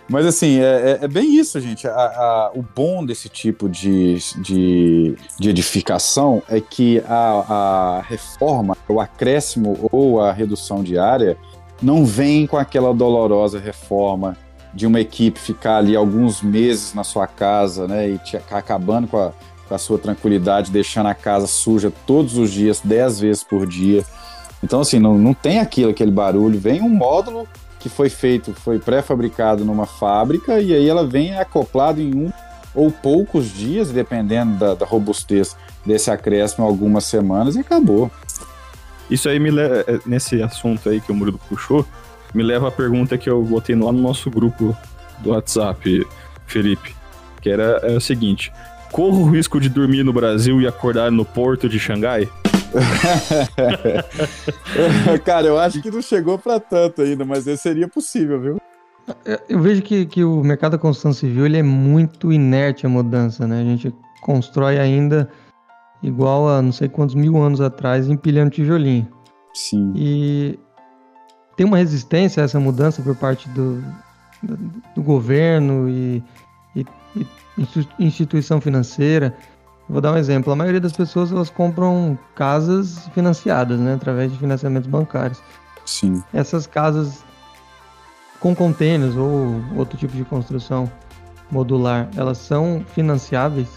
Mas 0.08 0.24
assim, 0.24 0.58
é, 0.58 0.98
é, 1.02 1.04
é 1.04 1.08
bem 1.08 1.38
isso, 1.38 1.60
gente. 1.60 1.86
A, 1.86 1.92
a, 1.92 2.50
o 2.54 2.62
bom 2.62 3.04
desse 3.04 3.28
tipo 3.28 3.68
de, 3.68 4.16
de, 4.38 5.14
de 5.38 5.50
edificação 5.50 6.42
é 6.48 6.60
que 6.60 7.02
a, 7.06 7.98
a, 7.98 8.00
reforma, 8.00 8.74
o 8.88 9.00
acréscimo 9.00 9.88
ou 9.92 10.20
a 10.20 10.32
redução 10.32 10.82
de 10.82 10.98
área 10.98 11.36
não 11.82 12.06
vem 12.06 12.46
com 12.46 12.56
aquela 12.56 12.94
dolorosa 12.94 13.58
reforma 13.58 14.34
de 14.72 14.86
uma 14.86 15.00
equipe 15.00 15.38
ficar 15.38 15.78
ali 15.78 15.94
alguns 15.94 16.40
meses 16.40 16.94
na 16.94 17.04
sua 17.04 17.26
casa, 17.26 17.86
né, 17.86 18.08
e 18.08 18.18
te, 18.18 18.36
acabando 18.36 19.08
com 19.08 19.18
a, 19.18 19.32
com 19.68 19.74
a 19.74 19.78
sua 19.78 19.98
tranquilidade, 19.98 20.70
deixando 20.70 21.06
a 21.06 21.14
casa 21.14 21.46
suja 21.46 21.92
todos 22.06 22.38
os 22.38 22.50
dias, 22.50 22.80
dez 22.82 23.20
vezes 23.20 23.42
por 23.44 23.66
dia. 23.66 24.04
Então, 24.62 24.80
assim, 24.80 24.98
não, 24.98 25.16
não 25.16 25.34
tem 25.34 25.60
aquilo, 25.60 25.90
aquele 25.90 26.10
barulho. 26.10 26.58
Vem 26.58 26.82
um 26.82 26.88
módulo 26.88 27.46
que 27.78 27.88
foi 27.88 28.08
feito, 28.10 28.52
foi 28.52 28.78
pré-fabricado 28.78 29.64
numa 29.64 29.86
fábrica 29.86 30.60
e 30.60 30.74
aí 30.74 30.88
ela 30.88 31.06
vem 31.06 31.38
acoplado 31.38 32.00
em 32.00 32.14
um 32.14 32.32
ou 32.74 32.90
poucos 32.90 33.52
dias, 33.52 33.90
dependendo 33.90 34.56
da, 34.56 34.74
da 34.74 34.86
robustez 34.86 35.56
desse 35.86 36.10
acréscimo, 36.10 36.66
algumas 36.66 37.04
semanas 37.04 37.56
e 37.56 37.60
acabou. 37.60 38.10
Isso 39.10 39.28
aí 39.28 39.38
me 39.38 39.50
leva, 39.50 39.84
é, 39.86 39.98
nesse 40.04 40.42
assunto 40.42 40.88
aí 40.88 41.00
que 41.00 41.10
o 41.10 41.14
Murilo 41.14 41.40
puxou, 41.48 41.86
me 42.34 42.42
leva 42.42 42.68
à 42.68 42.70
pergunta 42.70 43.16
que 43.16 43.28
eu 43.28 43.42
botei 43.42 43.74
lá 43.74 43.90
no 43.90 44.00
nosso 44.00 44.30
grupo 44.30 44.76
do 45.20 45.30
WhatsApp, 45.30 46.06
Felipe, 46.46 46.94
que 47.40 47.48
era 47.48 47.80
é 47.82 47.96
o 47.96 48.00
seguinte: 48.00 48.52
corro 48.92 49.22
o 49.22 49.30
risco 49.30 49.60
de 49.60 49.68
dormir 49.68 50.04
no 50.04 50.12
Brasil 50.12 50.60
e 50.60 50.66
acordar 50.66 51.10
no 51.10 51.24
porto 51.24 51.68
de 51.68 51.78
Xangai? 51.78 52.28
Cara, 55.24 55.46
eu 55.46 55.58
acho 55.58 55.80
que 55.80 55.90
não 55.90 56.02
chegou 56.02 56.38
para 56.38 56.60
tanto 56.60 57.02
ainda, 57.02 57.24
mas 57.24 57.44
seria 57.60 57.88
possível, 57.88 58.40
viu? 58.40 58.60
Eu 59.48 59.60
vejo 59.60 59.82
que, 59.82 60.06
que 60.06 60.22
o 60.22 60.42
mercado 60.42 60.72
da 60.72 60.78
construção 60.78 61.12
civil 61.12 61.46
ele 61.46 61.56
é 61.56 61.62
muito 61.62 62.32
inerte 62.32 62.86
à 62.86 62.88
mudança, 62.88 63.46
né? 63.46 63.60
A 63.60 63.64
gente 63.64 63.94
constrói 64.20 64.78
ainda 64.78 65.28
igual 66.02 66.48
a 66.48 66.60
não 66.60 66.72
sei 66.72 66.88
quantos 66.88 67.14
mil 67.14 67.36
anos 67.38 67.60
atrás, 67.60 68.08
empilhando 68.08 68.50
tijolinho. 68.50 69.08
Sim. 69.54 69.92
E 69.96 70.58
tem 71.56 71.66
uma 71.66 71.78
resistência 71.78 72.42
a 72.42 72.44
essa 72.44 72.60
mudança 72.60 73.02
por 73.02 73.16
parte 73.16 73.48
do, 73.48 73.82
do, 74.42 74.56
do 74.94 75.02
governo 75.02 75.88
e, 75.88 76.22
e, 76.76 76.86
e, 77.16 77.26
instituição 77.98 78.60
financeira. 78.60 79.34
Vou 79.88 80.00
dar 80.00 80.12
um 80.12 80.16
exemplo. 80.16 80.52
A 80.52 80.56
maioria 80.56 80.80
das 80.80 80.92
pessoas 80.92 81.32
elas 81.32 81.48
compram 81.48 82.18
casas 82.34 83.08
financiadas, 83.14 83.80
né, 83.80 83.94
através 83.94 84.30
de 84.30 84.38
financiamentos 84.38 84.88
bancários. 84.88 85.40
Sim. 85.86 86.22
Essas 86.32 86.66
casas 86.66 87.24
com 88.38 88.54
contêineres 88.54 89.16
ou 89.16 89.60
outro 89.76 89.96
tipo 89.98 90.14
de 90.14 90.24
construção 90.24 90.90
modular, 91.50 92.08
elas 92.16 92.38
são 92.38 92.84
financiáveis? 92.94 93.68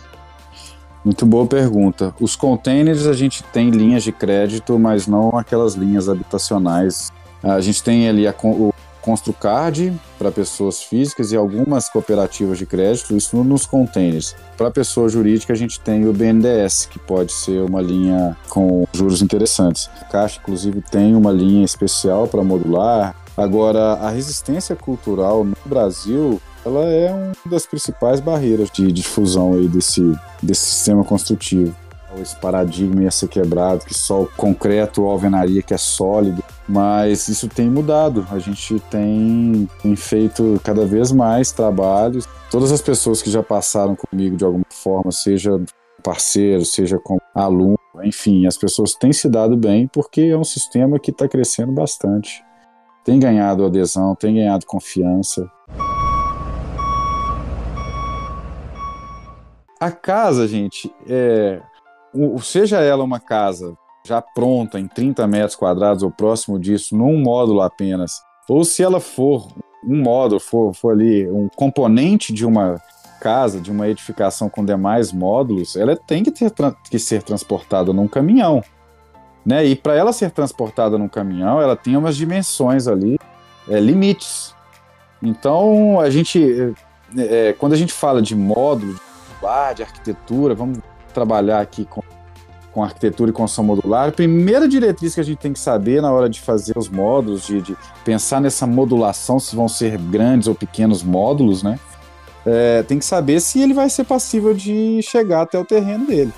Muito 1.03 1.25
boa 1.25 1.47
pergunta. 1.47 2.13
Os 2.19 2.35
containers 2.35 3.07
a 3.07 3.13
gente 3.13 3.43
tem 3.45 3.71
linhas 3.71 4.03
de 4.03 4.11
crédito, 4.11 4.77
mas 4.77 5.07
não 5.07 5.35
aquelas 5.37 5.73
linhas 5.73 6.07
habitacionais. 6.07 7.11
A 7.41 7.59
gente 7.59 7.81
tem 7.81 8.07
ali 8.07 8.27
a, 8.27 8.35
o 8.43 8.70
Construcard 9.01 9.93
para 10.17 10.31
pessoas 10.31 10.81
físicas 10.81 11.31
e 11.31 11.35
algumas 11.35 11.89
cooperativas 11.89 12.57
de 12.57 12.65
crédito, 12.65 13.15
isso 13.15 13.43
nos 13.43 13.65
containers. 13.65 14.35
Para 14.57 14.69
pessoa 14.71 15.09
jurídica, 15.09 15.53
a 15.53 15.55
gente 15.55 15.79
tem 15.79 16.07
o 16.07 16.13
BNDES, 16.13 16.85
que 16.85 16.99
pode 16.99 17.31
ser 17.31 17.61
uma 17.61 17.81
linha 17.81 18.37
com 18.49 18.85
juros 18.93 19.21
interessantes. 19.21 19.89
A 20.01 20.05
Caixa, 20.05 20.39
inclusive, 20.39 20.81
tem 20.81 21.15
uma 21.15 21.31
linha 21.31 21.65
especial 21.65 22.27
para 22.27 22.43
modular. 22.43 23.15
Agora, 23.35 23.93
a 23.93 24.09
resistência 24.09 24.75
cultural 24.75 25.43
no 25.43 25.55
Brasil 25.65 26.39
ela 26.65 26.85
é 26.85 27.11
uma 27.11 27.33
das 27.45 27.65
principais 27.65 28.19
barreiras 28.19 28.69
de 28.69 28.91
difusão 28.91 29.53
aí 29.53 29.67
desse, 29.67 30.01
desse 30.41 30.65
sistema 30.65 31.03
construtivo. 31.03 31.75
Esse 32.21 32.35
paradigma 32.35 33.03
ia 33.03 33.11
ser 33.11 33.27
quebrado, 33.27 33.85
que 33.85 33.93
só 33.93 34.21
o 34.21 34.27
concreto 34.37 35.03
ou 35.03 35.09
alvenaria 35.09 35.61
que 35.61 35.73
é 35.73 35.77
sólido, 35.77 36.43
mas 36.67 37.27
isso 37.27 37.47
tem 37.47 37.69
mudado. 37.69 38.25
A 38.31 38.39
gente 38.39 38.79
tem, 38.89 39.67
tem 39.81 39.95
feito 39.95 40.59
cada 40.63 40.85
vez 40.85 41.11
mais 41.11 41.51
trabalhos. 41.51 42.27
Todas 42.49 42.71
as 42.71 42.81
pessoas 42.81 43.21
que 43.21 43.29
já 43.29 43.41
passaram 43.41 43.95
comigo 43.95 44.35
de 44.35 44.45
alguma 44.45 44.65
forma, 44.69 45.11
seja 45.11 45.59
parceiro, 46.03 46.65
seja 46.65 46.99
como 46.99 47.21
aluno, 47.33 47.77
enfim, 48.03 48.45
as 48.45 48.57
pessoas 48.57 48.93
têm 48.93 49.13
se 49.13 49.29
dado 49.29 49.55
bem 49.55 49.87
porque 49.87 50.21
é 50.21 50.37
um 50.37 50.43
sistema 50.43 50.99
que 50.99 51.11
está 51.11 51.27
crescendo 51.27 51.71
bastante. 51.71 52.43
Tem 53.03 53.19
ganhado 53.19 53.65
adesão, 53.65 54.15
tem 54.15 54.35
ganhado 54.35 54.65
confiança. 54.65 55.49
A 59.79 59.91
casa, 59.91 60.47
gente, 60.47 60.93
é, 61.07 61.59
seja 62.41 62.79
ela 62.81 63.03
uma 63.03 63.19
casa 63.19 63.77
já 64.05 64.21
pronta 64.21 64.79
em 64.79 64.87
30 64.87 65.27
metros 65.27 65.55
quadrados 65.55 66.03
ou 66.03 66.11
próximo 66.11 66.59
disso, 66.59 66.95
num 66.95 67.21
módulo 67.21 67.61
apenas, 67.61 68.21
ou 68.49 68.63
se 68.63 68.83
ela 68.83 68.99
for 68.99 69.47
um 69.85 70.01
módulo, 70.01 70.39
for, 70.39 70.73
for 70.73 70.93
ali 70.93 71.29
um 71.29 71.47
componente 71.55 72.33
de 72.33 72.45
uma 72.45 72.81
casa, 73.19 73.59
de 73.59 73.71
uma 73.71 73.87
edificação 73.87 74.49
com 74.49 74.65
demais 74.65 75.11
módulos, 75.11 75.75
ela 75.75 75.95
tem 75.95 76.23
que, 76.23 76.31
ter, 76.31 76.51
que 76.89 76.97
ser 76.97 77.21
transportada 77.21 77.93
num 77.93 78.07
caminhão. 78.07 78.63
Né? 79.45 79.65
E 79.65 79.75
para 79.75 79.95
ela 79.95 80.11
ser 80.11 80.31
transportada 80.31 80.97
num 80.97 81.07
caminhão, 81.07 81.61
ela 81.61 81.75
tem 81.75 81.95
umas 81.95 82.15
dimensões 82.15 82.87
ali, 82.87 83.19
é, 83.69 83.79
limites. 83.79 84.55
Então, 85.21 85.99
a 85.99 86.09
gente, 86.09 86.73
é, 87.15 87.49
é 87.49 87.53
quando 87.53 87.73
a 87.73 87.77
gente 87.77 87.93
fala 87.93 88.21
de 88.21 88.35
módulo, 88.35 88.99
de 89.75 89.83
arquitetura, 89.83 90.53
vamos 90.53 90.79
trabalhar 91.11 91.59
aqui 91.59 91.85
com, 91.85 92.01
com 92.71 92.83
arquitetura 92.83 93.29
e 93.29 93.33
construção 93.33 93.63
modular. 93.63 94.09
A 94.09 94.11
primeira 94.11 94.67
diretriz 94.67 95.13
que 95.15 95.21
a 95.21 95.23
gente 95.23 95.37
tem 95.37 95.53
que 95.53 95.59
saber 95.59 96.01
na 96.01 96.11
hora 96.11 96.29
de 96.29 96.39
fazer 96.39 96.77
os 96.77 96.89
módulos, 96.89 97.45
de, 97.45 97.61
de 97.61 97.77
pensar 98.03 98.41
nessa 98.41 98.65
modulação, 98.65 99.39
se 99.39 99.55
vão 99.55 99.67
ser 99.67 99.97
grandes 99.97 100.47
ou 100.47 100.55
pequenos 100.55 101.03
módulos, 101.03 101.63
né? 101.63 101.79
É, 102.45 102.81
tem 102.83 102.97
que 102.97 103.05
saber 103.05 103.39
se 103.39 103.61
ele 103.61 103.73
vai 103.73 103.89
ser 103.89 104.03
passível 104.03 104.53
de 104.53 104.99
chegar 105.03 105.41
até 105.41 105.59
o 105.59 105.65
terreno 105.65 106.07
dele. 106.07 106.33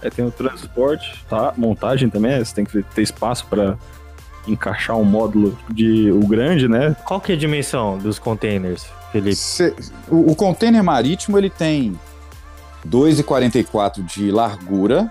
É, 0.00 0.10
tem 0.10 0.24
o 0.24 0.30
transporte, 0.30 1.24
tá? 1.28 1.52
Montagem 1.56 2.08
também, 2.08 2.44
você 2.44 2.54
tem 2.54 2.64
que 2.64 2.82
ter 2.82 3.02
espaço 3.02 3.46
para 3.46 3.76
encaixar 4.46 4.96
um 4.96 5.04
módulo 5.04 5.56
de 5.70 6.10
o 6.10 6.26
grande, 6.26 6.68
né? 6.68 6.96
Qual 7.04 7.20
que 7.20 7.32
é 7.32 7.34
a 7.34 7.38
dimensão 7.38 7.98
dos 7.98 8.18
containers, 8.18 8.86
Felipe? 9.12 9.36
Cê, 9.36 9.74
o, 10.08 10.32
o 10.32 10.36
container 10.36 10.82
marítimo 10.82 11.38
ele 11.38 11.50
tem 11.50 11.98
2,44 12.86 14.04
de 14.04 14.30
largura 14.30 15.10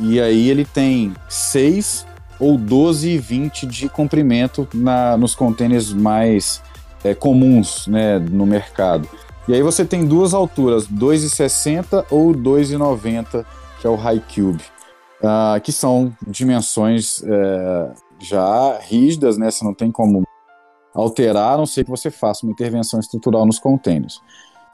e 0.00 0.20
aí 0.20 0.48
ele 0.48 0.64
tem 0.64 1.14
6 1.28 2.06
ou 2.38 2.56
12,20 2.56 3.66
de 3.66 3.88
comprimento 3.88 4.68
na, 4.72 5.16
nos 5.16 5.34
contêineres 5.34 5.92
mais 5.92 6.62
é, 7.02 7.14
comuns 7.14 7.86
né, 7.86 8.18
no 8.18 8.46
mercado. 8.46 9.08
E 9.48 9.54
aí 9.54 9.62
você 9.62 9.84
tem 9.84 10.06
duas 10.06 10.34
alturas, 10.34 10.86
2,60 10.86 12.04
ou 12.10 12.32
2,90, 12.32 13.44
que 13.80 13.86
é 13.86 13.90
o 13.90 13.96
High 13.96 14.22
Cube, 14.32 14.62
uh, 15.22 15.60
que 15.62 15.72
são 15.72 16.14
dimensões 16.26 17.22
é, 17.24 17.92
já 18.20 18.78
rígidas, 18.80 19.38
né? 19.38 19.50
Você 19.50 19.64
não 19.64 19.72
tem 19.72 19.90
como 19.90 20.22
alterar, 20.94 21.54
a 21.54 21.56
não 21.56 21.66
ser 21.66 21.84
que 21.84 21.90
você 21.90 22.10
faça 22.10 22.44
uma 22.44 22.52
intervenção 22.52 23.00
estrutural 23.00 23.46
nos 23.46 23.58
contêineres. 23.58 24.20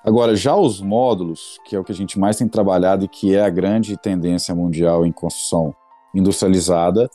Agora, 0.04 0.36
já 0.36 0.54
os 0.54 0.82
módulos, 0.82 1.58
que 1.64 1.74
é 1.74 1.78
o 1.78 1.84
que 1.84 1.92
a 1.92 1.94
gente 1.94 2.18
mais 2.18 2.36
tem 2.36 2.46
trabalhado 2.46 3.06
e 3.06 3.08
que 3.08 3.34
é 3.34 3.42
a 3.42 3.48
grande 3.48 3.96
tendência 3.96 4.54
mundial 4.54 5.06
em 5.06 5.10
construção 5.10 5.74
industrializada, 6.14 7.08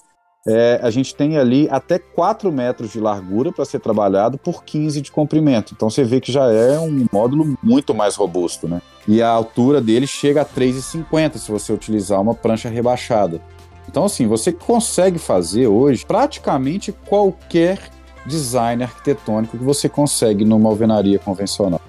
é, 0.48 0.80
a 0.82 0.90
gente 0.90 1.14
tem 1.14 1.38
ali 1.38 1.68
até 1.70 2.00
4 2.00 2.52
metros 2.52 2.92
de 2.92 3.00
largura 3.00 3.52
para 3.52 3.64
ser 3.66 3.80
trabalhado 3.80 4.38
por 4.38 4.64
15 4.64 5.02
de 5.02 5.12
comprimento. 5.12 5.74
Então 5.76 5.90
você 5.90 6.04
vê 6.04 6.20
que 6.20 6.32
já 6.32 6.52
é 6.52 6.80
um 6.80 7.06
módulo 7.12 7.56
muito 7.62 7.94
mais 7.94 8.16
robusto, 8.16 8.68
né? 8.68 8.82
E 9.08 9.22
a 9.22 9.30
altura 9.30 9.80
dele 9.80 10.08
chega 10.08 10.42
a 10.42 10.46
3,50 10.46 11.38
se 11.38 11.52
você 11.52 11.72
utilizar 11.72 12.20
uma 12.20 12.34
prancha 12.34 12.70
rebaixada. 12.70 13.40
Então, 13.88 14.06
assim, 14.06 14.28
você 14.28 14.52
consegue 14.52 15.18
fazer 15.18 15.68
hoje 15.68 16.06
praticamente 16.06 16.92
qualquer 16.92 17.90
design 18.26 18.84
arquitetônico 18.84 19.58
que 19.58 19.64
você 19.64 19.90
consegue 19.90 20.46
numa 20.46 20.70
alvenaria 20.70 21.18
convencional. 21.18 21.82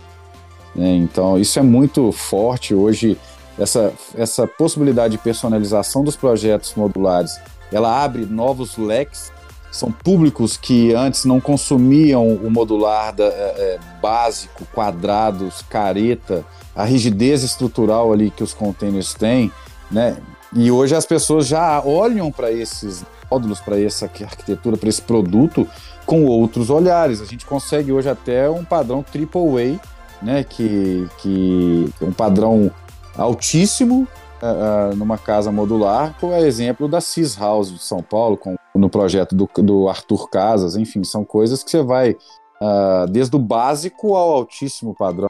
Né? 0.75 0.95
Então, 0.95 1.39
isso 1.39 1.59
é 1.59 1.63
muito 1.63 2.13
forte 2.13 2.75
hoje. 2.75 3.19
Essa, 3.59 3.93
essa 4.15 4.47
possibilidade 4.47 5.13
de 5.13 5.23
personalização 5.23 6.03
dos 6.03 6.17
projetos 6.17 6.75
modulares, 6.75 7.39
ela 7.71 8.03
abre 8.03 8.25
novos 8.25 8.77
leques. 8.79 9.33
São 9.71 9.93
públicos 9.93 10.57
que 10.57 10.95
antes 10.95 11.25
não 11.25 11.41
consumiam 11.41 12.27
o 12.27 12.51
modular 12.51 13.15
da, 13.15 13.25
é, 13.25 13.29
é, 13.29 13.79
básico, 14.01 14.65
quadrados, 14.73 15.63
careta, 15.69 16.45
a 16.75 16.85
rigidez 16.85 17.45
estrutural 17.45 18.13
ali 18.13 18.31
que 18.31 18.43
os 18.43 18.53
containers 18.53 19.15
têm, 19.15 19.53
né? 19.91 20.17
E 20.53 20.71
hoje 20.71 20.97
as 20.97 21.07
pessoas 21.07 21.47
já 21.47 21.81
olham 21.85 22.33
para 22.33 22.51
esses 22.51 23.05
módulos, 23.31 23.61
para 23.61 23.81
essa 23.81 24.07
arquitetura, 24.07 24.77
para 24.77 24.89
esse 24.89 25.03
produto 25.03 25.69
com 26.05 26.25
outros 26.25 26.71
olhares. 26.71 27.21
A 27.21 27.25
gente 27.25 27.47
consegue 27.47 27.93
hoje 27.93 28.09
até 28.09 28.51
um 28.51 28.65
padrão 28.65 29.05
triple 29.05 29.41
A 29.79 30.00
né, 30.23 30.45
que, 30.45 31.09
que 31.19 31.89
é 32.01 32.05
um 32.05 32.13
padrão 32.13 32.71
altíssimo 33.17 34.07
uh, 34.43 34.93
uh, 34.93 34.97
numa 34.97 35.19
casa 35.19 35.51
modular, 35.51 36.17
por 36.19 36.33
exemplo 36.35 36.89
da 36.89 37.01
Cis 37.01 37.37
House 37.37 37.73
de 37.73 37.83
São 37.83 38.03
Paulo, 38.03 38.37
com, 38.37 38.57
no 38.75 38.89
projeto 38.89 39.35
do, 39.35 39.49
do 39.57 39.89
Arthur 39.89 40.29
Casas, 40.29 40.77
enfim, 40.77 41.05
são 41.05 41.25
coisas 41.25 41.63
que 41.63 41.71
você 41.71 41.83
vai 41.83 42.13
uh, 42.13 43.07
desde 43.11 43.35
o 43.37 43.39
básico 43.39 44.15
ao 44.15 44.33
altíssimo 44.33 44.95
padrão. 44.95 45.29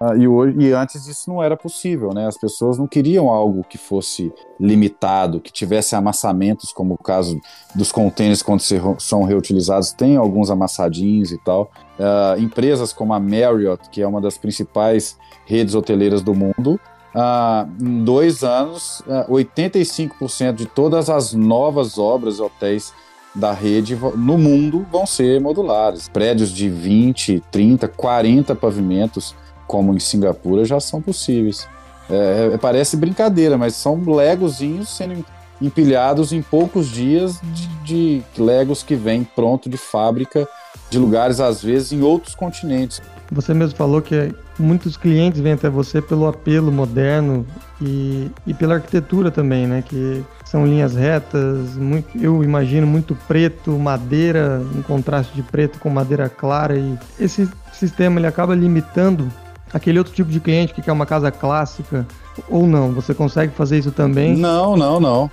Uh, 0.00 0.14
e, 0.14 0.28
hoje, 0.28 0.56
e 0.58 0.72
antes 0.72 1.06
isso 1.06 1.30
não 1.30 1.42
era 1.42 1.56
possível, 1.56 2.12
né? 2.12 2.26
As 2.26 2.36
pessoas 2.36 2.76
não 2.76 2.86
queriam 2.86 3.30
algo 3.30 3.64
que 3.64 3.78
fosse 3.78 4.30
limitado, 4.60 5.40
que 5.40 5.50
tivesse 5.50 5.96
amassamentos, 5.96 6.70
como 6.70 6.94
o 6.94 6.98
caso 6.98 7.40
dos 7.74 7.90
contêineres 7.90 8.42
quando 8.42 8.60
se, 8.60 8.78
são 8.98 9.22
reutilizados, 9.22 9.92
tem 9.92 10.16
alguns 10.16 10.50
amassadinhos 10.50 11.32
e 11.32 11.38
tal. 11.38 11.70
Uh, 11.98 12.38
empresas 12.38 12.92
como 12.92 13.14
a 13.14 13.20
Marriott, 13.20 13.88
que 13.88 14.02
é 14.02 14.06
uma 14.06 14.20
das 14.20 14.36
principais 14.36 15.16
redes 15.46 15.74
hoteleiras 15.74 16.20
do 16.20 16.34
mundo, 16.34 16.78
uh, 17.14 17.66
em 17.82 18.04
dois 18.04 18.44
anos, 18.44 19.02
85% 19.08 20.52
de 20.52 20.66
todas 20.66 21.08
as 21.08 21.32
novas 21.32 21.96
obras 21.96 22.38
hotéis 22.38 22.92
da 23.34 23.52
rede 23.52 23.94
no 24.16 24.38
mundo 24.38 24.86
vão 24.90 25.06
ser 25.06 25.40
modulares. 25.40 26.08
Prédios 26.08 26.50
de 26.50 26.68
20, 26.68 27.42
30, 27.50 27.86
40 27.88 28.54
pavimentos 28.54 29.34
como 29.66 29.94
em 29.94 29.98
Singapura, 29.98 30.64
já 30.64 30.80
são 30.80 31.00
possíveis. 31.00 31.68
É, 32.08 32.50
é, 32.54 32.58
parece 32.58 32.96
brincadeira, 32.96 33.58
mas 33.58 33.74
são 33.74 34.00
legozinhos 34.04 34.88
sendo 34.88 35.24
empilhados 35.60 36.32
em 36.32 36.42
poucos 36.42 36.88
dias 36.88 37.40
de, 37.84 38.22
de 38.22 38.42
legos 38.42 38.82
que 38.82 38.94
vêm 38.94 39.24
pronto 39.24 39.68
de 39.68 39.76
fábrica, 39.76 40.46
de 40.88 40.98
lugares, 40.98 41.40
às 41.40 41.62
vezes, 41.62 41.92
em 41.92 42.02
outros 42.02 42.34
continentes. 42.34 43.00
Você 43.32 43.52
mesmo 43.52 43.76
falou 43.76 44.00
que 44.00 44.32
muitos 44.56 44.96
clientes 44.96 45.40
vêm 45.40 45.54
até 45.54 45.68
você 45.68 46.00
pelo 46.00 46.28
apelo 46.28 46.70
moderno 46.70 47.44
e, 47.80 48.30
e 48.46 48.54
pela 48.54 48.74
arquitetura 48.74 49.32
também, 49.32 49.66
né? 49.66 49.82
Que 49.82 50.24
são 50.44 50.64
linhas 50.64 50.94
retas, 50.94 51.74
muito, 51.74 52.16
eu 52.16 52.44
imagino 52.44 52.86
muito 52.86 53.16
preto, 53.26 53.72
madeira, 53.72 54.62
um 54.76 54.82
contraste 54.82 55.34
de 55.34 55.42
preto 55.42 55.80
com 55.80 55.90
madeira 55.90 56.28
clara 56.28 56.78
e 56.78 56.96
esse 57.18 57.48
sistema 57.72 58.20
ele 58.20 58.28
acaba 58.28 58.54
limitando 58.54 59.28
aquele 59.72 59.98
outro 59.98 60.12
tipo 60.12 60.30
de 60.30 60.40
cliente 60.40 60.74
que 60.74 60.82
quer 60.82 60.92
uma 60.92 61.06
casa 61.06 61.30
clássica 61.30 62.06
ou 62.48 62.66
não? 62.66 62.92
Você 62.92 63.14
consegue 63.14 63.52
fazer 63.54 63.78
isso 63.78 63.92
também? 63.92 64.36
Não, 64.36 64.76
não, 64.76 65.00
não. 65.00 65.30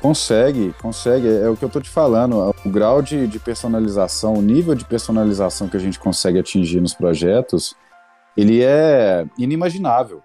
Consegue, 0.00 0.72
consegue. 0.80 1.26
É 1.26 1.48
o 1.48 1.56
que 1.56 1.64
eu 1.64 1.68
tô 1.68 1.80
te 1.80 1.90
falando. 1.90 2.54
O 2.64 2.70
grau 2.70 3.02
de, 3.02 3.26
de 3.26 3.38
personalização, 3.38 4.34
o 4.34 4.42
nível 4.42 4.74
de 4.74 4.84
personalização 4.84 5.68
que 5.68 5.76
a 5.76 5.80
gente 5.80 5.98
consegue 5.98 6.38
atingir 6.38 6.80
nos 6.80 6.94
projetos, 6.94 7.74
ele 8.36 8.62
é 8.62 9.26
inimaginável. 9.36 10.22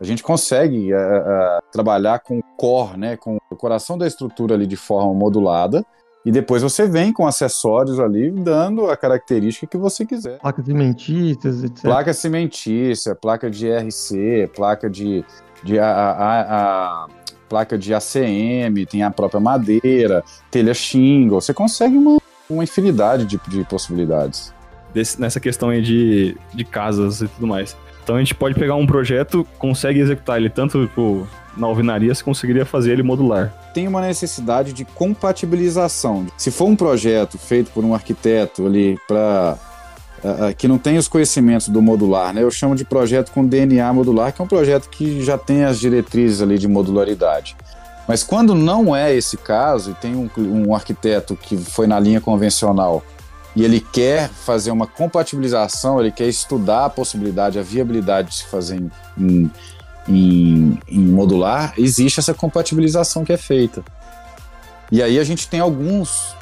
A 0.00 0.04
gente 0.04 0.22
consegue 0.22 0.92
uh, 0.92 0.96
uh, 0.96 1.62
trabalhar 1.72 2.18
com 2.18 2.38
o 2.38 2.42
core, 2.58 2.98
né, 2.98 3.16
com 3.16 3.38
o 3.50 3.56
coração 3.56 3.96
da 3.96 4.06
estrutura 4.06 4.54
ali 4.54 4.66
de 4.66 4.76
forma 4.76 5.14
modulada, 5.14 5.84
e 6.24 6.32
depois 6.32 6.62
você 6.62 6.88
vem 6.88 7.12
com 7.12 7.26
acessórios 7.26 8.00
ali, 8.00 8.30
dando 8.30 8.90
a 8.90 8.96
característica 8.96 9.66
que 9.66 9.76
você 9.76 10.06
quiser. 10.06 10.38
Placas 10.38 10.64
cimentícias, 10.64 11.62
etc. 11.62 11.82
Placa 11.82 12.14
cimentícia, 12.14 13.14
placa 13.14 13.50
de 13.50 13.68
RC, 13.70 14.50
placa 14.54 14.88
de, 14.88 15.22
de 15.62 15.78
a, 15.78 15.86
a, 15.86 16.40
a, 16.40 17.06
placa 17.46 17.76
de 17.76 17.92
ACM, 17.92 18.86
tem 18.88 19.02
a 19.02 19.10
própria 19.10 19.38
madeira, 19.38 20.24
telha 20.50 20.72
shingle. 20.72 21.42
Você 21.42 21.52
consegue 21.52 21.96
uma, 21.96 22.18
uma 22.48 22.64
infinidade 22.64 23.26
de, 23.26 23.38
de 23.46 23.62
possibilidades. 23.64 24.52
Desse, 24.94 25.20
nessa 25.20 25.38
questão 25.38 25.68
aí 25.68 25.82
de, 25.82 26.38
de 26.54 26.64
casas 26.64 27.20
e 27.20 27.28
tudo 27.28 27.46
mais. 27.46 27.76
Então 28.04 28.16
a 28.16 28.18
gente 28.18 28.34
pode 28.34 28.54
pegar 28.54 28.74
um 28.74 28.86
projeto, 28.86 29.46
consegue 29.58 29.98
executar 29.98 30.36
ele 30.36 30.50
tanto 30.50 30.86
tipo, 30.86 31.26
na 31.56 31.66
alvenaria, 31.66 32.14
você 32.14 32.22
conseguiria 32.22 32.66
fazer 32.66 32.92
ele 32.92 33.02
modular. 33.02 33.52
Tem 33.72 33.88
uma 33.88 34.02
necessidade 34.02 34.74
de 34.74 34.84
compatibilização. 34.84 36.26
Se 36.36 36.50
for 36.50 36.66
um 36.66 36.76
projeto 36.76 37.38
feito 37.38 37.70
por 37.70 37.82
um 37.82 37.94
arquiteto 37.94 38.66
ali 38.66 38.98
para 39.08 39.56
que 40.56 40.66
não 40.66 40.78
tem 40.78 40.96
os 40.96 41.06
conhecimentos 41.06 41.68
do 41.68 41.82
modular, 41.82 42.32
né? 42.32 42.42
Eu 42.42 42.50
chamo 42.50 42.74
de 42.74 42.84
projeto 42.84 43.30
com 43.30 43.44
DNA 43.44 43.92
modular, 43.92 44.32
que 44.32 44.40
é 44.40 44.44
um 44.44 44.48
projeto 44.48 44.88
que 44.88 45.22
já 45.22 45.36
tem 45.36 45.64
as 45.64 45.78
diretrizes 45.78 46.40
ali 46.40 46.58
de 46.58 46.66
modularidade. 46.66 47.54
Mas 48.08 48.22
quando 48.22 48.54
não 48.54 48.94
é 48.94 49.14
esse 49.14 49.36
caso 49.36 49.90
e 49.90 49.94
tem 49.94 50.14
um, 50.14 50.30
um 50.36 50.74
arquiteto 50.74 51.36
que 51.36 51.56
foi 51.56 51.86
na 51.86 51.98
linha 52.00 52.20
convencional 52.20 53.02
e 53.56 53.64
ele 53.64 53.80
quer 53.80 54.28
fazer 54.28 54.70
uma 54.70 54.86
compatibilização, 54.86 56.00
ele 56.00 56.10
quer 56.10 56.26
estudar 56.26 56.86
a 56.86 56.90
possibilidade, 56.90 57.58
a 57.58 57.62
viabilidade 57.62 58.30
de 58.30 58.36
se 58.36 58.44
fazer 58.46 58.82
em, 59.16 59.50
em, 60.08 60.78
em, 60.88 61.00
modular, 61.00 61.74
existe 61.78 62.18
essa 62.18 62.34
compatibilização 62.34 63.24
que 63.24 63.32
é 63.32 63.36
feita. 63.36 63.84
E 64.90 65.02
aí 65.02 65.18
a 65.18 65.24
gente 65.24 65.48
tem 65.48 65.60
alguns 65.60 66.34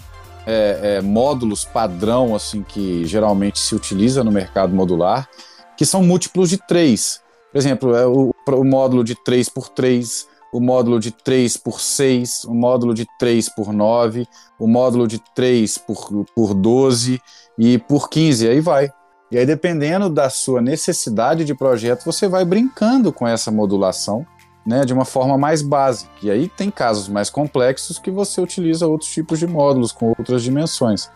é, 0.46 0.96
é, 0.98 1.02
módulos 1.02 1.64
padrão, 1.64 2.34
assim, 2.34 2.62
que 2.62 3.04
geralmente 3.04 3.58
se 3.58 3.74
utiliza 3.74 4.24
no 4.24 4.32
mercado 4.32 4.74
modular, 4.74 5.28
que 5.76 5.84
são 5.84 6.02
múltiplos 6.02 6.48
de 6.48 6.56
três. 6.56 7.20
Por 7.52 7.58
exemplo, 7.58 7.94
é 7.94 8.06
o, 8.06 8.34
o 8.46 8.64
módulo 8.64 9.04
de 9.04 9.14
3 9.14 9.48
por 9.50 9.68
3 9.68 10.26
o 10.52 10.60
módulo 10.60 11.00
de 11.00 11.10
3 11.10 11.56
por 11.56 11.80
6, 11.80 12.44
o 12.44 12.54
módulo 12.54 12.92
de 12.92 13.06
3 13.18 13.48
por 13.48 13.72
9, 13.72 14.26
o 14.58 14.68
módulo 14.68 15.08
de 15.08 15.18
3 15.34 15.78
por, 15.78 16.26
por 16.36 16.54
12 16.54 17.20
e 17.58 17.78
por 17.78 18.10
15, 18.10 18.48
aí 18.48 18.60
vai. 18.60 18.90
E 19.30 19.38
aí, 19.38 19.46
dependendo 19.46 20.10
da 20.10 20.28
sua 20.28 20.60
necessidade 20.60 21.42
de 21.42 21.54
projeto, 21.54 22.04
você 22.04 22.28
vai 22.28 22.44
brincando 22.44 23.10
com 23.10 23.26
essa 23.26 23.50
modulação 23.50 24.26
né, 24.64 24.84
de 24.84 24.92
uma 24.92 25.06
forma 25.06 25.38
mais 25.38 25.62
básica. 25.62 26.12
E 26.22 26.30
aí 26.30 26.48
tem 26.48 26.70
casos 26.70 27.08
mais 27.08 27.30
complexos 27.30 27.98
que 27.98 28.10
você 28.10 28.42
utiliza 28.42 28.86
outros 28.86 29.10
tipos 29.10 29.38
de 29.38 29.46
módulos 29.46 29.90
com 29.90 30.10
outras 30.10 30.42
dimensões, 30.42 31.10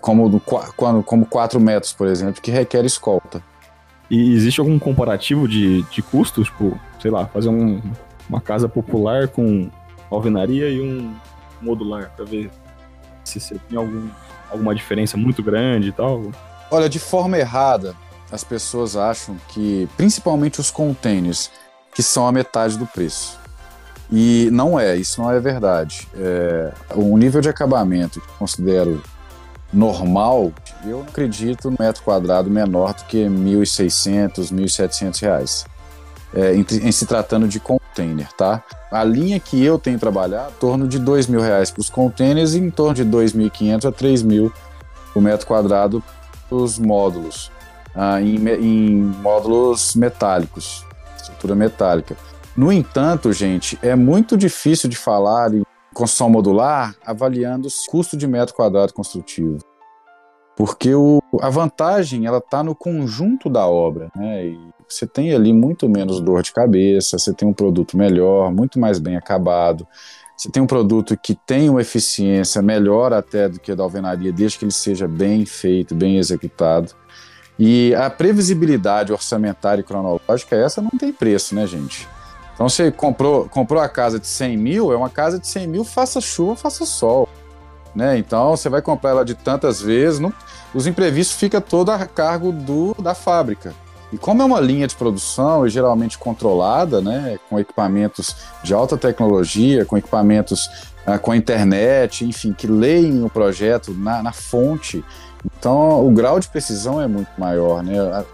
como, 0.00 0.40
como 1.04 1.26
4 1.26 1.60
metros, 1.60 1.92
por 1.92 2.06
exemplo, 2.06 2.40
que 2.40 2.50
requer 2.50 2.86
escolta. 2.86 3.42
E 4.10 4.32
existe 4.32 4.60
algum 4.60 4.78
comparativo 4.78 5.46
de, 5.46 5.82
de 5.82 6.00
custos? 6.00 6.46
Tipo, 6.46 6.78
sei 7.00 7.10
lá, 7.10 7.26
fazer 7.26 7.48
um, 7.48 7.82
uma 8.28 8.40
casa 8.40 8.68
popular 8.68 9.28
com 9.28 9.70
alvenaria 10.10 10.68
e 10.68 10.80
um 10.80 11.14
modular, 11.60 12.12
para 12.14 12.24
ver 12.24 12.50
se 13.24 13.40
tem 13.68 13.78
algum, 13.78 14.08
alguma 14.50 14.74
diferença 14.74 15.16
muito 15.16 15.42
grande 15.42 15.88
e 15.88 15.92
tal. 15.92 16.30
Olha, 16.70 16.88
de 16.88 16.98
forma 16.98 17.38
errada, 17.38 17.94
as 18.30 18.44
pessoas 18.44 18.96
acham 18.96 19.36
que, 19.48 19.88
principalmente 19.96 20.60
os 20.60 20.70
containers, 20.70 21.50
que 21.94 22.02
são 22.02 22.26
a 22.26 22.32
metade 22.32 22.76
do 22.76 22.86
preço. 22.86 23.38
E 24.10 24.48
não 24.52 24.78
é, 24.78 24.96
isso 24.96 25.20
não 25.20 25.30
é 25.30 25.40
verdade. 25.40 26.06
É, 26.14 26.72
o 26.94 27.16
nível 27.16 27.40
de 27.40 27.48
acabamento 27.48 28.20
que 28.20 28.28
considero 28.38 29.02
normal, 29.72 30.52
eu 30.84 31.00
acredito 31.00 31.70
no 31.70 31.76
metro 31.78 32.02
quadrado 32.02 32.48
menor 32.48 32.94
do 32.94 33.04
que 33.04 33.24
R$ 33.24 33.28
1.600, 33.28 34.50
R$ 34.50 34.64
1.700 34.64 35.66
é, 36.34 36.54
em, 36.54 36.66
em, 36.86 36.92
se 36.92 37.06
tratando 37.06 37.48
de 37.48 37.58
container, 37.96 38.32
tá? 38.34 38.62
A 38.90 39.02
linha 39.02 39.40
que 39.40 39.62
eu 39.64 39.78
tenho 39.78 39.98
trabalhado, 39.98 40.50
em 40.50 40.60
torno 40.60 40.86
de 40.88 40.98
dois 40.98 41.26
mil 41.26 41.40
reais 41.40 41.70
para 41.70 41.80
os 41.80 41.90
containers 41.90 42.54
e 42.54 42.58
em 42.58 42.70
torno 42.70 42.94
de 42.94 43.04
2.500 43.04 43.88
a 43.88 43.92
3.000 43.92 44.52
o 45.14 45.20
metro 45.20 45.46
quadrado 45.46 46.02
os 46.50 46.78
módulos, 46.78 47.50
ah, 47.94 48.20
em, 48.20 48.36
em 48.36 48.94
módulos 49.22 49.94
metálicos, 49.94 50.84
estrutura 51.16 51.54
metálica. 51.54 52.16
No 52.56 52.70
entanto, 52.70 53.32
gente, 53.32 53.78
é 53.82 53.94
muito 53.94 54.36
difícil 54.36 54.88
de 54.88 54.96
falar 54.96 55.52
em 55.54 55.62
construção 55.92 56.28
modular 56.28 56.94
avaliando 57.04 57.68
o 57.68 57.90
custo 57.90 58.16
de 58.16 58.26
metro 58.26 58.54
quadrado 58.54 58.92
construtivo. 58.92 59.58
Porque 60.56 60.94
o, 60.94 61.22
a 61.40 61.50
vantagem 61.50 62.26
ela 62.26 62.38
está 62.38 62.62
no 62.62 62.74
conjunto 62.74 63.50
da 63.50 63.66
obra, 63.66 64.10
né? 64.16 64.46
E 64.46 64.58
você 64.88 65.06
tem 65.06 65.34
ali 65.34 65.52
muito 65.52 65.88
menos 65.88 66.20
dor 66.20 66.42
de 66.42 66.52
cabeça, 66.52 67.18
você 67.18 67.34
tem 67.34 67.46
um 67.46 67.52
produto 67.52 67.96
melhor, 67.96 68.50
muito 68.50 68.78
mais 68.78 68.98
bem 68.98 69.16
acabado, 69.16 69.86
você 70.36 70.50
tem 70.50 70.62
um 70.62 70.66
produto 70.66 71.16
que 71.16 71.34
tem 71.34 71.68
uma 71.68 71.80
eficiência 71.80 72.60
melhor 72.62 73.12
até 73.12 73.48
do 73.48 73.58
que 73.58 73.72
a 73.72 73.74
da 73.74 73.82
alvenaria, 73.82 74.32
desde 74.32 74.58
que 74.58 74.64
ele 74.64 74.72
seja 74.72 75.08
bem 75.08 75.44
feito, 75.46 75.94
bem 75.94 76.18
executado. 76.18 76.92
E 77.58 77.94
a 77.94 78.10
previsibilidade 78.10 79.12
orçamentária 79.12 79.80
e 79.80 79.84
cronológica, 79.84 80.54
essa 80.54 80.82
não 80.82 80.90
tem 80.90 81.10
preço, 81.10 81.54
né, 81.54 81.66
gente? 81.66 82.06
Então, 82.54 82.68
você 82.68 82.90
comprou, 82.90 83.48
comprou 83.48 83.80
a 83.80 83.88
casa 83.88 84.18
de 84.18 84.26
100 84.26 84.56
mil, 84.56 84.92
é 84.92 84.96
uma 84.96 85.10
casa 85.10 85.38
de 85.38 85.46
100 85.46 85.66
mil, 85.66 85.84
faça 85.84 86.20
chuva, 86.20 86.54
faça 86.54 86.84
sol. 86.84 87.28
Né? 87.96 88.18
Então, 88.18 88.54
você 88.54 88.68
vai 88.68 88.82
comprar 88.82 89.10
ela 89.10 89.24
de 89.24 89.34
tantas 89.34 89.80
vezes, 89.80 90.20
não, 90.20 90.30
os 90.74 90.86
imprevistos 90.86 91.34
ficam 91.34 91.62
todo 91.62 91.90
a 91.90 92.04
cargo 92.04 92.52
do, 92.52 92.94
da 93.00 93.14
fábrica. 93.14 93.72
E 94.12 94.18
como 94.18 94.42
é 94.42 94.44
uma 94.44 94.60
linha 94.60 94.86
de 94.86 94.94
produção 94.94 95.66
e 95.66 95.70
geralmente 95.70 96.18
controlada, 96.18 97.00
né, 97.00 97.38
com 97.48 97.58
equipamentos 97.58 98.36
de 98.62 98.74
alta 98.74 98.98
tecnologia, 98.98 99.86
com 99.86 99.96
equipamentos 99.96 100.66
uh, 101.06 101.18
com 101.18 101.32
a 101.32 101.36
internet, 101.38 102.22
enfim, 102.24 102.52
que 102.52 102.66
leem 102.66 103.24
o 103.24 103.30
projeto 103.30 103.92
na, 103.94 104.22
na, 104.22 104.32
fonte, 104.32 105.02
então 105.44 106.06
o 106.06 106.10
grau 106.12 106.38
de 106.38 106.48
precisão 106.48 107.00
é 107.00 107.08
muito 107.08 107.30
maior, 107.38 107.82
né, 107.82 107.98
a, 107.98 108.24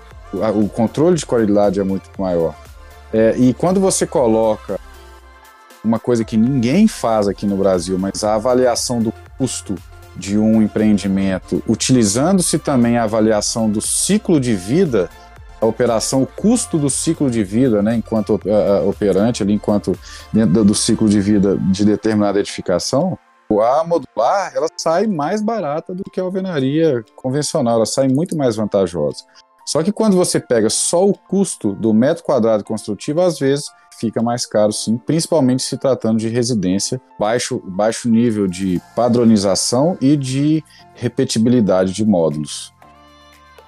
a, 0.46 0.50
o 0.50 0.68
controle 0.68 1.16
de 1.16 1.24
qualidade 1.24 1.78
é 1.78 1.84
muito 1.84 2.10
maior. 2.18 2.54
É, 3.14 3.34
e 3.38 3.54
quando 3.54 3.80
você 3.80 4.06
coloca 4.06 4.78
uma 5.84 5.98
coisa 5.98 6.24
que 6.24 6.36
ninguém 6.36 6.86
faz 6.86 7.28
aqui 7.28 7.46
no 7.46 7.56
Brasil, 7.56 7.98
mas 7.98 8.22
a 8.22 8.34
avaliação 8.34 9.00
do 9.00 9.12
custo 9.43 9.74
de 10.14 10.38
um 10.38 10.62
empreendimento, 10.62 11.61
utilizando-se 11.66 12.61
também 12.61 12.97
a 12.97 13.03
avaliação 13.03 13.68
do 13.68 13.80
ciclo 13.80 14.38
de 14.38 14.55
vida 14.55 15.11
a 15.61 15.66
operação, 15.66 16.22
o 16.22 16.26
custo 16.26 16.76
do 16.76 16.90
ciclo 16.90 17.30
de 17.30 17.45
vida, 17.45 17.80
né, 17.80 17.95
enquanto 17.95 18.34
uh, 18.34 18.88
operante, 18.88 19.45
ali, 19.45 19.53
enquanto 19.53 19.97
dentro 20.32 20.64
do 20.64 20.74
ciclo 20.74 21.09
de 21.09 21.20
vida 21.20 21.57
de 21.57 21.84
determinada 21.84 22.40
edificação, 22.40 23.16
a 23.49 23.84
modular 23.84 24.53
ela 24.57 24.66
sai 24.76 25.07
mais 25.07 25.40
barata 25.40 25.95
do 25.95 26.03
que 26.05 26.18
a 26.18 26.24
alvenaria 26.24 27.05
convencional, 27.14 27.76
ela 27.76 27.86
sai 27.86 28.09
muito 28.09 28.36
mais 28.36 28.57
vantajosa. 28.57 29.24
Só 29.64 29.84
que 29.84 29.93
quando 29.93 30.16
você 30.16 30.40
pega 30.40 30.68
só 30.68 31.07
o 31.07 31.14
custo 31.16 31.72
do 31.74 31.95
metro 31.95 32.24
quadrado 32.24 32.64
construtivo, 32.64 33.20
às 33.20 33.38
vezes 33.38 33.66
fica 34.03 34.20
mais 34.20 34.44
caro 34.44 34.72
sim, 34.72 34.96
principalmente 34.96 35.62
se 35.62 35.78
tratando 35.78 36.18
de 36.18 36.28
residência, 36.28 37.00
baixo, 37.18 37.62
baixo 37.64 38.09
nível 38.09 38.48
de 38.48 38.80
padronização 38.96 39.96
e 40.00 40.16
de 40.16 40.64
repetibilidade 40.94 41.92
de 41.92 42.05
módulos. 42.05 42.72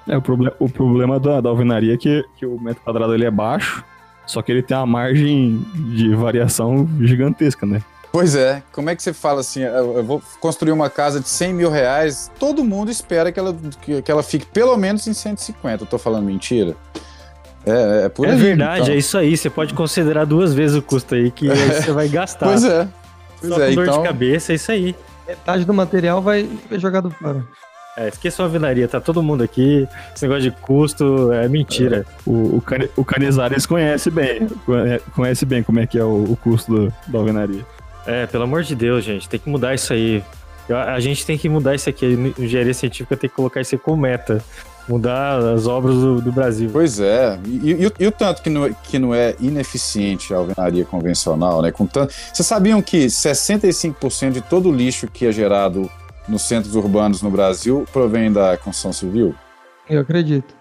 É, 0.08 0.16
o, 0.16 0.22
proble 0.22 0.52
o 0.58 0.68
problema 0.68 1.20
da, 1.20 1.40
da 1.40 1.48
alvenaria 1.48 1.94
é 1.94 1.96
que, 1.96 2.24
que 2.36 2.44
o 2.44 2.60
metro 2.60 2.82
quadrado 2.82 3.14
ele 3.14 3.24
é 3.24 3.30
baixo, 3.30 3.84
só 4.26 4.42
que 4.42 4.50
ele 4.50 4.62
tem 4.62 4.76
uma 4.76 4.86
margem 4.86 5.64
de 5.94 6.14
variação 6.14 6.88
gigantesca, 7.00 7.64
né? 7.64 7.80
Pois 8.10 8.34
é, 8.34 8.62
como 8.72 8.90
é 8.90 8.96
que 8.96 9.02
você 9.02 9.12
fala 9.12 9.40
assim, 9.40 9.60
eu 9.62 10.04
vou 10.04 10.22
construir 10.40 10.72
uma 10.72 10.88
casa 10.88 11.20
de 11.20 11.28
100 11.28 11.54
mil 11.54 11.70
reais, 11.70 12.30
todo 12.38 12.64
mundo 12.64 12.90
espera 12.90 13.32
que 13.32 13.38
ela, 13.38 13.56
que, 13.80 14.02
que 14.02 14.10
ela 14.10 14.22
fique 14.22 14.46
pelo 14.46 14.76
menos 14.76 15.06
em 15.06 15.12
150, 15.12 15.82
eu 15.82 15.86
tô 15.86 15.98
falando 15.98 16.24
mentira? 16.24 16.76
É, 17.66 18.04
é 18.04 18.08
por 18.08 18.26
é 18.26 18.30
aí, 18.32 18.36
verdade, 18.36 18.82
então. 18.82 18.94
é 18.94 18.96
isso 18.98 19.16
aí. 19.16 19.36
Você 19.36 19.48
pode 19.48 19.72
considerar 19.74 20.24
duas 20.26 20.52
vezes 20.52 20.76
o 20.76 20.82
custo 20.82 21.14
aí 21.14 21.30
que 21.30 21.50
aí 21.50 21.56
você 21.56 21.92
vai 21.92 22.08
gastar. 22.08 22.46
Pois 22.46 22.64
é. 22.64 22.88
Pois 23.40 23.54
Só 23.54 23.62
é, 23.62 23.68
com 23.68 23.74
dor 23.76 23.84
então. 23.84 24.02
de 24.02 24.08
cabeça, 24.08 24.52
é 24.52 24.54
isso 24.56 24.70
aí. 24.72 24.94
Metade 25.26 25.64
do 25.64 25.72
material 25.72 26.20
vai 26.20 26.48
ser 26.68 26.78
jogado 26.78 27.10
fora. 27.10 27.42
É, 27.96 28.08
esqueça 28.08 28.42
a 28.42 28.46
alvenaria, 28.46 28.88
tá 28.88 29.00
todo 29.00 29.22
mundo 29.22 29.42
aqui. 29.44 29.86
Esse 30.14 30.24
negócio 30.26 30.42
de 30.42 30.50
custo 30.50 31.32
é 31.32 31.48
mentira. 31.48 32.04
O, 32.26 32.56
o, 32.56 32.60
Cane- 32.60 32.90
o 32.96 33.04
Canezares 33.04 33.64
conhece 33.66 34.10
bem, 34.10 34.48
conhe- 34.66 34.98
conhece 35.14 35.46
bem 35.46 35.62
como 35.62 35.78
é 35.80 35.86
que 35.86 35.96
é 35.96 36.02
o, 36.04 36.24
o 36.24 36.36
custo 36.42 36.72
do- 36.74 36.92
da 37.06 37.18
alvenaria. 37.20 37.64
É, 38.04 38.26
pelo 38.26 38.44
amor 38.44 38.62
de 38.64 38.74
Deus, 38.74 39.04
gente, 39.04 39.28
tem 39.28 39.38
que 39.40 39.48
mudar 39.48 39.74
isso 39.74 39.92
aí. 39.92 40.22
Eu- 40.68 40.76
A 40.76 40.98
gente 40.98 41.24
tem 41.24 41.38
que 41.38 41.48
mudar 41.48 41.74
isso 41.74 41.88
aqui. 41.88 42.04
A 42.36 42.42
engenharia 42.42 42.74
científica 42.74 43.16
tem 43.16 43.30
que 43.30 43.36
colocar 43.36 43.60
isso 43.60 43.74
aí 43.76 43.78
como 43.78 44.02
meta. 44.02 44.42
Mudar 44.88 45.38
as 45.38 45.66
obras 45.66 45.94
do, 45.94 46.20
do 46.20 46.30
Brasil. 46.32 46.68
Pois 46.72 47.00
é, 47.00 47.38
e, 47.46 47.70
e 47.70 47.86
o- 47.86 47.92
e 47.98 48.06
o 48.06 48.12
tanto 48.12 48.42
que 48.42 48.50
não, 48.50 48.66
é- 48.66 48.74
que 48.84 48.98
não 48.98 49.14
é 49.14 49.34
ineficiente 49.40 50.32
a 50.34 50.36
alvenaria 50.36 50.84
convencional, 50.84 51.62
né? 51.62 51.70
Com 51.72 51.86
tanto... 51.86 52.12
Vocês 52.32 52.46
sabiam 52.46 52.82
que 52.82 53.06
65% 53.06 54.32
de 54.32 54.40
todo 54.42 54.68
o 54.68 54.72
lixo 54.74 55.06
que 55.08 55.26
é 55.26 55.32
gerado 55.32 55.90
nos 56.28 56.42
centros 56.42 56.74
urbanos 56.74 57.22
no 57.22 57.30
Brasil 57.30 57.86
provém 57.92 58.30
da 58.32 58.56
construção 58.56 58.92
civil? 58.92 59.34
Eu 59.88 60.00
acredito. 60.00 60.54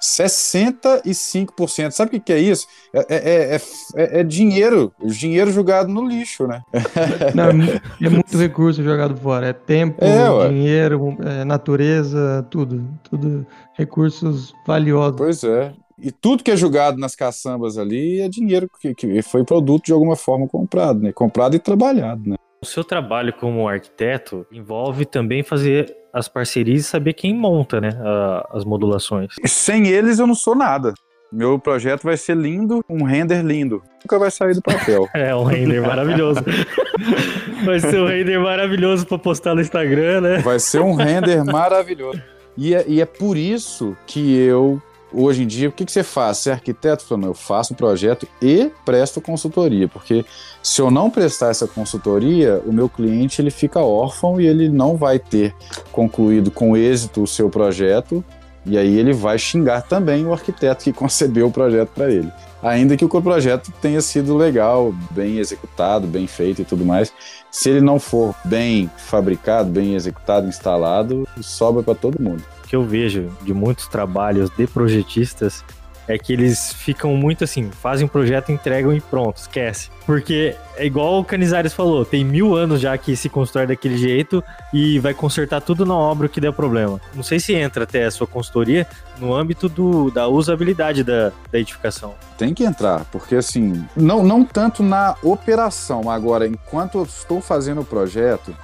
65%. 0.00 1.90
Sabe 1.92 2.08
o 2.08 2.12
que, 2.12 2.20
que 2.20 2.32
é 2.32 2.38
isso? 2.38 2.66
É, 2.92 2.98
é- 3.08 3.54
é- 3.56 3.60
é- 3.96 4.20
é 4.20 4.24
dinheiro, 4.24 4.92
dinheiro 5.04 5.50
jogado 5.50 5.88
no 5.88 6.06
lixo, 6.06 6.46
né? 6.46 6.62
Não, 7.34 7.46
é, 7.50 7.80
é 8.06 8.08
muito 8.08 8.36
recurso 8.36 8.82
jogado 8.82 9.16
fora. 9.16 9.48
É 9.48 9.52
tempo, 9.52 10.04
É, 10.04 10.48
dinheiro, 10.48 11.16
é, 11.22 11.44
natureza, 11.44 12.46
tudo. 12.50 12.86
Tudo 13.08 13.46
recursos 13.74 14.52
valiosos. 14.66 15.16
Pois 15.16 15.44
é. 15.44 15.72
E 16.00 16.12
tudo 16.12 16.44
que 16.44 16.50
é 16.52 16.56
jogado 16.56 16.96
nas 16.96 17.16
caçambas 17.16 17.76
ali 17.76 18.20
é 18.20 18.28
dinheiro 18.28 18.70
que, 18.80 18.94
que 18.94 19.20
foi 19.20 19.42
produto 19.44 19.86
de 19.86 19.92
alguma 19.92 20.14
forma 20.14 20.46
comprado, 20.46 21.00
né? 21.00 21.10
Comprado 21.12 21.56
e 21.56 21.58
trabalhado, 21.58 22.22
né? 22.30 22.36
O 22.60 22.66
seu 22.66 22.82
trabalho 22.82 23.32
como 23.32 23.68
arquiteto 23.68 24.44
envolve 24.50 25.04
também 25.04 25.42
fazer 25.42 25.94
as 26.12 26.26
parcerias 26.28 26.80
e 26.80 26.84
saber 26.84 27.12
quem 27.12 27.34
monta, 27.34 27.80
né, 27.80 27.90
a- 28.02 28.48
as 28.52 28.64
modulações. 28.64 29.28
Sem 29.46 29.86
eles 29.88 30.18
eu 30.18 30.26
não 30.26 30.34
sou 30.34 30.54
nada. 30.56 30.92
Meu 31.30 31.58
projeto 31.58 32.02
vai 32.04 32.16
ser 32.16 32.34
lindo, 32.36 32.82
um 32.88 33.04
render 33.04 33.42
lindo. 33.44 33.82
Nunca 34.02 34.18
vai 34.18 34.30
sair 34.30 34.54
do 34.54 34.62
papel. 34.62 35.06
É 35.14 35.34
um 35.36 35.44
render 35.44 35.80
maravilhoso. 35.80 36.40
Vai 37.64 37.80
ser 37.80 38.00
um 38.00 38.06
render 38.06 38.38
maravilhoso 38.38 39.04
pra 39.06 39.18
postar 39.18 39.54
no 39.54 39.60
Instagram, 39.60 40.20
né? 40.20 40.38
Vai 40.38 40.58
ser 40.60 40.80
um 40.80 40.94
render 40.94 41.44
maravilhoso. 41.44 42.20
E 42.56 42.72
é, 42.74 42.84
e 42.88 43.00
é 43.00 43.04
por 43.06 43.36
isso 43.36 43.96
que 44.06 44.36
eu, 44.36 44.80
hoje 45.12 45.42
em 45.42 45.46
dia, 45.46 45.68
o 45.68 45.72
que, 45.72 45.84
que 45.84 45.92
você 45.92 46.02
faz? 46.02 46.38
Você 46.38 46.50
é 46.50 46.52
arquiteto? 46.52 47.04
Falando, 47.04 47.26
eu 47.26 47.34
faço 47.34 47.72
o 47.72 47.76
projeto 47.76 48.26
e 48.40 48.70
presto 48.84 49.20
consultoria. 49.20 49.88
Porque 49.88 50.24
se 50.62 50.80
eu 50.80 50.90
não 50.90 51.10
prestar 51.10 51.50
essa 51.50 51.66
consultoria, 51.66 52.62
o 52.66 52.72
meu 52.72 52.88
cliente 52.88 53.40
ele 53.40 53.50
fica 53.50 53.80
órfão 53.80 54.40
e 54.40 54.46
ele 54.46 54.68
não 54.68 54.96
vai 54.96 55.18
ter 55.18 55.54
concluído 55.92 56.50
com 56.50 56.76
êxito 56.76 57.22
o 57.22 57.26
seu 57.26 57.48
projeto. 57.48 58.24
E 58.66 58.76
aí 58.76 58.98
ele 58.98 59.12
vai 59.12 59.38
xingar 59.38 59.82
também 59.82 60.26
o 60.26 60.32
arquiteto 60.32 60.84
que 60.84 60.92
concebeu 60.92 61.46
o 61.46 61.52
projeto 61.52 61.90
para 61.94 62.10
ele. 62.10 62.30
Ainda 62.62 62.96
que 62.96 63.04
o 63.04 63.08
projeto 63.08 63.72
tenha 63.80 64.00
sido 64.00 64.36
legal, 64.36 64.92
bem 65.12 65.38
executado, 65.38 66.08
bem 66.08 66.26
feito 66.26 66.62
e 66.62 66.64
tudo 66.64 66.84
mais, 66.84 67.12
se 67.52 67.70
ele 67.70 67.80
não 67.80 68.00
for 68.00 68.34
bem 68.44 68.90
fabricado, 68.96 69.70
bem 69.70 69.94
executado, 69.94 70.48
instalado, 70.48 71.26
sobra 71.40 71.84
para 71.84 71.94
todo 71.94 72.20
mundo. 72.20 72.42
O 72.68 72.70
que 72.70 72.76
eu 72.76 72.84
vejo 72.84 73.30
de 73.40 73.54
muitos 73.54 73.88
trabalhos 73.88 74.50
de 74.50 74.66
projetistas 74.66 75.64
é 76.06 76.18
que 76.18 76.34
eles 76.34 76.70
ficam 76.70 77.16
muito 77.16 77.42
assim, 77.42 77.70
fazem 77.70 78.04
um 78.04 78.08
projeto, 78.08 78.52
entregam 78.52 78.92
e 78.92 79.00
pronto, 79.00 79.38
esquece. 79.38 79.88
Porque 80.04 80.54
é 80.76 80.84
igual 80.84 81.18
o 81.18 81.24
Canizares 81.24 81.72
falou, 81.72 82.04
tem 82.04 82.22
mil 82.22 82.54
anos 82.54 82.82
já 82.82 82.98
que 82.98 83.16
se 83.16 83.30
constrói 83.30 83.66
daquele 83.66 83.96
jeito 83.96 84.44
e 84.70 84.98
vai 84.98 85.14
consertar 85.14 85.62
tudo 85.62 85.86
na 85.86 85.94
obra 85.94 86.28
que 86.28 86.42
der 86.42 86.52
problema. 86.52 87.00
Não 87.14 87.22
sei 87.22 87.40
se 87.40 87.54
entra 87.54 87.84
até 87.84 88.04
a 88.04 88.10
sua 88.10 88.26
consultoria 88.26 88.86
no 89.18 89.34
âmbito 89.34 89.66
do, 89.66 90.10
da 90.10 90.28
usabilidade 90.28 91.02
da, 91.02 91.32
da 91.50 91.58
edificação. 91.58 92.16
Tem 92.36 92.52
que 92.52 92.64
entrar, 92.64 93.06
porque 93.10 93.34
assim, 93.34 93.82
não, 93.96 94.22
não 94.22 94.44
tanto 94.44 94.82
na 94.82 95.16
operação, 95.22 96.10
agora, 96.10 96.46
enquanto 96.46 96.98
eu 96.98 97.04
estou 97.04 97.40
fazendo 97.40 97.80
o 97.80 97.84
projeto, 97.84 98.54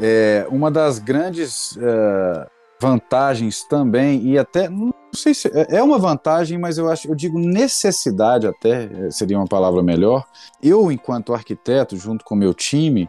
é, 0.00 0.46
uma 0.48 0.70
das 0.70 0.98
grandes 0.98 1.76
é, 1.82 2.46
vantagens 2.80 3.64
também, 3.64 4.22
e 4.22 4.38
até, 4.38 4.68
não 4.68 4.92
sei 5.12 5.34
se 5.34 5.48
é 5.48 5.78
é 5.78 5.82
uma 5.82 5.98
vantagem, 5.98 6.58
mas 6.58 6.78
eu 6.78 6.88
acho, 6.88 7.08
eu 7.08 7.14
digo 7.14 7.38
necessidade 7.38 8.46
até, 8.46 8.84
é, 8.84 9.10
seria 9.10 9.38
uma 9.38 9.46
palavra 9.46 9.82
melhor, 9.82 10.24
eu, 10.62 10.90
enquanto 10.92 11.34
arquiteto, 11.34 11.96
junto 11.96 12.24
com 12.24 12.34
meu 12.34 12.54
time, 12.54 13.08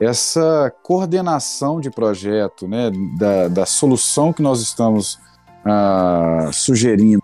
essa 0.00 0.72
coordenação 0.82 1.80
de 1.80 1.90
projeto, 1.90 2.66
né, 2.66 2.90
da, 3.16 3.48
da 3.48 3.66
solução 3.66 4.32
que 4.32 4.42
nós 4.42 4.60
estamos 4.60 5.20
ah, 5.64 6.50
sugerindo 6.52 7.22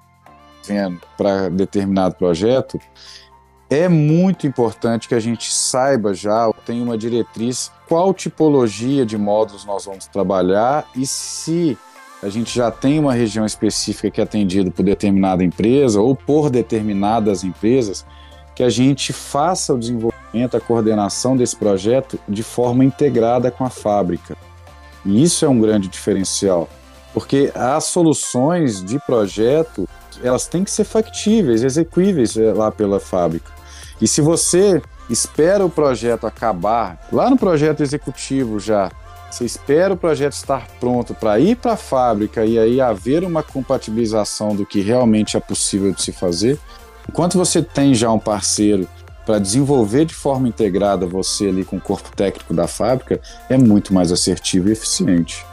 para 1.17 1.49
determinado 1.49 2.15
projeto, 2.15 2.79
é 3.71 3.89
muito 3.89 4.49
importante 4.49 5.07
que 5.07 5.15
a 5.15 5.21
gente 5.21 5.53
saiba 5.55 6.13
já, 6.13 6.51
tenha 6.67 6.83
uma 6.83 6.99
diretriz, 6.99 7.71
qual 7.89 8.13
tipologia 8.13 9.07
de 9.07 9.17
módulos 9.17 9.65
nós 9.65 9.85
vamos 9.85 10.07
trabalhar 10.07 10.89
e 10.97 11.07
se 11.07 11.79
a 12.21 12.29
gente 12.29 12.55
já 12.55 12.71
tem 12.71 12.99
uma 12.99 13.15
região 13.15 13.47
específica 13.47 14.11
que 14.11 14.21
é 14.21 14.25
atendida 14.25 14.73
por 14.73 14.83
determinada 14.83 15.45
empresa 15.45 16.01
ou 16.01 16.17
por 16.17 16.51
determinadas 16.51 17.45
empresas, 17.45 18.05
que 18.57 18.65
a 18.65 18.69
gente 18.69 19.13
faça 19.13 19.73
o 19.73 19.79
desenvolvimento, 19.79 20.57
a 20.57 20.61
coordenação 20.61 21.37
desse 21.37 21.57
projeto 21.57 22.19
de 22.29 22.43
forma 22.43 22.85
integrada 22.85 23.51
com 23.51 23.65
a 23.65 23.71
fábrica. 23.71 24.37
E 25.07 25.23
isso 25.23 25.45
é 25.45 25.49
um 25.49 25.61
grande 25.61 25.89
diferencial, 25.89 26.69
porque 27.15 27.53
as 27.55 27.85
soluções 27.85 28.85
de 28.85 28.99
projeto 28.99 29.89
elas 30.23 30.47
têm 30.47 30.65
que 30.65 30.71
ser 30.71 30.85
factíveis, 30.85 31.63
execuíveis 31.63 32.37
eh, 32.37 32.53
lá 32.53 32.71
pela 32.71 33.01
fábrica. 33.01 33.60
E 34.01 34.09
se 34.09 34.21
você 34.21 34.81
espera 35.09 35.65
o 35.65 35.71
projeto 35.71 36.27
acabar, 36.27 37.07
lá 37.13 37.29
no 37.29 37.37
projeto 37.37 37.83
executivo 37.83 38.59
já, 38.59 38.91
você 39.31 39.45
espera 39.45 39.95
o 39.95 39.97
projeto 39.97 40.33
estar 40.33 40.67
pronto 40.81 41.15
para 41.15 41.39
ir 41.39 41.57
para 41.57 41.73
a 41.73 41.77
fábrica 41.77 42.45
e 42.45 42.59
aí 42.59 42.81
haver 42.81 43.23
uma 43.23 43.43
compatibilização 43.43 44.57
do 44.57 44.67
que 44.67 44.81
realmente 44.81 45.37
é 45.37 45.41
possível 45.41 45.93
de 45.93 46.03
se 46.03 46.13
fazer, 46.13 46.59
enquanto 47.09 47.39
você 47.39 47.63
tem 47.63 47.95
já 47.95 48.11
um 48.11 48.19
parceiro 48.19 48.89
para 49.27 49.39
desenvolver 49.39 50.07
de 50.07 50.15
forma 50.15 50.49
integrada 50.49 51.07
você 51.07 51.49
ali 51.49 51.65
com 51.65 51.77
o 51.77 51.81
corpo 51.81 52.11
técnico 52.17 52.55
da 52.55 52.67
fábrica, 52.67 53.21
é 53.49 53.57
muito 53.57 53.95
mais 53.95 54.11
assertivo 54.11 54.69
e 54.69 54.73
eficiente. 54.73 55.45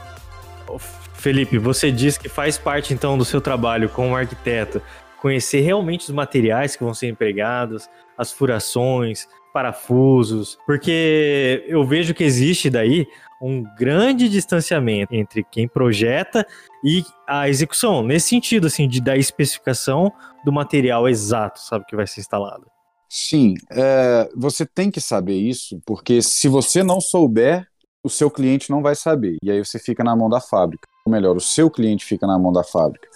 Felipe, 1.14 1.58
você 1.58 1.90
diz 1.90 2.16
que 2.16 2.28
faz 2.28 2.56
parte 2.56 2.94
então 2.94 3.18
do 3.18 3.24
seu 3.24 3.40
trabalho 3.40 3.88
como 3.88 4.16
arquiteto 4.16 4.80
conhecer 5.20 5.60
realmente 5.60 6.02
os 6.02 6.10
materiais 6.10 6.76
que 6.76 6.84
vão 6.84 6.94
ser 6.94 7.08
empregados, 7.08 7.88
as 8.18 8.32
furações, 8.32 9.26
parafusos, 9.52 10.58
porque 10.66 11.64
eu 11.66 11.84
vejo 11.84 12.12
que 12.12 12.24
existe 12.24 12.68
daí 12.68 13.06
um 13.40 13.62
grande 13.78 14.28
distanciamento 14.28 15.14
entre 15.14 15.44
quem 15.44 15.68
projeta 15.68 16.46
e 16.84 17.04
a 17.26 17.48
execução, 17.48 18.02
nesse 18.02 18.28
sentido 18.28 18.66
assim 18.66 18.88
de 18.88 19.00
dar 19.00 19.16
especificação 19.16 20.12
do 20.44 20.52
material 20.52 21.08
exato, 21.08 21.60
sabe 21.60 21.84
que 21.86 21.96
vai 21.96 22.06
ser 22.06 22.20
instalado. 22.20 22.66
Sim, 23.08 23.54
é, 23.70 24.28
você 24.36 24.66
tem 24.66 24.90
que 24.90 25.00
saber 25.00 25.34
isso, 25.34 25.80
porque 25.86 26.20
se 26.20 26.46
você 26.46 26.82
não 26.82 27.00
souber, 27.00 27.66
o 28.04 28.10
seu 28.10 28.30
cliente 28.30 28.70
não 28.70 28.82
vai 28.82 28.94
saber. 28.94 29.36
E 29.42 29.50
aí 29.50 29.64
você 29.64 29.78
fica 29.78 30.04
na 30.04 30.14
mão 30.14 30.28
da 30.28 30.40
fábrica. 30.40 30.86
Ou 31.06 31.12
melhor, 31.12 31.36
o 31.36 31.40
seu 31.40 31.70
cliente 31.70 32.04
fica 32.04 32.26
na 32.26 32.38
mão 32.38 32.52
da 32.52 32.62
fábrica. 32.62 33.08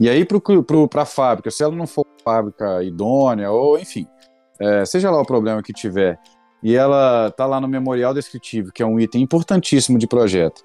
E 0.00 0.08
aí, 0.08 0.24
para 0.24 1.02
a 1.02 1.06
fábrica, 1.06 1.50
se 1.50 1.62
ela 1.62 1.74
não 1.74 1.86
for 1.86 2.06
fábrica 2.24 2.82
idônea, 2.82 3.50
ou 3.50 3.78
enfim, 3.78 4.06
é, 4.64 4.84
seja 4.84 5.10
lá 5.10 5.20
o 5.20 5.26
problema 5.26 5.62
que 5.62 5.72
tiver, 5.72 6.18
e 6.62 6.74
ela 6.74 7.30
tá 7.30 7.44
lá 7.44 7.60
no 7.60 7.68
memorial 7.68 8.14
descritivo, 8.14 8.72
que 8.72 8.82
é 8.82 8.86
um 8.86 8.98
item 8.98 9.20
importantíssimo 9.20 9.98
de 9.98 10.06
projeto, 10.06 10.64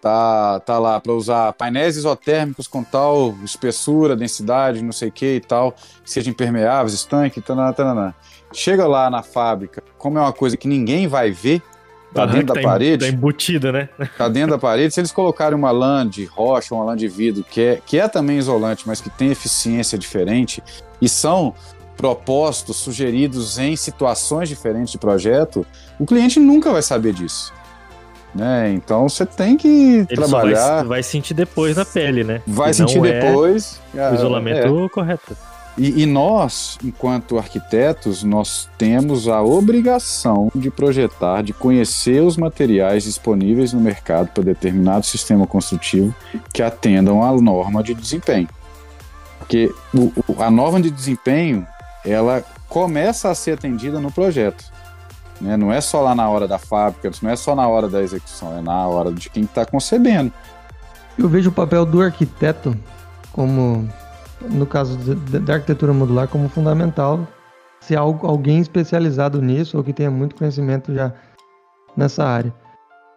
tá, 0.00 0.60
tá 0.60 0.78
lá 0.78 1.00
para 1.00 1.12
usar 1.12 1.52
painéis 1.54 1.96
isotérmicos 1.96 2.68
com 2.68 2.84
tal 2.84 3.34
espessura, 3.44 4.14
densidade, 4.14 4.82
não 4.82 4.92
sei 4.92 5.08
o 5.08 5.12
que 5.12 5.34
e 5.34 5.40
tal, 5.40 5.72
que 5.72 6.10
sejam 6.10 6.30
impermeáveis, 6.30 6.94
estanque, 6.94 7.40
tananá, 7.40 7.72
tananá. 7.72 8.14
Chega 8.52 8.86
lá 8.86 9.10
na 9.10 9.22
fábrica, 9.22 9.82
como 9.98 10.18
é 10.18 10.20
uma 10.20 10.32
coisa 10.32 10.56
que 10.56 10.68
ninguém 10.68 11.08
vai 11.08 11.32
ver, 11.32 11.60
tá 12.14 12.26
dentro 12.26 12.54
da 12.54 12.62
parede, 12.62 13.04
Tá 13.04 13.12
embutida, 13.12 13.72
né? 13.72 13.88
tá 14.16 14.28
dentro 14.28 14.50
da 14.50 14.58
parede, 14.58 14.94
se 14.94 15.00
eles 15.00 15.10
colocarem 15.10 15.58
uma 15.58 15.72
lã 15.72 16.08
de 16.08 16.24
rocha, 16.24 16.74
uma 16.74 16.84
lã 16.84 16.96
de 16.96 17.08
vidro, 17.08 17.44
que 17.44 17.60
é, 17.60 17.82
que 17.84 17.98
é 17.98 18.06
também 18.06 18.38
isolante, 18.38 18.84
mas 18.86 19.00
que 19.00 19.10
tem 19.10 19.30
eficiência 19.30 19.98
diferente, 19.98 20.62
e 21.02 21.08
são 21.08 21.54
propostos, 22.00 22.76
sugeridos 22.78 23.58
em 23.58 23.76
situações 23.76 24.48
diferentes 24.48 24.90
de 24.92 24.98
projeto, 24.98 25.66
o 25.98 26.06
cliente 26.06 26.40
nunca 26.40 26.72
vai 26.72 26.82
saber 26.82 27.12
disso. 27.12 27.52
Né? 28.34 28.72
Então 28.72 29.08
você 29.08 29.26
tem 29.26 29.56
que 29.56 29.68
Ele 29.68 30.06
trabalhar. 30.06 30.76
vai, 30.78 30.84
vai 30.84 31.02
sentir 31.02 31.34
depois 31.34 31.76
na 31.76 31.84
pele, 31.84 32.22
né? 32.24 32.40
Vai 32.46 32.70
Que 32.70 32.76
sentir 32.76 33.04
é 33.04 33.20
depois. 33.20 33.80
O 33.92 34.00
Ah, 34.00 34.14
isolamento 34.14 34.88
correto. 34.94 35.36
E, 35.76 36.02
e 36.02 36.06
nós, 36.06 36.78
enquanto 36.84 37.38
arquitetos, 37.38 38.22
nós 38.22 38.68
temos 38.78 39.28
a 39.28 39.40
obrigação 39.42 40.50
de 40.54 40.70
projetar, 40.70 41.42
de 41.42 41.52
conhecer 41.52 42.22
os 42.22 42.36
materiais 42.36 43.04
disponíveis 43.04 43.72
no 43.72 43.80
mercado 43.80 44.28
para 44.28 44.42
determinado 44.44 45.06
sistema 45.06 45.46
construtivo 45.46 46.14
que 46.52 46.62
atendam 46.62 47.22
à 47.24 47.32
norma 47.40 47.82
de 47.82 47.94
desempenho. 47.94 48.48
Porque 49.38 49.72
o- 49.94 50.12
o- 50.28 50.42
a 50.42 50.50
norma 50.50 50.80
de 50.80 50.90
desempenho, 50.90 51.66
ela 52.04 52.42
começa 52.68 53.28
a 53.30 53.34
ser 53.34 53.52
atendida 53.52 53.98
no 54.00 54.10
projeto. 54.10 54.64
né? 55.40 55.56
Não 55.56 55.72
é 55.72 55.80
só 55.80 56.00
lá 56.02 56.14
na 56.14 56.28
hora 56.28 56.46
da 56.46 56.58
fábrica, 56.58 57.10
não 57.22 57.30
é 57.30 57.36
só 57.36 57.54
na 57.54 57.66
hora 57.66 57.88
da 57.88 58.00
execução, 58.02 58.56
é 58.58 58.60
na 58.60 58.86
hora 58.86 59.12
de 59.12 59.28
quem 59.30 59.44
está 59.44 59.64
concebendo. 59.66 60.32
Eu 61.18 61.28
vejo 61.28 61.50
o 61.50 61.52
papel 61.52 61.84
do 61.84 62.00
arquiteto 62.00 62.76
como, 63.32 63.88
no 64.40 64.66
caso 64.66 64.96
da- 64.98 65.54
arquitetura 65.54 65.92
modular, 65.92 66.28
como 66.28 66.48
fundamental. 66.48 67.26
Se 67.80 67.96
há 67.96 68.00
al- 68.00 68.20
alguém 68.22 68.58
especializado 68.60 69.40
nisso 69.42 69.76
ou 69.76 69.84
que 69.84 69.92
tenha 69.92 70.10
muito 70.10 70.36
conhecimento 70.36 70.94
já 70.94 71.12
nessa 71.96 72.24
área. 72.24 72.52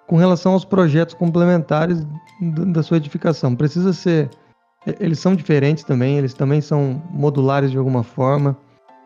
Com 0.08 0.18
relação 0.18 0.54
aos 0.54 0.66
projetos 0.66 1.14
complementares 1.16 2.06
da 2.42 2.84
sua 2.84 2.98
edificação, 2.98 3.56
precisa 3.56 3.94
ser. 3.94 4.30
Eles 5.00 5.20
são 5.20 5.34
diferentes 5.34 5.84
também, 5.86 6.18
eles 6.18 6.34
também 6.34 6.60
são 6.60 7.02
modulares 7.10 7.72
de 7.72 7.78
alguma 7.78 8.04
forma, 8.04 8.58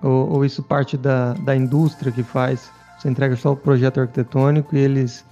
ou, 0.01 0.29
ou 0.31 0.45
isso 0.45 0.61
parte 0.63 0.97
da, 0.97 1.33
da 1.33 1.55
indústria 1.55 2.11
que 2.11 2.23
faz? 2.23 2.71
Você 2.97 3.09
entrega 3.09 3.35
só 3.35 3.51
o 3.51 3.55
projeto 3.55 3.99
arquitetônico 3.99 4.75
e 4.75 4.79
eles 4.79 5.25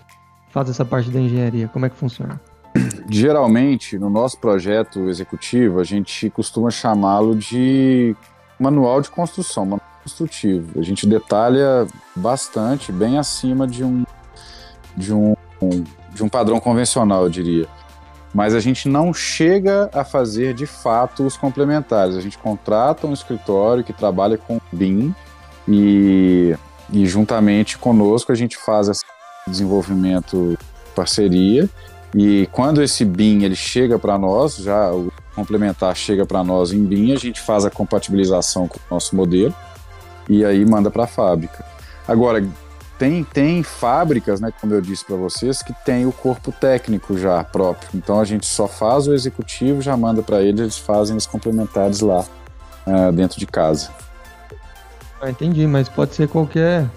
fazem 0.49 0.71
essa 0.71 0.85
parte 0.85 1.09
da 1.09 1.19
engenharia. 1.19 1.67
Como 1.67 1.85
é 1.85 1.89
que 1.89 1.95
funciona? 1.95 2.39
Geralmente, 3.09 3.97
no 3.97 4.09
nosso 4.09 4.37
projeto 4.39 5.09
executivo, 5.09 5.79
a 5.79 5.83
gente 5.83 6.29
costuma 6.29 6.69
chamá-lo 6.69 7.35
de 7.35 8.15
manual 8.59 9.01
de 9.01 9.09
construção, 9.09 9.65
manual 9.65 9.81
construtivo. 10.03 10.79
A 10.79 10.83
gente 10.83 11.07
detalha 11.07 11.87
bastante, 12.15 12.91
bem 12.91 13.17
acima 13.17 13.67
de 13.67 13.83
um, 13.83 14.05
de 14.95 15.13
um, 15.13 15.35
de 16.13 16.23
um 16.23 16.29
padrão 16.29 16.59
convencional, 16.59 17.23
eu 17.23 17.29
diria. 17.29 17.67
Mas 18.35 18.53
a 18.53 18.59
gente 18.59 18.89
não 18.89 19.13
chega 19.13 19.89
a 19.93 20.03
fazer 20.03 20.53
de 20.53 20.65
fato 20.65 21.25
os 21.25 21.37
complementares. 21.37 22.17
A 22.17 22.21
gente 22.21 22.37
contrata 22.37 23.07
um 23.07 23.13
escritório 23.13 23.81
que 23.81 23.93
trabalha 23.93 24.37
com 24.37 24.59
BIM 24.73 25.15
e, 25.65 26.53
e 26.91 27.05
juntamente 27.05 27.77
conosco 27.77 28.33
a 28.33 28.35
gente 28.35 28.57
faz 28.57 28.89
esse 28.89 29.05
desenvolvimento 29.47 30.59
parceria 30.93 31.69
e 32.13 32.49
quando 32.51 32.83
esse 32.83 33.05
BIM 33.05 33.43
ele 33.43 33.55
chega 33.55 33.97
para 33.97 34.17
nós, 34.17 34.57
já 34.57 34.91
o 34.91 35.13
complementar 35.33 35.95
chega 35.95 36.25
para 36.25 36.43
nós 36.43 36.73
em 36.73 36.83
BIM, 36.83 37.13
a 37.13 37.17
gente 37.17 37.39
faz 37.39 37.63
a 37.63 37.69
compatibilização 37.69 38.67
com 38.67 38.77
o 38.77 38.93
nosso 38.95 39.15
modelo 39.15 39.55
e 40.27 40.43
aí 40.43 40.65
manda 40.65 40.91
para 40.91 41.05
a 41.05 41.07
fábrica. 41.07 41.63
Agora, 42.05 42.45
tem, 42.97 43.23
tem 43.23 43.63
fábricas, 43.63 44.39
né, 44.39 44.51
como 44.59 44.73
eu 44.73 44.81
disse 44.81 45.05
para 45.05 45.15
vocês, 45.15 45.61
que 45.61 45.73
tem 45.85 46.05
o 46.05 46.11
corpo 46.11 46.51
técnico 46.51 47.17
já 47.17 47.43
próprio. 47.43 47.89
Então 47.93 48.19
a 48.19 48.25
gente 48.25 48.45
só 48.45 48.67
faz 48.67 49.07
o 49.07 49.13
executivo, 49.13 49.81
já 49.81 49.95
manda 49.97 50.21
para 50.21 50.41
eles, 50.41 50.59
eles 50.59 50.77
fazem 50.77 51.15
os 51.15 51.25
complementares 51.25 52.01
lá 52.01 52.25
ah, 52.85 53.11
dentro 53.11 53.39
de 53.39 53.45
casa. 53.45 53.89
Ah, 55.21 55.29
entendi, 55.29 55.65
mas 55.67 55.89
pode 55.89 56.13
ser 56.13 56.27
qualquer 56.27 56.89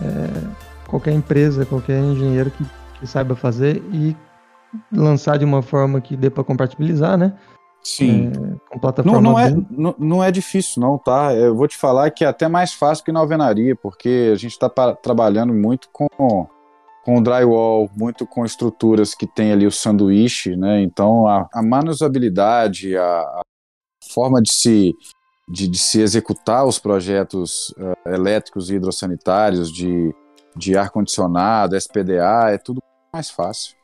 é, 0.00 0.64
qualquer 0.86 1.12
empresa, 1.12 1.64
qualquer 1.64 1.98
engenheiro 1.98 2.50
que, 2.50 2.64
que 2.98 3.06
saiba 3.06 3.34
fazer 3.34 3.82
e 3.92 4.16
lançar 4.92 5.38
de 5.38 5.44
uma 5.44 5.62
forma 5.62 6.00
que 6.00 6.16
dê 6.16 6.30
para 6.30 6.44
compatibilizar, 6.44 7.16
né? 7.16 7.32
Sim. 7.84 8.28
É, 8.28 8.70
com 8.70 8.78
plataforma 8.78 9.20
Não, 9.20 9.32
não, 9.32 9.38
é, 9.38 9.54
não, 9.70 9.94
não 9.98 10.24
é 10.24 10.30
difícil, 10.30 10.80
não, 10.80 10.96
tá? 10.96 11.34
Eu 11.34 11.54
vou 11.54 11.68
te 11.68 11.76
falar 11.76 12.10
que 12.10 12.24
é 12.24 12.26
até 12.26 12.48
mais 12.48 12.72
fácil 12.72 13.04
que 13.04 13.12
na 13.12 13.20
alvenaria, 13.20 13.76
porque 13.76 14.30
a 14.32 14.36
gente 14.36 14.52
está 14.52 14.70
trabalhando 14.94 15.52
muito 15.52 15.90
com, 15.92 16.48
com 17.04 17.22
drywall, 17.22 17.90
muito 17.94 18.26
com 18.26 18.44
estruturas 18.44 19.14
que 19.14 19.26
tem 19.26 19.52
ali 19.52 19.66
o 19.66 19.70
sanduíche, 19.70 20.56
né? 20.56 20.80
Então 20.80 21.26
a, 21.26 21.46
a 21.52 21.62
manuseabilidade, 21.62 22.96
a, 22.96 23.20
a 23.20 23.42
forma 24.10 24.40
de 24.40 24.50
se, 24.50 24.94
de, 25.46 25.68
de 25.68 25.78
se 25.78 26.00
executar 26.00 26.66
os 26.66 26.78
projetos 26.78 27.74
eh, 27.78 28.14
elétricos 28.14 28.70
e 28.70 28.76
hidrossanitários, 28.76 29.70
de, 29.70 30.14
de 30.56 30.76
ar-condicionado, 30.76 31.76
SPDA, 31.76 32.50
é 32.50 32.58
tudo 32.58 32.80
mais 33.12 33.30
fácil. 33.30 33.76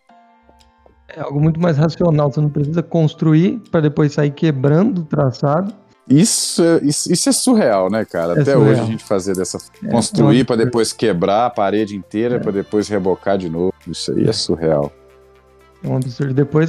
É 1.15 1.21
algo 1.21 1.41
muito 1.41 1.61
mais 1.61 1.77
racional. 1.77 2.31
Você 2.33 2.41
não 2.41 2.49
precisa 2.51 2.83
construir 2.83 3.61
para 3.71 3.81
depois 3.81 4.13
sair 4.13 4.31
quebrando 4.31 5.01
o 5.01 5.05
traçado. 5.05 5.73
Isso, 6.09 6.63
é- 6.63 6.81
isso, 6.83 7.13
isso 7.13 7.29
é 7.29 7.33
surreal, 7.33 7.89
né, 7.91 8.05
cara? 8.05 8.35
É 8.35 8.43
Até 8.43 8.53
surreal. 8.53 8.73
hoje 8.73 8.81
a 8.81 8.85
gente 8.85 9.05
fazer 9.05 9.37
dessa. 9.37 9.59
É, 9.85 9.89
construir 9.89 10.45
para 10.45 10.57
depois 10.57 10.93
quebrar 10.93 11.47
a 11.47 11.51
parede 11.51 11.97
inteira, 11.97 12.37
É. 12.37 12.39
para 12.39 12.51
depois 12.53 12.89
rebocar 12.89 13.39
de 13.39 13.49
novo. 13.49 13.73
Isso 13.87 14.13
aí 14.13 14.29
é 14.29 14.33
surreal. 14.33 14.93
É 15.83 15.89
um 15.89 15.97
absurdo. 15.97 16.35
Depois, 16.35 16.69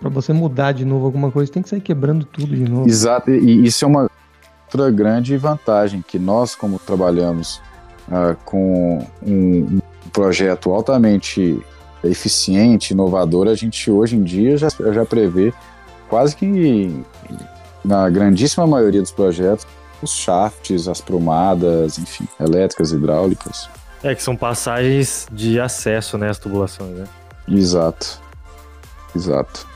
para 0.00 0.10
você 0.10 0.32
mudar 0.32 0.72
de 0.72 0.84
novo 0.84 1.06
alguma 1.06 1.30
coisa, 1.30 1.50
tem 1.52 1.62
que 1.62 1.68
sair 1.68 1.80
quebrando 1.80 2.26
tudo 2.26 2.54
de 2.54 2.68
novo. 2.68 2.86
Exato, 2.88 3.30
e 3.30 3.64
isso 3.64 3.84
é 3.84 3.88
uma 3.88 4.10
outra 4.66 4.90
grande 4.90 5.36
vantagem, 5.36 6.04
que 6.06 6.18
nós, 6.18 6.54
como 6.54 6.78
trabalhamos 6.78 7.62
ah, 8.10 8.34
com 8.44 8.98
um 9.26 9.78
projeto 10.12 10.70
altamente 10.72 11.58
eficiente, 12.04 12.92
inovador, 12.92 13.48
a 13.48 13.54
gente 13.54 13.90
hoje 13.90 14.16
em 14.16 14.22
dia 14.22 14.56
já, 14.56 14.68
já 14.68 15.04
prevê 15.04 15.52
quase 16.08 16.34
que 16.36 17.04
na 17.84 18.08
grandíssima 18.08 18.66
maioria 18.66 19.00
dos 19.00 19.12
projetos 19.12 19.66
os 20.02 20.12
shafts, 20.12 20.86
as 20.86 21.00
prumadas, 21.00 21.98
enfim, 21.98 22.26
elétricas, 22.38 22.92
hidráulicas. 22.92 23.68
É 24.02 24.14
que 24.14 24.22
são 24.22 24.36
passagens 24.36 25.26
de 25.32 25.58
acesso, 25.58 26.16
né, 26.16 26.30
às 26.30 26.38
tubulações, 26.38 26.96
né? 26.96 27.04
Exato. 27.48 28.20
Exato. 29.14 29.66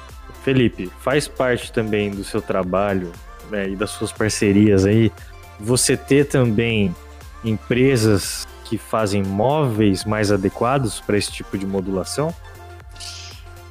Felipe, 0.44 0.90
faz 1.00 1.26
parte 1.26 1.72
também 1.72 2.10
do 2.10 2.22
seu 2.22 2.40
trabalho 2.40 3.10
né, 3.50 3.68
e 3.68 3.76
das 3.76 3.90
suas 3.90 4.12
parcerias 4.12 4.84
aí, 4.84 5.10
você 5.58 5.96
ter 5.96 6.26
também 6.26 6.94
empresas 7.44 8.46
que 8.72 8.78
fazem 8.78 9.22
móveis 9.22 10.06
mais 10.06 10.32
adequados 10.32 10.98
para 10.98 11.18
esse 11.18 11.30
tipo 11.30 11.58
de 11.58 11.66
modulação? 11.66 12.34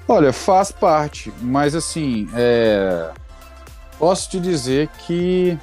Olha, 0.07 0.31
faz 0.31 0.71
parte, 0.71 1.33
mas 1.41 1.73
assim, 1.73 2.29
é, 2.35 3.09
posso 3.97 4.29
te 4.29 4.39
dizer 4.39 4.89
que 4.99 5.57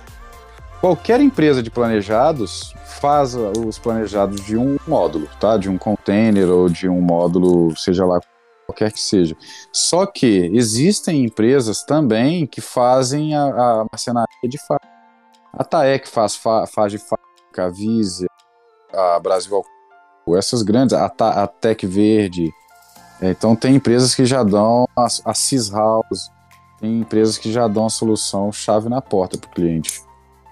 qualquer 0.80 1.20
empresa 1.20 1.62
de 1.62 1.70
planejados 1.70 2.74
faz 3.00 3.36
os 3.36 3.78
planejados 3.78 4.44
de 4.44 4.56
um 4.56 4.76
módulo, 4.88 5.28
tá? 5.38 5.56
De 5.56 5.70
um 5.70 5.78
container 5.78 6.48
ou 6.48 6.68
de 6.68 6.88
um 6.88 7.00
módulo, 7.00 7.76
seja 7.76 8.04
lá 8.04 8.18
qualquer 8.66 8.90
que 8.90 9.00
seja. 9.00 9.36
Só 9.72 10.04
que 10.04 10.50
existem 10.52 11.24
empresas 11.24 11.84
também 11.84 12.44
que 12.44 12.60
fazem 12.60 13.36
a, 13.36 13.44
a 13.44 13.86
marcenaria 13.92 14.48
de 14.48 14.58
fábrica. 14.66 14.92
A 15.52 15.62
TAEC 15.62 16.08
faz, 16.08 16.34
fa, 16.34 16.66
faz 16.66 16.90
de 16.90 16.98
fábrica, 16.98 17.66
a 17.66 17.68
Vise, 17.68 18.26
a 18.92 19.18
Brasil, 19.20 19.62
essas 20.36 20.62
grandes, 20.62 20.94
a, 20.94 21.06
a 21.06 21.46
Tec 21.46 21.84
Verde. 21.84 22.52
É, 23.20 23.30
Então 23.30 23.56
tem 23.56 23.74
empresas 23.74 24.14
que 24.14 24.24
já 24.24 24.42
dão 24.42 24.86
a, 24.96 25.06
a 25.24 25.34
Cis 25.34 25.70
House, 25.70 26.30
tem 26.80 27.00
empresas 27.00 27.38
que 27.38 27.50
já 27.50 27.66
dão 27.66 27.86
a 27.86 27.90
solução 27.90 28.52
chave 28.52 28.88
na 28.88 29.00
porta 29.00 29.36
para 29.36 29.48
o 29.48 29.52
cliente. 29.52 30.02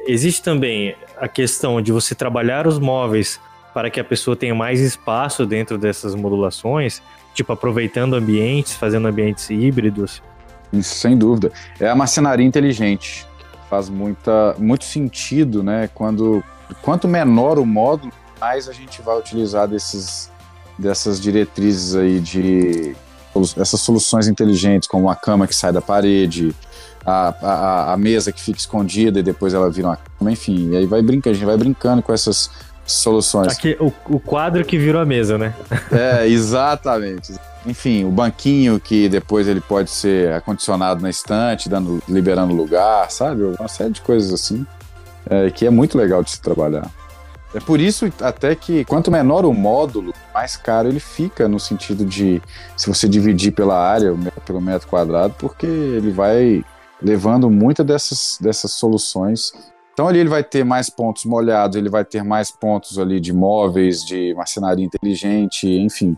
Existe 0.07 0.43
também 0.43 0.95
a 1.19 1.29
questão 1.29 1.81
de 1.83 1.93
você 1.93 2.15
trabalhar 2.15 2.67
os 2.67 2.79
móveis 2.79 3.41
para 3.75 3.91
que 3.91 4.01
a 4.01 4.05
pessoa 4.05 4.37
tenha 4.37 4.55
mais 4.55 4.81
espaço 4.81 5.45
dentro 5.45 5.77
dessas 5.77 6.15
modulações, 6.15 7.03
tipo 7.35 7.53
aproveitando 7.53 8.15
ambientes, 8.15 8.75
fazendo 8.75 9.07
ambientes 9.09 9.51
híbridos. 9.51 10.23
Isso, 10.73 10.95
sem 10.95 11.17
dúvida. 11.17 11.53
É 11.79 11.89
a 11.89 11.95
marcenaria 11.95 12.47
inteligente. 12.47 13.27
Faz 13.69 13.89
muita, 13.89 14.55
muito 14.59 14.85
sentido, 14.85 15.63
né? 15.63 15.91
Quando 15.93 16.43
quanto 16.83 17.07
menor 17.07 17.59
o 17.59 17.67
módulo, 17.67 18.13
mais 18.41 18.69
a 18.69 18.73
gente 18.73 19.03
vai 19.03 19.19
utilizar 19.19 19.67
desses, 19.69 20.31
dessas 20.79 21.21
diretrizes 21.21 21.95
aí 21.95 22.21
de 22.21 22.95
essas 23.59 23.81
soluções 23.81 24.29
inteligentes, 24.29 24.89
como 24.89 25.11
a 25.11 25.17
cama 25.17 25.47
que 25.47 25.55
sai 25.55 25.73
da 25.73 25.83
parede, 25.83 26.55
a, 27.05 27.35
a, 27.43 27.93
a 27.93 27.97
mesa 27.97 28.33
que 28.33 28.41
fica 28.41 28.59
escondida 28.59 29.21
e 29.21 29.23
depois 29.23 29.55
ela 29.55 29.71
vira 29.71 29.89
uma 29.89 29.97
cama, 29.97 30.33
enfim. 30.33 30.71
E 30.71 30.77
aí 30.77 30.87
vai 30.87 31.03
brincando, 31.03 31.31
a 31.31 31.35
gente 31.35 31.47
vai 31.47 31.57
brincando 31.57 32.03
com 32.03 32.13
essas 32.13 32.51
soluções. 32.87 33.53
Aqui, 33.53 33.77
o, 33.81 33.93
o 34.09 34.21
quadro 34.21 34.65
que 34.65 34.79
virou 34.79 35.01
a 35.01 35.07
mesa, 35.07 35.37
né? 35.37 35.55
É, 35.93 36.27
exatamente. 36.27 37.35
Enfim, 37.65 38.05
o 38.05 38.11
banquinho 38.11 38.79
que 38.79 39.09
depois 39.09 39.49
ele 39.49 39.61
pode 39.61 39.91
ser 39.91 40.33
acondicionado 40.33 41.01
na 41.01 41.11
estante, 41.11 41.69
dando, 41.69 42.03
liberando 42.09 42.55
lugar, 42.55 43.11
sabe? 43.11 43.43
Uma 43.43 43.69
série 43.69 43.91
de 43.91 44.01
coisas 44.01 44.33
assim, 44.33 44.65
é, 45.29 45.51
que 45.51 45.67
é 45.67 45.71
muito 45.71 45.99
legal 45.99 46.23
de 46.23 46.31
se 46.31 46.41
trabalhar. 46.41 46.89
É 47.57 47.61
por 47.61 47.81
isso 47.81 48.13
até 48.21 48.55
que 48.55 48.85
quanto 48.85 49.11
menor 49.11 49.47
o 49.47 49.55
módulo, 49.55 50.13
mais 50.35 50.59
caro 50.59 50.89
ele 50.89 51.01
fica 51.01 51.49
no 51.49 51.59
sentido 51.59 52.05
de 52.05 52.43
se 52.77 52.87
você 52.87 53.09
dividir 53.09 53.51
pela 53.51 53.79
área, 53.79 54.15
pelo 54.45 54.61
metro 54.61 54.87
quadrado, 54.87 55.35
porque 55.39 55.65
ele 55.65 56.11
vai 56.11 56.63
levando 57.03 57.49
muitas 57.51 57.87
dessas, 57.87 58.39
dessas 58.39 58.73
soluções. 58.73 59.55
Então 59.95 60.07
ali 60.07 60.19
ele 60.19 60.29
vai 60.29 60.45
ter 60.45 60.67
mais 60.67 60.91
pontos 60.91 61.25
molhados, 61.25 61.79
ele 61.79 61.89
vai 61.89 62.05
ter 62.05 62.23
mais 62.23 62.51
pontos 62.51 62.99
ali 62.99 63.19
de 63.19 63.33
móveis, 63.33 64.05
de 64.05 64.35
marcenaria 64.35 64.85
inteligente, 64.85 65.67
enfim. 65.67 66.15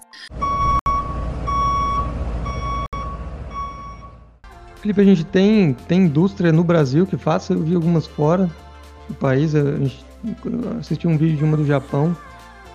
Felipe, 4.81 5.01
a 5.01 5.05
gente 5.05 5.23
tem, 5.23 5.73
tem 5.87 6.01
indústria 6.03 6.51
no 6.51 6.65
Brasil 6.65 7.07
que 7.07 7.17
faz, 7.17 7.49
eu 7.49 7.63
vi 7.63 7.77
algumas 7.77 8.09
fora 8.09 8.51
do 9.09 9.15
país, 9.15 9.55
a 9.55 9.77
gente 9.77 10.08
assisti 10.79 11.07
um 11.07 11.17
vídeo 11.17 11.37
de 11.37 11.45
uma 11.45 11.57
do 11.57 11.67
Japão, 11.67 12.17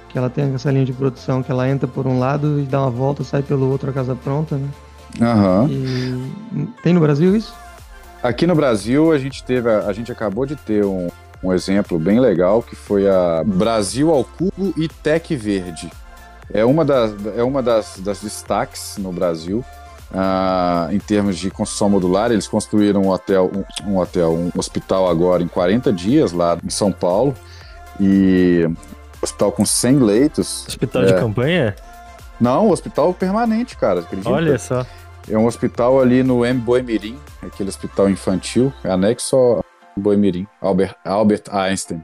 que 0.10 0.18
ela 0.18 0.30
tem 0.30 0.54
essa 0.54 0.72
linha 0.72 0.86
de 0.86 0.94
produção 0.94 1.42
que 1.42 1.52
ela 1.52 1.68
entra 1.68 1.88
por 1.88 2.06
um 2.08 2.20
lado 2.20 2.60
e 2.60 2.64
dá 2.64 2.82
uma 2.82 2.92
volta, 2.92 3.24
sai 3.24 3.42
pelo 3.42 3.70
outro 3.70 3.90
a 3.90 3.94
casa 3.94 4.16
pronta, 4.16 4.56
né? 4.56 4.70
Aham. 5.22 5.68
E 5.70 6.68
tem 6.82 6.94
no 6.94 7.00
Brasil 7.00 7.36
isso? 7.36 7.54
Aqui 8.22 8.48
no 8.48 8.56
Brasil 8.56 9.12
a 9.12 9.18
gente 9.18 9.44
teve, 9.44 9.70
a, 9.70 9.80
a 9.88 9.94
gente 9.94 10.12
acabou 10.12 10.46
de 10.46 10.56
ter 10.56 10.86
um, 10.86 11.10
um 11.44 11.52
exemplo 11.52 12.00
bem 12.00 12.20
legal 12.20 12.64
que 12.64 12.76
foi 12.76 13.10
a 13.10 13.44
Brasil 13.46 14.12
ao 14.12 14.24
Cubo 14.24 14.74
e 14.78 14.88
Tec 14.88 15.36
Verde. 15.36 15.92
É 16.54 16.64
uma 16.64 16.86
das, 16.86 17.14
é 17.36 17.44
uma 17.44 17.62
das, 17.62 18.00
das 18.00 18.22
destaques 18.22 18.98
no 18.98 19.12
Brasil. 19.12 19.64
Ah, 20.14 20.90
em 20.92 21.00
termos 21.00 21.38
de 21.40 21.50
construção 21.50 21.90
modular, 21.90 22.32
eles 22.32 22.48
construíram 22.48 23.02
um 23.02 23.10
hotel, 23.10 23.50
um, 23.86 23.92
um 23.92 23.98
hotel, 23.98 24.32
um 24.34 24.52
hospital 24.56 25.10
agora 25.10 25.42
em 25.42 25.48
40 25.48 25.92
dias 25.92 26.32
lá 26.32 26.58
em 26.64 26.70
São 26.70 26.92
Paulo 26.92 27.34
e 28.00 28.70
hospital 29.22 29.52
com 29.52 29.66
100 29.66 30.00
leitos. 30.00 30.66
Hospital 30.68 31.06
de 31.06 31.14
É. 31.14 31.20
campanha? 31.20 31.76
Não, 32.40 32.70
hospital 32.70 33.14
permanente, 33.14 33.76
cara. 33.76 34.02
acredita? 34.02 34.30
Olha 34.30 34.58
só. 34.60 34.86
É 35.30 35.38
um 35.38 35.46
hospital 35.46 36.00
ali 36.02 36.22
no 36.22 36.46
M. 36.46 36.60
Boimirim, 36.60 37.18
aquele 37.42 37.70
hospital 37.70 38.10
infantil, 38.10 38.74
é 38.84 38.92
anexo 38.92 39.36
ao 39.36 39.66
Boimirim, 39.96 40.46
Albert, 40.62 40.96
Albert 41.06 41.44
Einstein. 41.50 42.04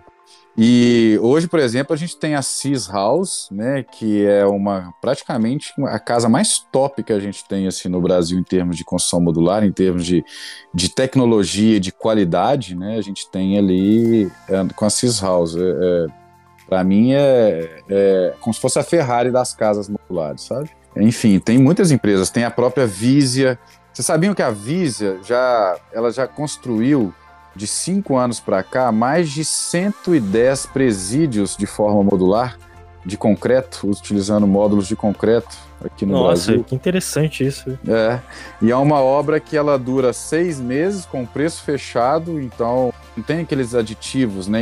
E 0.58 1.18
hoje, 1.22 1.48
por 1.48 1.60
exemplo, 1.60 1.94
a 1.94 1.98
gente 1.98 2.18
tem 2.18 2.36
a 2.36 2.42
Cis 2.42 2.88
House, 2.88 3.48
né, 3.50 3.84
que 3.84 4.26
é 4.26 4.46
uma 4.46 4.94
praticamente 5.02 5.74
a 5.86 6.00
casa 6.00 6.28
mais 6.28 6.60
top 6.60 7.02
que 7.02 7.14
a 7.14 7.20
gente 7.20 7.48
tem 7.48 7.68
assim 7.68 7.88
no 7.88 8.02
Brasil 8.02 8.38
em 8.38 8.44
termos 8.44 8.76
de 8.76 8.84
construção 8.84 9.22
modular, 9.22 9.64
em 9.64 9.72
termos 9.72 10.06
de, 10.06 10.24
de 10.74 10.90
tecnologia, 10.90 11.80
de 11.80 11.92
qualidade, 11.92 12.76
né? 12.76 12.98
A 12.98 13.02
gente 13.02 13.30
tem 13.30 13.58
ali 13.58 14.30
é, 14.50 14.66
com 14.76 14.86
a 14.86 14.90
Cis 14.90 15.22
House. 15.22 15.56
É, 15.56 15.60
é, 15.62 16.06
Para 16.68 16.84
mim 16.84 17.14
é, 17.14 17.82
é 17.90 18.34
como 18.42 18.54
se 18.54 18.60
fosse 18.60 18.78
a 18.80 18.84
Ferrari 18.84 19.32
das 19.32 19.54
casas 19.54 19.88
modulares, 19.88 20.42
sabe? 20.42 20.70
Enfim, 20.96 21.40
tem 21.40 21.58
muitas 21.58 21.92
empresas, 21.92 22.30
tem 22.30 22.44
a 22.44 22.52
própria 22.52 22.86
Visia. 22.86 23.58
Vocês 23.94 24.06
sabiam 24.06 24.34
que 24.34 24.42
a 24.42 24.50
Visia 24.50 25.20
já, 25.24 25.78
ela 25.94 26.12
já 26.12 26.28
construiu 26.28 27.14
de 27.60 27.68
cinco 27.68 28.16
anos 28.16 28.40
para 28.40 28.64
cá 28.64 28.90
mais 28.90 29.30
de 29.30 29.44
110 29.44 30.68
presídios 30.68 31.58
de 31.58 31.66
forma 31.66 32.02
modular 32.02 32.58
de 33.06 33.18
concreto, 33.18 33.90
utilizando 33.90 34.48
módulos 34.48 34.88
de 34.88 34.96
concreto 34.96 35.58
aqui 35.84 36.06
no 36.06 36.14
Nossa, 36.14 36.48
Brasil. 36.48 36.64
que 36.64 36.76
interessante 36.76 37.46
isso. 37.46 37.78
É, 37.88 38.20
e 38.62 38.72
é 38.72 38.76
uma 38.76 39.02
obra 39.02 39.40
que 39.40 39.58
ela 39.58 39.78
dura 39.78 40.14
seis 40.14 40.60
meses 40.60 41.06
com 41.06 41.26
preço 41.26 41.64
fechado, 41.64 42.40
então 42.40 42.94
não 43.16 43.24
tem 43.24 43.42
aqueles 43.42 43.76
aditivos, 43.76 44.48
né, 44.48 44.62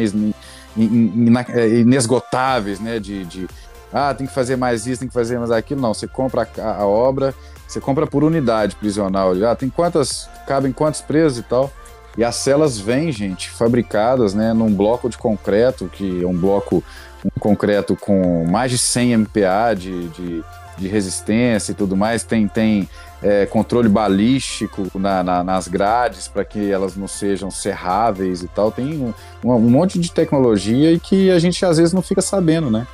é, 1.49 1.69
inesgotáveis, 1.79 2.79
né, 2.79 2.99
de, 2.99 3.25
de, 3.25 3.47
ah, 3.93 4.13
tem 4.13 4.25
que 4.25 4.33
fazer 4.33 4.55
mais 4.55 4.87
isso, 4.87 4.99
tem 4.99 5.07
que 5.07 5.13
fazer 5.13 5.37
mais 5.37 5.51
aquilo, 5.51 5.81
não, 5.81 5.93
você 5.93 6.07
compra 6.07 6.47
a, 6.57 6.81
a 6.81 6.85
obra, 6.87 7.33
você 7.67 7.79
compra 7.79 8.07
por 8.07 8.23
unidade 8.23 8.75
prisional, 8.75 9.33
ah, 9.45 9.55
tem 9.55 9.69
quantas, 9.69 10.27
cabem 10.47 10.71
quantos 10.71 11.01
presos 11.01 11.39
e 11.39 11.43
tal, 11.43 11.71
e 12.17 12.23
as 12.23 12.35
celas 12.35 12.79
vêm, 12.79 13.11
gente, 13.11 13.49
fabricadas, 13.49 14.33
né, 14.33 14.51
num 14.53 14.73
bloco 14.73 15.07
de 15.09 15.17
concreto, 15.17 15.87
que 15.87 16.23
é 16.23 16.27
um 16.27 16.35
bloco, 16.35 16.83
um 17.23 17.39
concreto 17.39 17.95
com 17.95 18.45
mais 18.45 18.71
de 18.71 18.77
100 18.77 19.11
MPa 19.13 19.75
de, 19.77 20.07
de, 20.09 20.43
de 20.77 20.87
resistência 20.87 21.71
e 21.71 21.75
tudo 21.75 21.95
mais, 21.95 22.23
tem, 22.23 22.47
tem 22.47 22.89
é, 23.21 23.45
controle 23.47 23.89
balístico 23.89 24.87
na- 24.95 25.23
na- 25.23 25.43
nas 25.43 25.67
grades 25.67 26.27
para 26.27 26.45
que 26.45 26.71
elas 26.71 26.95
não 26.95 27.07
sejam 27.07 27.49
serráveis 27.49 28.43
e 28.43 28.47
tal. 28.47 28.71
Tem 28.71 28.93
um, 28.99 29.13
um- 29.43 29.59
monte 29.59 29.97
de 29.99 30.11
tecnologia 30.11 30.91
e 30.91 30.99
que 30.99 31.31
a 31.31 31.39
gente 31.39 31.65
às 31.65 31.77
vezes 31.77 31.93
não 31.93 32.01
fica 32.03 32.21
sabendo, 32.21 32.69
né? 32.69 32.85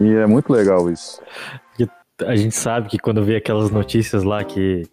E 0.00 0.08
é 0.14 0.26
muito 0.26 0.50
legal 0.52 0.90
isso. 0.90 1.20
A 2.26 2.36
gente 2.36 2.54
sabe 2.54 2.88
que 2.88 2.98
quando 2.98 3.24
vê 3.24 3.36
aquelas 3.36 3.70
notícias 3.70 4.22
lá 4.22 4.42
que 4.44 4.84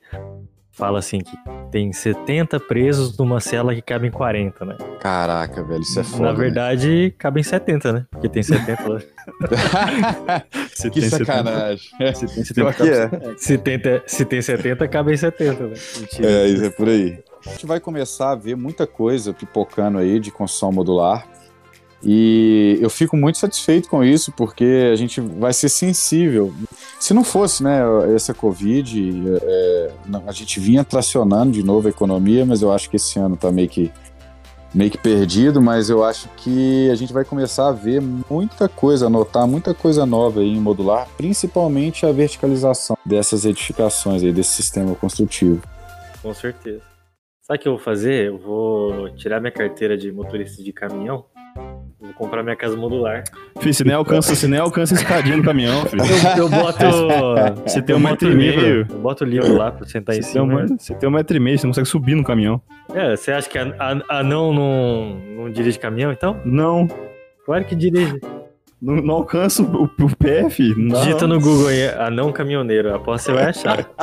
fala 0.80 0.99
assim 0.99 1.19
que 1.19 1.38
tem 1.69 1.91
70 1.91 2.57
presos 2.61 3.15
numa 3.17 3.41
cela 3.41 3.75
que 3.75 3.82
cabem 3.82 4.09
40, 4.09 4.65
né? 4.65 4.77
Caraca, 5.01 5.61
velho, 5.61 5.82
isso 5.82 5.99
é 5.99 6.03
foda. 6.05 6.23
Na 6.23 6.32
né? 6.32 6.38
verdade, 6.39 7.13
cabem 7.17 7.43
70, 7.43 7.93
né? 7.93 8.05
Porque 8.09 8.30
tem 8.30 8.41
70 8.41 8.88
lá. 8.88 8.99
Você 10.73 10.89
que 10.89 11.01
tem 11.01 11.09
70 11.09 11.25
sacanagem. 11.25 11.89
Você 11.99 12.27
tem 12.27 12.43
70 12.45 12.53
Pior 12.53 12.73
que 12.73 12.89
é. 12.89 13.36
Se 13.38 13.57
tem, 13.57 13.80
se 14.07 14.25
tem 14.25 14.41
70, 14.41 14.88
cabem 14.88 15.17
70, 15.17 15.63
né? 15.67 15.73
Mentira. 15.99 16.30
É, 16.30 16.47
isso 16.47 16.63
é 16.63 16.69
por 16.69 16.88
aí. 16.88 17.19
A 17.45 17.49
gente 17.49 17.65
vai 17.65 17.80
começar 17.80 18.32
a 18.32 18.36
ver 18.36 18.55
muita 18.55 18.88
coisa 18.88 19.34
pipocando 19.34 19.97
aí 19.97 20.17
de 20.19 20.32
construção 20.32 20.71
modular. 20.71 21.27
E 22.01 22.77
eu 22.81 22.89
fico 22.89 23.17
muito 23.17 23.37
satisfeito 23.37 23.89
com 23.89 24.03
isso, 24.03 24.31
porque 24.31 24.89
a 24.91 24.95
gente 24.95 25.19
vai 25.19 25.51
ser 25.51 25.67
sensível. 25.67 26.53
Se 26.99 27.13
não 27.13 27.23
fosse 27.23 27.61
né, 27.61 27.81
essa 28.15 28.33
Covid, 28.33 29.37
é, 29.41 29.91
a 30.25 30.31
gente 30.31 30.59
vinha 30.59 30.83
tracionando 30.83 31.51
de 31.51 31.63
novo 31.63 31.87
a 31.87 31.91
economia, 31.91 32.45
mas 32.45 32.61
eu 32.61 32.71
acho 32.71 32.89
que 32.89 32.95
esse 32.95 33.19
ano 33.19 33.35
está 33.35 33.51
meio 33.51 33.67
que, 33.67 33.91
meio 34.73 34.89
que 34.89 34.97
perdido, 34.97 35.61
mas 35.61 35.89
eu 35.89 36.03
acho 36.03 36.29
que 36.37 36.89
a 36.89 36.95
gente 36.95 37.11
vai 37.11 37.25
começar 37.25 37.67
a 37.67 37.73
ver 37.73 38.01
muita 38.01 38.69
coisa, 38.69 39.07
a 39.07 39.09
notar 39.09 39.45
muita 39.45 39.73
coisa 39.73 40.05
nova 40.05 40.41
em 40.41 40.59
modular, 40.59 41.05
principalmente 41.17 42.05
a 42.05 42.13
verticalização 42.13 42.97
dessas 43.05 43.43
edificações 43.43 44.23
aí, 44.23 44.31
desse 44.31 44.51
sistema 44.51 44.95
construtivo. 44.95 45.61
Com 46.21 46.33
certeza. 46.33 46.81
Sabe 47.41 47.59
o 47.59 47.61
que 47.61 47.67
eu 47.67 47.73
vou 47.73 47.81
fazer? 47.83 48.27
Eu 48.27 48.37
vou 48.37 49.09
tirar 49.15 49.41
minha 49.41 49.51
carteira 49.51 49.97
de 49.97 50.11
motorista 50.11 50.63
de 50.63 50.71
caminhão. 50.71 51.25
Vou 52.01 52.13
comprar 52.13 52.43
minha 52.43 52.55
casa 52.55 52.77
modular. 52.77 53.23
Filho, 53.59 53.73
você 53.73 53.83
nem 53.83 53.93
alcança, 53.93 54.33
você 54.33 54.47
nem 54.47 54.59
alcança 54.59 54.95
a 54.95 54.97
escadinha 54.97 55.35
no 55.35 55.43
caminhão, 55.43 55.85
filho. 55.85 56.03
Eu, 56.37 56.43
eu 56.43 56.49
boto. 56.49 56.79
Você 57.67 57.81
tem 57.81 57.95
um 57.95 57.99
metro 57.99 58.31
e 58.31 58.35
meio. 58.35 58.87
Eu 58.89 58.99
boto 58.99 59.25
o 59.25 59.27
livro 59.27 59.53
lá 59.55 59.71
pra 59.71 59.85
sentar 59.85 60.15
em 60.15 60.21
Você 60.21 60.33
tem, 60.33 60.41
cima. 60.49 60.63
um, 60.63 60.77
você 60.77 60.93
tem 60.95 61.09
um 61.09 61.11
metro 61.11 61.35
e 61.35 61.39
meio, 61.39 61.57
você 61.59 61.67
não 61.67 61.71
consegue 61.71 61.87
subir 61.87 62.15
no 62.15 62.23
caminhão. 62.23 62.61
É, 62.93 63.15
você 63.15 63.31
acha 63.31 63.49
que 63.49 63.57
a, 63.57 63.75
a, 63.77 64.19
anão 64.19 64.53
não, 64.53 65.19
não 65.35 65.49
dirige 65.51 65.77
caminhão, 65.77 66.11
então? 66.11 66.39
Não, 66.45 66.87
Claro 67.49 67.65
que 67.65 67.75
dirige. 67.75 68.19
Não, 68.82 68.95
não 68.97 69.15
alcança 69.15 69.61
o, 69.63 69.86
o 69.86 70.49
filho. 70.49 70.75
Não. 70.77 70.99
Digita 71.01 71.27
no 71.27 71.39
Google 71.39 71.67
aí, 71.67 71.88
anão 71.89 72.32
caminhoneiro. 72.32 72.93
Aposto 72.95 73.25
que 73.25 73.32
você 73.32 73.38
vai 73.38 73.49
achar. 73.49 73.89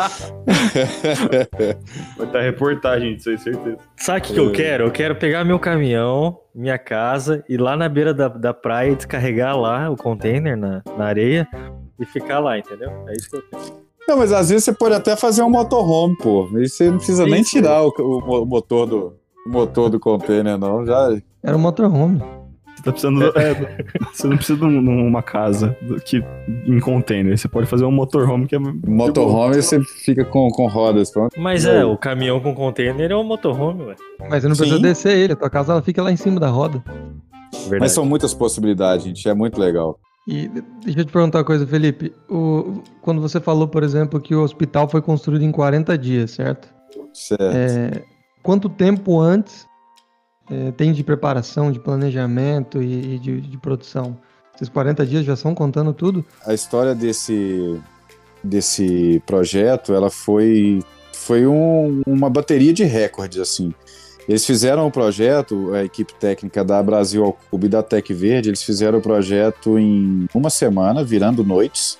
Vai 2.16 2.26
estar 2.26 2.40
reportagem 2.42 3.16
disso 3.16 3.30
aí, 3.30 3.38
certeza. 3.38 3.78
Sabe 3.96 4.18
o 4.18 4.22
que, 4.22 4.32
que 4.34 4.40
eu 4.40 4.52
quero? 4.52 4.84
Eu 4.84 4.90
quero 4.90 5.16
pegar 5.16 5.44
meu 5.44 5.58
caminhão, 5.58 6.38
minha 6.54 6.78
casa, 6.78 7.44
ir 7.48 7.58
lá 7.60 7.76
na 7.76 7.88
beira 7.88 8.12
da, 8.14 8.28
da 8.28 8.54
praia 8.54 8.92
e 8.92 8.96
descarregar 8.96 9.58
lá 9.58 9.90
o 9.90 9.96
container 9.96 10.56
na, 10.56 10.82
na 10.96 11.06
areia 11.06 11.48
e 11.98 12.04
ficar 12.04 12.38
lá, 12.40 12.58
entendeu? 12.58 12.90
É 13.08 13.12
isso 13.12 13.30
que 13.30 13.36
eu 13.36 13.42
quero. 13.50 13.86
Não, 14.08 14.18
mas 14.18 14.32
às 14.32 14.50
vezes 14.50 14.64
você 14.64 14.72
pode 14.72 14.94
até 14.94 15.16
fazer 15.16 15.42
um 15.42 15.50
motorhome, 15.50 16.16
pô. 16.18 16.48
Aí 16.54 16.68
você 16.68 16.88
não 16.90 16.98
precisa 16.98 17.24
nem 17.24 17.40
Isso. 17.40 17.50
tirar 17.50 17.82
o, 17.82 17.92
o- 17.98 18.42
o 18.42 18.46
motor 18.46 18.86
do 18.86 19.14
o 19.44 19.48
motor 19.48 19.88
do 19.88 20.00
container, 20.00 20.58
não. 20.58 20.84
Já 20.84 21.16
Era 21.42 21.56
um 21.56 21.60
motorhome. 21.60 22.20
Você 22.86 22.86
tá 22.86 22.92
precisando. 22.92 23.38
é, 23.38 23.84
você 24.12 24.26
não 24.26 24.36
precisa 24.36 24.58
de 24.58 24.64
um- 24.64 25.06
uma 25.06 25.22
casa 25.22 25.76
que, 26.04 26.22
em 26.66 26.80
container. 26.80 27.36
Você 27.36 27.48
pode 27.48 27.66
fazer 27.66 27.84
um 27.84 27.90
motorhome 27.90 28.46
que 28.46 28.56
é. 28.56 28.58
motorhome 28.58 29.56
você 29.56 29.80
fica 29.82 30.24
com, 30.24 30.48
com 30.50 30.66
rodas, 30.68 31.10
pronto. 31.10 31.38
Mas 31.40 31.64
é, 31.64 31.84
o 31.84 31.96
caminhão 31.96 32.40
com 32.40 32.54
container 32.54 33.10
é 33.10 33.16
um 33.16 33.24
motorhome, 33.24 33.84
ué. 33.84 33.96
Mas 34.30 34.42
você 34.42 34.48
não 34.48 34.56
precisa 34.56 34.76
Sim. 34.76 34.82
descer 34.82 35.16
ele, 35.16 35.32
a 35.32 35.36
tua 35.36 35.50
casa 35.50 35.72
ela 35.72 35.82
fica 35.82 36.02
lá 36.02 36.12
em 36.12 36.16
cima 36.16 36.38
da 36.40 36.48
roda. 36.48 36.82
Verdade. 37.52 37.80
Mas 37.80 37.92
são 37.92 38.04
muitas 38.04 38.32
possibilidades, 38.34 39.04
gente. 39.06 39.28
É 39.28 39.34
muito 39.34 39.58
legal. 39.60 39.98
E 40.28 40.48
deixa 40.82 41.00
eu 41.00 41.04
te 41.04 41.12
perguntar 41.12 41.38
uma 41.38 41.44
coisa, 41.44 41.66
Felipe. 41.66 42.12
O, 42.28 42.82
quando 43.00 43.20
você 43.20 43.40
falou, 43.40 43.68
por 43.68 43.82
exemplo, 43.84 44.20
que 44.20 44.34
o 44.34 44.42
hospital 44.42 44.88
foi 44.88 45.00
construído 45.00 45.42
em 45.42 45.52
40 45.52 45.96
dias, 45.96 46.32
certo? 46.32 46.68
Certo. 47.14 47.42
É, 47.42 48.02
quanto 48.42 48.68
tempo 48.68 49.20
antes 49.20 49.66
é, 50.50 50.70
tem 50.72 50.92
de 50.92 51.02
preparação, 51.04 51.70
de 51.72 51.78
planejamento 51.80 52.82
e, 52.82 53.14
e 53.14 53.18
de, 53.18 53.40
de 53.40 53.58
produção? 53.58 54.16
Esses 54.54 54.68
40 54.68 55.04
dias 55.04 55.24
já 55.24 55.36
são 55.36 55.54
contando 55.54 55.92
tudo? 55.92 56.24
A 56.46 56.54
história 56.54 56.94
desse, 56.94 57.78
desse 58.42 59.22
projeto, 59.26 59.92
ela 59.92 60.10
foi, 60.10 60.82
foi 61.12 61.46
um- 61.46 62.02
uma 62.06 62.30
bateria 62.30 62.72
de 62.72 62.84
recordes, 62.84 63.38
assim. 63.38 63.74
Eles 64.28 64.44
fizeram 64.44 64.86
o 64.86 64.90
projeto, 64.90 65.72
a 65.74 65.84
equipe 65.84 66.12
técnica 66.14 66.64
da 66.64 66.82
Brasil 66.82 67.24
ao 67.24 67.32
Cubo 67.32 67.66
e 67.66 67.68
da 67.68 67.82
Tec 67.82 68.10
Verde, 68.12 68.48
eles 68.48 68.62
fizeram 68.62 68.98
o 68.98 69.02
projeto 69.02 69.78
em 69.78 70.26
uma 70.34 70.50
semana, 70.50 71.04
virando 71.04 71.44
noites. 71.44 71.98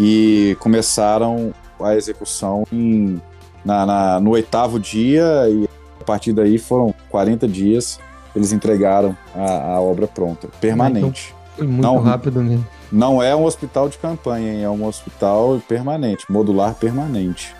e 0.00 0.56
começaram 0.60 1.52
a 1.80 1.94
execução 1.96 2.64
em, 2.72 3.20
na, 3.64 3.84
na, 3.84 4.20
no 4.20 4.30
oitavo 4.30 4.78
dia 4.78 5.24
e 5.48 5.68
a 6.00 6.04
partir 6.04 6.32
daí 6.32 6.58
foram 6.58 6.94
40 7.10 7.46
dias 7.48 7.98
eles 8.34 8.52
entregaram 8.52 9.16
a, 9.34 9.74
a 9.74 9.80
obra 9.80 10.06
pronta, 10.06 10.48
permanente. 10.60 11.34
Então, 11.34 11.56
foi 11.56 11.66
muito 11.66 11.82
Não. 11.82 11.98
rápido 11.98 12.40
mesmo. 12.40 12.66
Não 12.90 13.22
é 13.22 13.34
um 13.36 13.44
hospital 13.44 13.88
de 13.88 13.98
campanha, 13.98 14.52
hein? 14.52 14.62
é 14.62 14.70
um 14.70 14.84
hospital 14.86 15.60
permanente, 15.68 16.24
modular 16.30 16.74
permanente. 16.74 17.54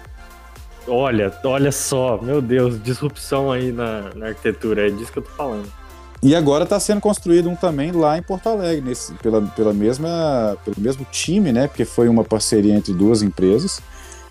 Olha, 0.86 1.30
olha 1.44 1.70
só, 1.70 2.18
meu 2.22 2.40
Deus, 2.40 2.82
disrupção 2.82 3.52
aí 3.52 3.70
na, 3.72 4.10
na 4.14 4.28
arquitetura, 4.28 4.86
é 4.86 4.90
disso 4.90 5.12
que 5.12 5.18
eu 5.18 5.22
tô 5.22 5.30
falando. 5.30 5.70
E 6.22 6.34
agora 6.34 6.64
está 6.64 6.80
sendo 6.80 7.00
construído 7.00 7.48
um 7.48 7.54
também 7.54 7.92
lá 7.92 8.16
em 8.16 8.22
Porto 8.22 8.48
Alegre, 8.48 8.80
nesse, 8.80 9.12
pela, 9.14 9.42
pela 9.42 9.72
mesma, 9.74 10.56
pelo 10.64 10.76
mesmo 10.80 11.06
time, 11.12 11.52
né? 11.52 11.68
Porque 11.68 11.84
foi 11.84 12.08
uma 12.08 12.24
parceria 12.24 12.74
entre 12.74 12.92
duas 12.92 13.22
empresas. 13.22 13.80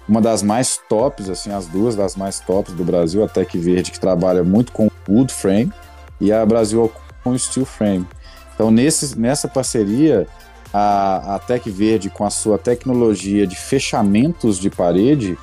Uma 0.07 0.21
das 0.21 0.41
mais 0.41 0.79
tops, 0.89 1.29
assim, 1.29 1.51
as 1.51 1.67
duas 1.67 1.95
das 1.95 2.15
mais 2.15 2.39
tops 2.39 2.73
do 2.73 2.83
Brasil, 2.83 3.23
a 3.23 3.27
Tec 3.27 3.53
Verde, 3.57 3.91
que 3.91 3.99
trabalha 3.99 4.43
muito 4.43 4.71
com 4.71 4.89
wood 5.07 5.33
frame, 5.33 5.71
e 6.19 6.31
a 6.31 6.45
Brasil 6.45 6.91
com 7.23 7.37
steel 7.37 7.65
frame. 7.65 8.07
Então, 8.55 8.71
nesse, 8.71 9.19
nessa 9.19 9.47
parceria, 9.47 10.25
a, 10.73 11.35
a 11.35 11.39
Tec 11.39 11.67
Verde, 11.69 12.09
com 12.09 12.23
a 12.23 12.29
sua 12.29 12.57
tecnologia 12.57 13.45
de 13.45 13.55
fechamentos 13.55 14.57
de 14.57 14.69
parede, 14.69 15.37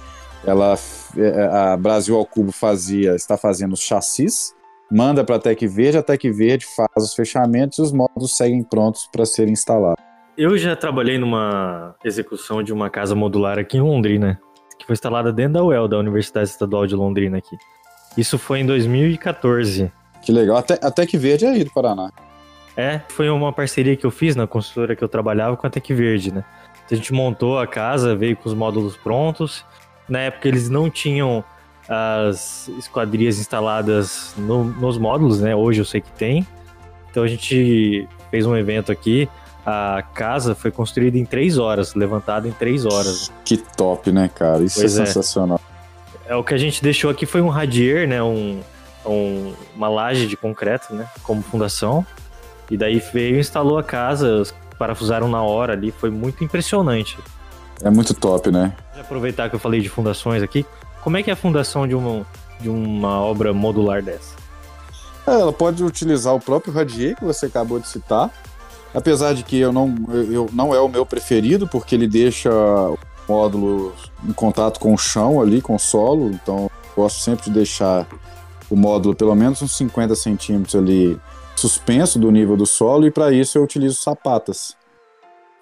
ela, 0.46 0.76
é, 1.16 1.46
a 1.46 1.76
Brasil 1.76 2.16
ao 2.16 2.26
Cubo 2.26 2.52
fazia, 2.52 3.14
está 3.14 3.36
fazendo 3.36 3.72
os 3.72 3.80
chassis, 3.80 4.54
manda 4.90 5.24
para 5.24 5.36
a 5.36 5.38
Tec 5.38 5.60
Verde, 5.66 5.98
a 5.98 6.02
Tec 6.02 6.22
Verde 6.30 6.66
faz 6.76 6.90
os 6.96 7.14
fechamentos 7.14 7.78
e 7.78 7.82
os 7.82 7.92
módulos 7.92 8.36
seguem 8.36 8.62
prontos 8.62 9.08
para 9.12 9.24
serem 9.24 9.52
instalados. 9.52 10.02
Eu 10.36 10.58
já 10.58 10.74
trabalhei 10.74 11.16
numa 11.16 11.94
execução 12.04 12.62
de 12.62 12.72
uma 12.72 12.90
casa 12.90 13.14
modular 13.14 13.58
aqui 13.58 13.76
em 13.76 13.80
Londrina, 13.80 14.40
que 14.84 14.86
foi 14.86 14.92
instalada 14.92 15.32
dentro 15.32 15.54
da 15.54 15.64
UEL, 15.64 15.88
da 15.88 15.96
Universidade 15.98 16.48
Estadual 16.50 16.86
de 16.86 16.94
Londrina 16.94 17.38
aqui. 17.38 17.56
Isso 18.18 18.38
foi 18.38 18.60
em 18.60 18.66
2014. 18.66 19.90
Que 20.22 20.30
legal. 20.30 20.58
A, 20.58 20.62
Te, 20.62 20.74
a 20.74 20.90
Tec 20.90 21.10
Verde 21.16 21.46
é 21.46 21.48
aí 21.48 21.64
do 21.64 21.70
Paraná. 21.72 22.10
É, 22.76 23.00
foi 23.08 23.30
uma 23.30 23.50
parceria 23.52 23.96
que 23.96 24.04
eu 24.04 24.10
fiz 24.10 24.36
na 24.36 24.46
construtora 24.46 24.94
que 24.94 25.02
eu 25.02 25.08
trabalhava 25.08 25.56
com 25.56 25.66
a 25.66 25.70
Tec 25.70 25.88
Verde, 25.92 26.32
né? 26.32 26.44
Então 26.84 26.92
a 26.92 26.96
gente 26.96 27.12
montou 27.14 27.58
a 27.58 27.66
casa, 27.66 28.14
veio 28.14 28.36
com 28.36 28.46
os 28.48 28.54
módulos 28.54 28.94
prontos. 28.96 29.64
Na 30.08 30.18
época 30.20 30.48
eles 30.48 30.68
não 30.68 30.90
tinham 30.90 31.42
as 31.88 32.68
esquadrias 32.78 33.38
instaladas 33.38 34.34
no- 34.36 34.64
nos 34.64 34.98
módulos, 34.98 35.40
né? 35.40 35.56
Hoje 35.56 35.80
eu 35.80 35.84
sei 35.84 36.00
que 36.02 36.12
tem. 36.12 36.46
Então 37.10 37.22
a 37.22 37.26
gente 37.28 38.06
fez 38.30 38.44
um 38.44 38.54
evento 38.56 38.92
aqui. 38.92 39.28
A 39.66 40.02
casa 40.14 40.54
foi 40.54 40.70
construída 40.70 41.16
em 41.16 41.24
três 41.24 41.56
horas, 41.58 41.94
levantada 41.94 42.46
em 42.46 42.52
três 42.52 42.84
horas. 42.84 43.32
Que 43.44 43.56
top, 43.56 44.12
né, 44.12 44.28
cara? 44.34 44.62
Isso 44.62 44.78
Pois 44.80 44.98
é, 44.98 45.02
é. 45.02 45.06
sensacional. 45.06 45.60
É, 46.26 46.34
o 46.36 46.44
que 46.44 46.52
a 46.54 46.58
gente 46.58 46.82
deixou 46.82 47.10
aqui 47.10 47.24
foi 47.26 47.40
um 47.40 47.48
radier, 47.48 48.06
né? 48.08 48.22
Um, 48.22 48.60
um- 49.06 49.54
uma 49.74 49.88
laje 49.88 50.26
de 50.26 50.36
concreto, 50.36 50.94
né? 50.94 51.06
Como 51.22 51.42
fundação. 51.42 52.04
E 52.70 52.76
daí 52.76 52.98
veio 53.12 53.36
e 53.36 53.40
instalou 53.40 53.78
a 53.78 53.82
casa, 53.82 54.42
parafusaram 54.78 55.28
na 55.28 55.42
hora 55.42 55.72
ali, 55.74 55.90
foi 55.90 56.10
muito 56.10 56.42
impressionante. 56.44 57.18
É 57.82 57.90
muito 57.90 58.14
top, 58.14 58.50
né? 58.50 58.72
Vou 58.92 59.02
aproveitar 59.02 59.48
que 59.50 59.54
eu 59.56 59.60
falei 59.60 59.80
de 59.80 59.88
fundações 59.88 60.42
aqui, 60.42 60.64
como 61.02 61.16
é 61.16 61.22
que 61.22 61.28
é 61.30 61.32
a 61.32 61.36
fundação 61.36 61.86
de 61.86 61.94
uma, 61.94 62.24
de 62.60 62.68
uma 62.70 63.20
obra 63.20 63.52
modular 63.52 64.02
dessa? 64.02 64.34
É, 65.26 65.32
Ela 65.32 65.52
pode 65.52 65.82
utilizar 65.84 66.34
o 66.34 66.40
próprio 66.40 66.72
radier 66.72 67.16
que 67.16 67.24
você 67.24 67.46
acabou 67.46 67.78
de 67.78 67.88
citar, 67.88 68.30
apesar 68.94 69.34
de 69.34 69.42
que 69.42 69.58
eu 69.58 69.72
não, 69.72 69.94
eu, 70.30 70.48
não 70.52 70.74
é 70.74 70.80
o 70.80 70.88
meu 70.88 71.04
preferido, 71.04 71.66
porque 71.66 71.94
ele 71.94 72.06
deixa 72.06 72.50
o 72.50 72.98
módulo 73.28 73.92
em 74.26 74.32
contato 74.32 74.78
com 74.78 74.94
o 74.94 74.98
chão 74.98 75.40
ali, 75.40 75.60
com 75.60 75.74
o 75.74 75.78
solo, 75.78 76.30
então 76.30 76.70
gosto 76.96 77.20
sempre 77.20 77.44
de 77.46 77.50
deixar 77.50 78.06
o 78.70 78.76
módulo 78.76 79.14
pelo 79.14 79.34
menos 79.34 79.60
uns 79.60 79.76
50 79.76 80.14
centímetros 80.14 80.74
ali 80.74 81.20
suspenso 81.56 82.18
do 82.18 82.30
nível 82.30 82.56
do 82.56 82.66
solo, 82.66 83.06
e 83.06 83.10
para 83.10 83.32
isso 83.32 83.58
eu 83.58 83.62
utilizo 83.62 83.96
sapatas. 83.96 84.76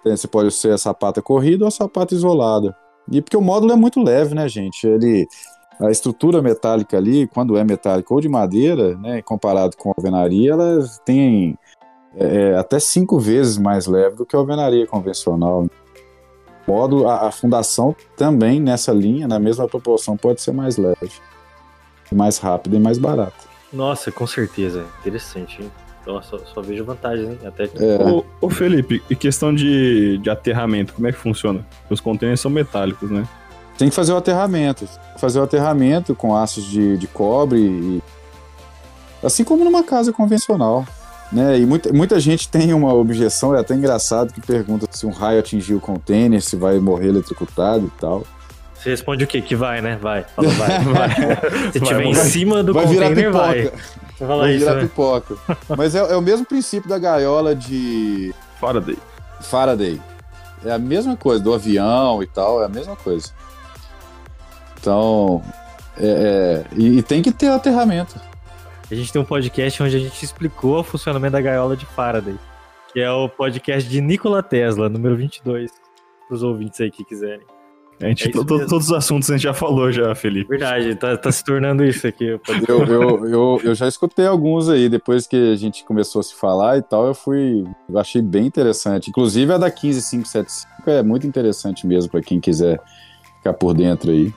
Então, 0.00 0.16
Você 0.16 0.28
pode 0.28 0.50
ser 0.52 0.72
a 0.72 0.78
sapata 0.78 1.22
corrida 1.22 1.64
ou 1.64 1.68
a 1.68 1.70
sapata 1.70 2.14
isolada. 2.14 2.76
E 3.10 3.20
porque 3.20 3.36
o 3.36 3.42
módulo 3.42 3.72
é 3.72 3.76
muito 3.76 4.00
leve, 4.00 4.34
né, 4.34 4.48
gente? 4.48 4.86
Ele, 4.86 5.26
a 5.80 5.90
estrutura 5.90 6.42
metálica 6.42 6.96
ali, 6.96 7.26
quando 7.26 7.56
é 7.56 7.64
metálica 7.64 8.12
ou 8.12 8.20
de 8.20 8.28
madeira, 8.28 8.96
né, 8.96 9.22
comparado 9.22 9.76
com 9.76 9.90
a 9.90 9.94
alvenaria, 9.96 10.52
ela 10.52 10.84
tem 11.04 11.56
é, 12.16 12.56
até 12.56 12.78
cinco 12.78 13.18
vezes 13.18 13.58
mais 13.58 13.86
leve 13.86 14.16
do 14.16 14.26
que 14.26 14.36
a 14.36 14.38
alvenaria 14.38 14.86
convencional. 14.86 15.66
Módulo, 16.66 17.08
a, 17.08 17.28
a 17.28 17.32
fundação 17.32 17.94
também 18.16 18.60
nessa 18.60 18.92
linha, 18.92 19.26
na 19.26 19.38
mesma 19.38 19.66
proporção, 19.66 20.16
pode 20.16 20.40
ser 20.40 20.52
mais 20.52 20.76
leve, 20.76 21.10
mais 22.12 22.38
rápida 22.38 22.76
e 22.76 22.80
mais 22.80 22.98
barata. 22.98 23.50
Nossa, 23.72 24.12
com 24.12 24.26
certeza, 24.26 24.84
interessante, 25.00 25.62
hein? 25.62 25.70
Só, 26.04 26.20
só 26.20 26.60
vejo 26.60 26.84
vantagens, 26.84 27.28
hein? 27.30 27.38
Até 27.46 27.68
que... 27.68 27.82
É. 27.82 28.04
Ô, 28.04 28.24
ô, 28.40 28.50
Felipe, 28.50 29.02
e 29.08 29.14
questão 29.14 29.54
de, 29.54 30.18
de 30.18 30.28
aterramento, 30.28 30.92
como 30.94 31.06
é 31.06 31.12
que 31.12 31.18
funciona? 31.18 31.64
Os 31.88 32.00
contêineres 32.00 32.40
são 32.40 32.50
metálicos, 32.50 33.08
né? 33.10 33.26
Tem 33.78 33.88
que 33.88 33.94
fazer 33.94 34.12
o 34.12 34.16
aterramento. 34.16 34.86
Fazer 35.16 35.38
o 35.38 35.44
aterramento 35.44 36.14
com 36.14 36.36
aços 36.36 36.64
de, 36.64 36.98
de 36.98 37.06
cobre, 37.06 37.60
e, 37.60 38.02
assim 39.22 39.44
como 39.44 39.64
numa 39.64 39.84
casa 39.84 40.12
convencional. 40.12 40.84
Né? 41.32 41.60
E 41.60 41.66
muita, 41.66 41.92
muita 41.92 42.20
gente 42.20 42.48
tem 42.48 42.74
uma 42.74 42.92
objeção, 42.92 43.54
é 43.54 43.60
até 43.60 43.74
engraçado, 43.74 44.32
que 44.32 44.40
pergunta 44.40 44.86
se 44.90 45.06
um 45.06 45.10
raio 45.10 45.40
atingiu 45.40 45.78
o 45.78 45.80
container, 45.80 46.42
se 46.42 46.56
vai 46.56 46.78
morrer 46.78 47.08
eletrocutado 47.08 47.86
e 47.86 48.00
tal. 48.00 48.24
Você 48.74 48.90
responde 48.90 49.24
o 49.24 49.26
quê? 49.26 49.40
Que 49.40 49.54
vai, 49.54 49.80
né? 49.80 49.96
Vai. 50.00 50.24
Fala, 50.36 50.48
vai, 50.50 50.78
vai. 50.80 51.10
Se 51.72 51.78
Vai, 51.78 51.88
tiver 51.88 52.04
em 52.04 52.14
cima 52.14 52.64
do 52.64 52.74
vai 52.74 52.84
virar 52.84 53.08
container, 53.10 53.32
pipoca. 53.32 53.46
vai. 53.46 53.62
Você 53.62 54.26
fala 54.26 54.42
vai 54.42 54.50
isso, 54.50 54.58
virar 54.58 54.74
né? 54.74 54.82
pipoca. 54.82 55.36
Mas 55.76 55.94
é, 55.94 55.98
é 55.98 56.16
o 56.16 56.20
mesmo 56.20 56.44
princípio 56.44 56.88
da 56.88 56.98
gaiola 56.98 57.54
de 57.54 58.34
Faraday. 58.60 58.98
Faraday. 59.40 60.00
É 60.64 60.72
a 60.72 60.78
mesma 60.78 61.16
coisa, 61.16 61.42
do 61.42 61.54
avião 61.54 62.22
e 62.24 62.26
tal, 62.26 62.60
é 62.60 62.66
a 62.66 62.68
mesma 62.68 62.96
coisa. 62.96 63.28
Então, 64.80 65.40
é, 65.96 66.06
é, 66.06 66.64
e, 66.76 66.98
e 66.98 67.02
tem 67.02 67.22
que 67.22 67.30
ter 67.30 67.48
aterramento. 67.48 68.16
A 68.92 68.94
gente 68.94 69.10
tem 69.10 69.22
um 69.22 69.24
podcast 69.24 69.82
onde 69.82 69.96
a 69.96 69.98
gente 69.98 70.22
explicou 70.22 70.80
o 70.80 70.84
funcionamento 70.84 71.32
da 71.32 71.40
gaiola 71.40 71.74
de 71.74 71.86
Faraday, 71.86 72.34
que 72.92 73.00
é 73.00 73.10
o 73.10 73.26
podcast 73.26 73.88
de 73.88 74.02
Nikola 74.02 74.42
Tesla, 74.42 74.86
número 74.86 75.16
22, 75.16 75.72
para 76.28 76.34
os 76.34 76.42
ouvintes 76.42 76.78
aí 76.78 76.90
que 76.90 77.02
quiserem. 77.02 77.40
A 78.02 78.08
gente, 78.08 78.28
É 78.28 78.32
todos 78.32 78.70
os 78.70 78.92
assuntos 78.92 79.30
a 79.30 79.32
gente 79.32 79.44
já 79.44 79.54
falou 79.54 79.90
já, 79.90 80.14
Felipe. 80.14 80.46
Verdade, 80.50 80.94
tá, 80.96 81.16
tá 81.16 81.32
se 81.32 81.42
tornando 81.42 81.82
isso 81.82 82.06
aqui. 82.06 82.26
Eu, 82.26 82.40
eu, 82.68 83.26
eu, 83.26 83.60
eu 83.64 83.74
já 83.74 83.88
escutei 83.88 84.26
alguns 84.26 84.68
aí, 84.68 84.90
depois 84.90 85.26
que 85.26 85.52
a 85.52 85.56
gente 85.56 85.86
começou 85.86 86.20
a 86.20 86.22
se 86.22 86.34
falar 86.34 86.76
e 86.76 86.82
tal, 86.82 87.06
eu 87.06 87.14
fui. 87.14 87.64
Eu 87.88 87.98
achei 87.98 88.20
bem 88.20 88.44
interessante. 88.44 89.08
Inclusive 89.08 89.54
a 89.54 89.56
da 89.56 89.70
15575 89.70 90.90
é 90.90 91.02
muito 91.02 91.26
interessante 91.26 91.86
mesmo 91.86 92.10
para 92.10 92.20
quem 92.20 92.38
quiser 92.38 92.78
ficar 93.38 93.54
por 93.54 93.72
dentro 93.72 94.10
aí. 94.10 94.34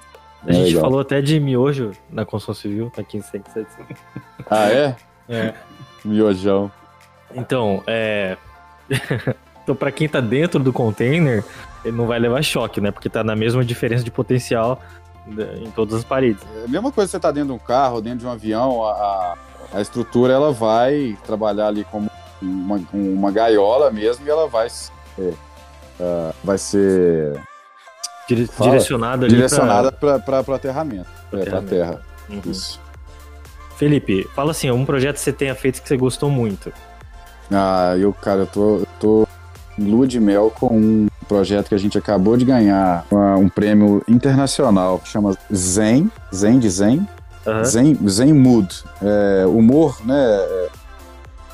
A 0.47 0.53
gente 0.53 0.67
legal. 0.67 0.81
falou 0.81 0.99
até 0.99 1.21
de 1.21 1.39
miojo 1.39 1.91
na 2.09 2.25
construção 2.25 2.53
civil, 2.55 2.91
na 2.95 3.03
1575. 3.03 3.95
Ah, 4.49 4.69
é? 4.69 4.95
É. 5.27 5.53
Miojão. 6.03 6.71
Então, 7.33 7.83
é. 7.87 8.37
então, 9.63 9.75
pra 9.75 9.91
quem 9.91 10.07
tá 10.07 10.19
dentro 10.19 10.59
do 10.59 10.71
container, 10.71 11.43
ele 11.83 11.97
não 11.97 12.05
vai 12.05 12.19
levar 12.19 12.43
choque, 12.43 12.79
né? 12.79 12.91
Porque 12.91 13.09
tá 13.09 13.23
na 13.23 13.35
mesma 13.35 13.65
diferença 13.65 14.03
de 14.03 14.11
potencial 14.11 14.79
da- 15.25 15.53
em 15.55 15.71
todas 15.71 15.95
as 15.95 16.03
paredes. 16.03 16.43
É 16.61 16.65
a 16.65 16.67
mesma 16.67 16.91
coisa 16.91 17.07
que 17.07 17.11
você 17.11 17.19
tá 17.19 17.31
dentro 17.31 17.49
de 17.49 17.53
um 17.55 17.59
carro, 17.59 18.01
dentro 18.01 18.19
de 18.19 18.25
um 18.27 18.31
avião, 18.31 18.85
a, 18.85 19.35
a- 19.73 19.81
estrutura 19.81 20.31
ela 20.33 20.51
vai 20.51 21.17
trabalhar 21.25 21.67
ali 21.67 21.83
como 21.85 22.09
uma, 22.41 22.79
uma 22.93 23.31
gaiola 23.31 23.89
mesmo 23.91 24.25
e 24.25 24.29
ela 24.29 24.47
vai, 24.47 24.67
é, 25.19 25.33
ah, 25.99 26.31
vai 26.43 26.57
ser 26.59 27.41
Dire- 28.27 28.47
Fala. 28.47 28.71
ali 29.25 29.27
direcionada 29.27 29.91
para 29.91 30.43
o 30.47 30.53
aterramento. 30.53 31.07
pra 31.29 31.39
É, 31.41 31.45
para 31.45 31.59
aterramento. 31.59 31.69
terra. 31.69 32.01
Uhum. 32.29 32.41
Isso. 32.51 32.79
Felipe, 33.77 34.27
fala 34.35 34.51
assim, 34.51 34.71
um 34.71 34.85
projeto 34.85 35.15
que 35.15 35.21
você 35.21 35.33
tenha 35.33 35.53
feito 35.53 35.81
que 35.81 35.87
você 35.87 35.97
gostou 35.97 36.29
muito. 36.29 36.71
Ah, 37.51 37.95
eu, 37.97 38.11
cara, 38.13 38.41
eu 38.41 38.47
tô, 38.47 38.77
eu 38.77 38.87
tô 38.99 39.27
em 39.77 39.83
lua 39.85 40.07
de 40.07 40.19
mel 40.19 40.49
com 40.49 40.67
um 40.75 41.07
projeto 41.27 41.67
que 41.69 41.75
a 41.75 41.77
gente 41.77 41.97
acabou 41.97 42.37
de 42.37 42.45
ganhar 42.45 43.05
uma- 43.11 43.35
um 43.35 43.49
prêmio 43.49 44.01
internacional 44.07 44.99
que 44.99 45.09
chama 45.09 45.35
Zen, 45.53 46.09
Zen 46.33 46.57
de 46.59 46.69
Zen, 46.69 47.07
Aham. 47.45 47.63
Zen, 47.65 47.99
Zen 48.07 48.33
Mood, 48.33 48.83
é, 49.01 49.45
humor, 49.45 49.97
né? 50.05 50.69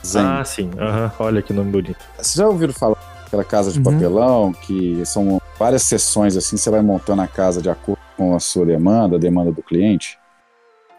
Zen. 0.05 0.21
Ah, 0.25 0.43
sim. 0.45 0.69
Aham. 0.79 1.11
Olha 1.19 1.41
que 1.41 1.51
nome 1.53 1.71
bonito. 1.71 1.97
Vocês 2.17 2.35
já 2.35 2.47
ouviram 2.47 2.73
falar 2.73 2.97
daquela 3.31 3.43
casa 3.45 3.71
de 3.71 3.77
Uhum. 3.79 3.83
papelão, 3.85 4.51
que 4.51 5.05
são 5.05 5.41
várias 5.57 5.83
sessões 5.83 6.35
assim, 6.35 6.57
você 6.57 6.69
vai 6.69 6.81
montando 6.81 7.21
a 7.21 7.27
casa 7.27 7.61
de 7.61 7.69
acordo 7.69 8.01
com 8.17 8.35
a 8.35 8.39
sua 8.39 8.65
demanda, 8.65 9.15
a 9.15 9.19
demanda 9.19 9.51
do 9.51 9.63
cliente, 9.63 10.17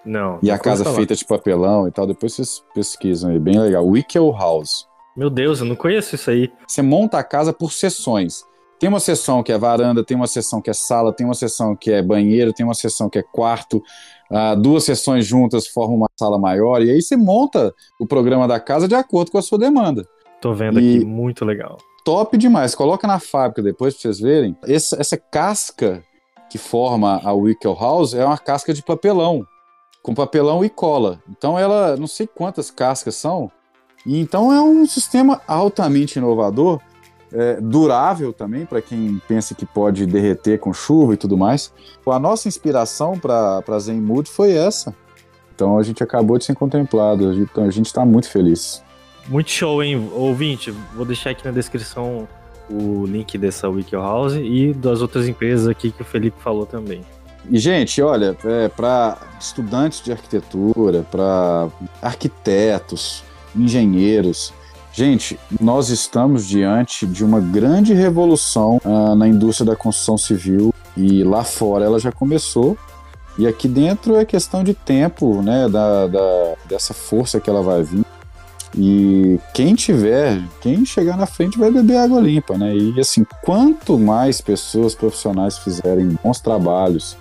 Não. 0.04 0.38
e 0.42 0.50
a 0.50 0.58
casa 0.58 0.82
falar. 0.82 0.96
feita 0.96 1.14
de 1.14 1.24
papelão 1.24 1.86
e 1.86 1.90
tal, 1.90 2.06
depois 2.06 2.32
vocês 2.34 2.62
pesquisam 2.74 3.30
aí, 3.30 3.38
bem 3.38 3.58
legal. 3.58 3.86
Wickel 3.86 4.32
House. 4.32 4.86
Meu 5.14 5.28
Deus, 5.28 5.60
eu 5.60 5.66
não 5.66 5.76
conheço 5.76 6.14
isso 6.14 6.30
aí. 6.30 6.50
Você 6.66 6.80
monta 6.80 7.18
a 7.18 7.24
casa 7.24 7.52
por 7.52 7.70
sessões. 7.70 8.44
Tem 8.80 8.88
uma 8.88 8.98
seção 8.98 9.42
que 9.42 9.52
é 9.52 9.58
varanda, 9.58 10.02
tem 10.02 10.16
uma 10.16 10.26
seção 10.26 10.60
que 10.60 10.70
é 10.70 10.72
sala, 10.72 11.12
tem 11.12 11.24
uma 11.24 11.34
seção 11.34 11.76
que 11.76 11.92
é 11.92 12.02
banheiro, 12.02 12.52
tem 12.52 12.64
uma 12.66 12.74
seção 12.74 13.08
que 13.08 13.18
é 13.18 13.22
quarto. 13.22 13.76
Uh, 14.30 14.56
duas 14.60 14.82
sessões 14.84 15.24
juntas 15.26 15.68
formam 15.68 15.96
uma 15.98 16.08
sala 16.18 16.36
maior. 16.38 16.82
E 16.82 16.90
aí 16.90 17.00
você 17.00 17.16
monta 17.16 17.72
o 18.00 18.06
programa 18.06 18.48
da 18.48 18.58
casa 18.58 18.88
de 18.88 18.94
acordo 18.94 19.30
com 19.30 19.38
a 19.38 19.42
sua 19.42 19.58
demanda. 19.58 20.04
Tô 20.40 20.52
vendo 20.52 20.80
e 20.80 20.96
aqui, 20.96 21.04
muito 21.04 21.44
legal. 21.44 21.78
Top 22.04 22.36
demais. 22.36 22.74
Coloca 22.74 23.06
na 23.06 23.18
fábrica 23.18 23.62
depois 23.62 23.94
pra 23.94 24.02
vocês 24.02 24.20
verem. 24.20 24.56
Essa, 24.62 25.00
essa 25.00 25.16
casca 25.16 26.02
que 26.50 26.58
forma 26.58 27.20
a 27.24 27.32
Wickel 27.32 27.74
House 27.74 28.12
é 28.12 28.24
uma 28.24 28.36
casca 28.36 28.74
de 28.74 28.82
papelão, 28.82 29.46
com 30.02 30.14
papelão 30.14 30.62
e 30.62 30.68
cola. 30.68 31.22
Então 31.30 31.58
ela, 31.58 31.96
não 31.96 32.06
sei 32.06 32.26
quantas 32.26 32.70
cascas 32.70 33.14
são, 33.14 33.50
e 34.04 34.20
então 34.20 34.52
é 34.52 34.60
um 34.60 34.84
sistema 34.84 35.40
altamente 35.46 36.18
inovador 36.18 36.78
é, 37.32 37.58
durável 37.60 38.32
também, 38.32 38.66
para 38.66 38.82
quem 38.82 39.20
pensa 39.26 39.54
que 39.54 39.64
pode 39.64 40.04
derreter 40.04 40.58
com 40.58 40.74
chuva 40.74 41.14
e 41.14 41.16
tudo 41.16 41.38
mais. 41.38 41.72
A 42.06 42.18
nossa 42.18 42.48
inspiração 42.48 43.18
para 43.18 43.78
Zenmood 43.78 44.28
foi 44.28 44.52
essa. 44.52 44.94
Então 45.54 45.78
a 45.78 45.82
gente 45.82 46.02
acabou 46.02 46.36
de 46.36 46.44
ser 46.44 46.54
contemplado, 46.54 47.32
então 47.32 47.64
a 47.64 47.70
gente 47.70 47.86
está 47.86 48.04
muito 48.04 48.28
feliz. 48.28 48.82
Muito 49.28 49.50
show, 49.50 49.82
hein, 49.82 50.10
ouvinte? 50.12 50.70
Vou 50.94 51.04
deixar 51.04 51.30
aqui 51.30 51.44
na 51.44 51.50
descrição 51.50 52.28
o 52.68 53.04
link 53.06 53.36
dessa 53.38 53.68
Wiki 53.68 53.94
House 53.94 54.34
e 54.34 54.72
das 54.72 55.00
outras 55.00 55.28
empresas 55.28 55.68
aqui 55.68 55.90
que 55.90 56.02
o 56.02 56.04
Felipe 56.04 56.40
falou 56.40 56.66
também. 56.66 57.02
E, 57.50 57.58
gente, 57.58 58.00
olha, 58.00 58.36
é, 58.44 58.68
para 58.68 59.18
estudantes 59.40 60.02
de 60.02 60.12
arquitetura, 60.12 61.04
para 61.10 61.68
arquitetos, 62.00 63.24
engenheiros, 63.54 64.52
Gente, 64.94 65.40
nós 65.58 65.88
estamos 65.88 66.46
diante 66.46 67.06
de 67.06 67.24
uma 67.24 67.40
grande 67.40 67.94
revolução 67.94 68.78
uh, 68.84 69.14
na 69.14 69.26
indústria 69.26 69.70
da 69.70 69.74
construção 69.74 70.18
civil 70.18 70.74
e 70.94 71.24
lá 71.24 71.42
fora 71.44 71.86
ela 71.86 71.98
já 71.98 72.12
começou. 72.12 72.76
E 73.38 73.46
aqui 73.46 73.66
dentro 73.66 74.16
é 74.16 74.24
questão 74.26 74.62
de 74.62 74.74
tempo, 74.74 75.40
né, 75.40 75.66
da, 75.66 76.06
da, 76.06 76.54
dessa 76.66 76.92
força 76.92 77.40
que 77.40 77.48
ela 77.48 77.62
vai 77.62 77.82
vir. 77.82 78.04
E 78.76 79.38
quem 79.52 79.74
tiver, 79.74 80.42
quem 80.60 80.84
chegar 80.84 81.16
na 81.16 81.26
frente 81.26 81.58
vai 81.58 81.70
beber 81.70 81.96
água 81.96 82.20
limpa, 82.20 82.56
né? 82.56 82.74
E 82.74 82.98
assim, 82.98 83.26
quanto 83.42 83.98
mais 83.98 84.40
pessoas 84.40 84.94
profissionais 84.94 85.58
fizerem 85.58 86.18
bons 86.24 86.40
trabalhos, 86.40 87.16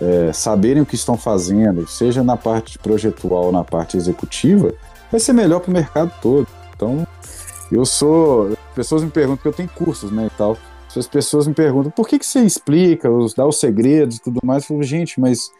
é, 0.00 0.32
saberem 0.32 0.82
o 0.82 0.86
que 0.86 0.94
estão 0.94 1.16
fazendo, 1.16 1.86
seja 1.86 2.22
na 2.22 2.36
parte 2.36 2.78
projetual 2.78 3.46
ou 3.46 3.52
na 3.52 3.64
parte 3.64 3.96
executiva, 3.96 4.72
vai 5.10 5.20
ser 5.20 5.32
melhor 5.32 5.60
para 5.60 5.70
o 5.70 5.74
mercado 5.74 6.12
todo. 6.22 6.46
Então, 6.74 7.06
eu 7.70 7.84
sou. 7.84 8.56
Pessoas 8.74 9.02
me 9.02 9.10
perguntam, 9.10 9.36
porque 9.36 9.48
eu 9.48 9.52
tenho 9.52 9.68
cursos, 9.68 10.10
né, 10.10 10.26
e 10.26 10.36
tal. 10.36 10.56
As 10.96 11.06
pessoas 11.06 11.46
me 11.46 11.52
perguntam, 11.52 11.90
por 11.90 12.08
que, 12.08 12.18
que 12.18 12.24
você 12.24 12.40
explica, 12.40 13.06
dá 13.36 13.46
os 13.46 13.60
segredos 13.60 14.16
e 14.16 14.22
tudo 14.22 14.40
mais? 14.42 14.62
Eu 14.62 14.68
falo, 14.68 14.82
gente, 14.82 15.20
mas 15.20 15.50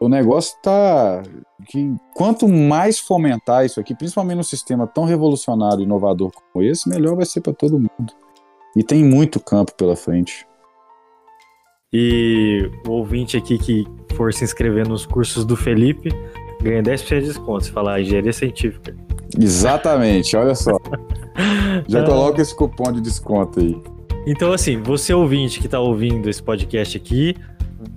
o 0.00 0.08
negócio 0.08 0.56
tá. 0.62 1.22
Que 1.66 1.94
quanto 2.14 2.48
mais 2.48 2.98
fomentar 2.98 3.64
isso 3.64 3.80
aqui, 3.80 3.94
principalmente 3.94 4.36
num 4.36 4.42
sistema 4.42 4.86
tão 4.86 5.04
revolucionário 5.04 5.80
e 5.80 5.84
inovador 5.84 6.30
como 6.30 6.64
esse, 6.64 6.88
melhor 6.88 7.16
vai 7.16 7.26
ser 7.26 7.40
para 7.40 7.52
todo 7.52 7.78
mundo. 7.78 8.12
E 8.76 8.82
tem 8.82 9.04
muito 9.04 9.40
campo 9.40 9.74
pela 9.74 9.96
frente. 9.96 10.46
E 11.92 12.70
o 12.86 12.90
ouvinte 12.92 13.36
aqui 13.36 13.58
que 13.58 13.86
for 14.14 14.32
se 14.32 14.44
inscrever 14.44 14.86
nos 14.86 15.06
cursos 15.06 15.44
do 15.44 15.56
Felipe 15.56 16.10
ganha 16.62 16.82
10% 16.82 17.20
de 17.20 17.26
desconto 17.26 17.64
se 17.64 17.70
falar 17.70 18.00
engenharia 18.00 18.32
científica. 18.32 18.94
Exatamente, 19.38 20.36
olha 20.36 20.54
só. 20.54 20.78
Já 21.86 22.04
coloca 22.04 22.42
esse 22.42 22.54
cupom 22.54 22.92
de 22.92 23.00
desconto 23.00 23.60
aí. 23.60 23.80
Então, 24.26 24.52
assim, 24.52 24.82
você 24.82 25.14
ouvinte 25.14 25.60
que 25.60 25.66
está 25.66 25.80
ouvindo 25.80 26.28
esse 26.28 26.42
podcast 26.42 26.96
aqui, 26.96 27.34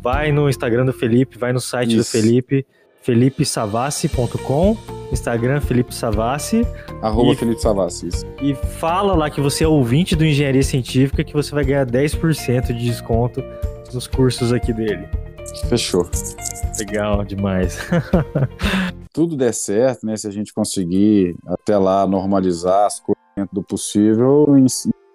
vai 0.02 0.32
no 0.32 0.50
Instagram 0.50 0.86
do 0.86 0.94
Felipe, 0.94 1.38
vai 1.38 1.54
no 1.54 1.62
site 1.62 1.96
Isso. 1.96 1.98
do 1.98 2.22
Felipe, 2.22 2.66
felipesavassi.com, 3.02 4.78
Instagram 5.12 5.62
Felipe 5.62 5.94
Savassi. 5.94 6.66
Arroba 7.02 7.34
e, 7.34 7.36
Felipe 7.36 7.62
Savassi, 7.62 8.08
isso. 8.08 8.26
E 8.42 8.54
fala 8.54 9.16
lá 9.16 9.30
que 9.30 9.42
você 9.42 9.64
é 9.64 9.68
ouvinte 9.68 10.16
do 10.16 10.26
Engenharia 10.26 10.64
Científica 10.64 11.24
que 11.24 11.34
você 11.34 11.54
vai 11.54 11.64
ganhar 11.64 11.86
10% 11.86 12.68
de 12.68 12.86
desconto 12.86 13.44
nos 13.94 14.08
cursos 14.08 14.52
aqui 14.54 14.74
dele. 14.74 15.08
Fechou. 15.68 16.10
Legal 16.80 17.24
demais. 17.24 17.78
tudo 19.14 19.36
der 19.36 19.54
certo, 19.54 20.06
né, 20.06 20.16
se 20.16 20.28
a 20.28 20.32
gente 20.32 20.54
conseguir 20.54 21.36
até 21.46 21.78
lá 21.78 22.08
normalizar 22.08 22.86
as 22.86 23.00
coisas 23.00 23.22
dentro 23.36 23.54
do 23.54 23.64
possível, 23.64 24.58
em 24.58 24.66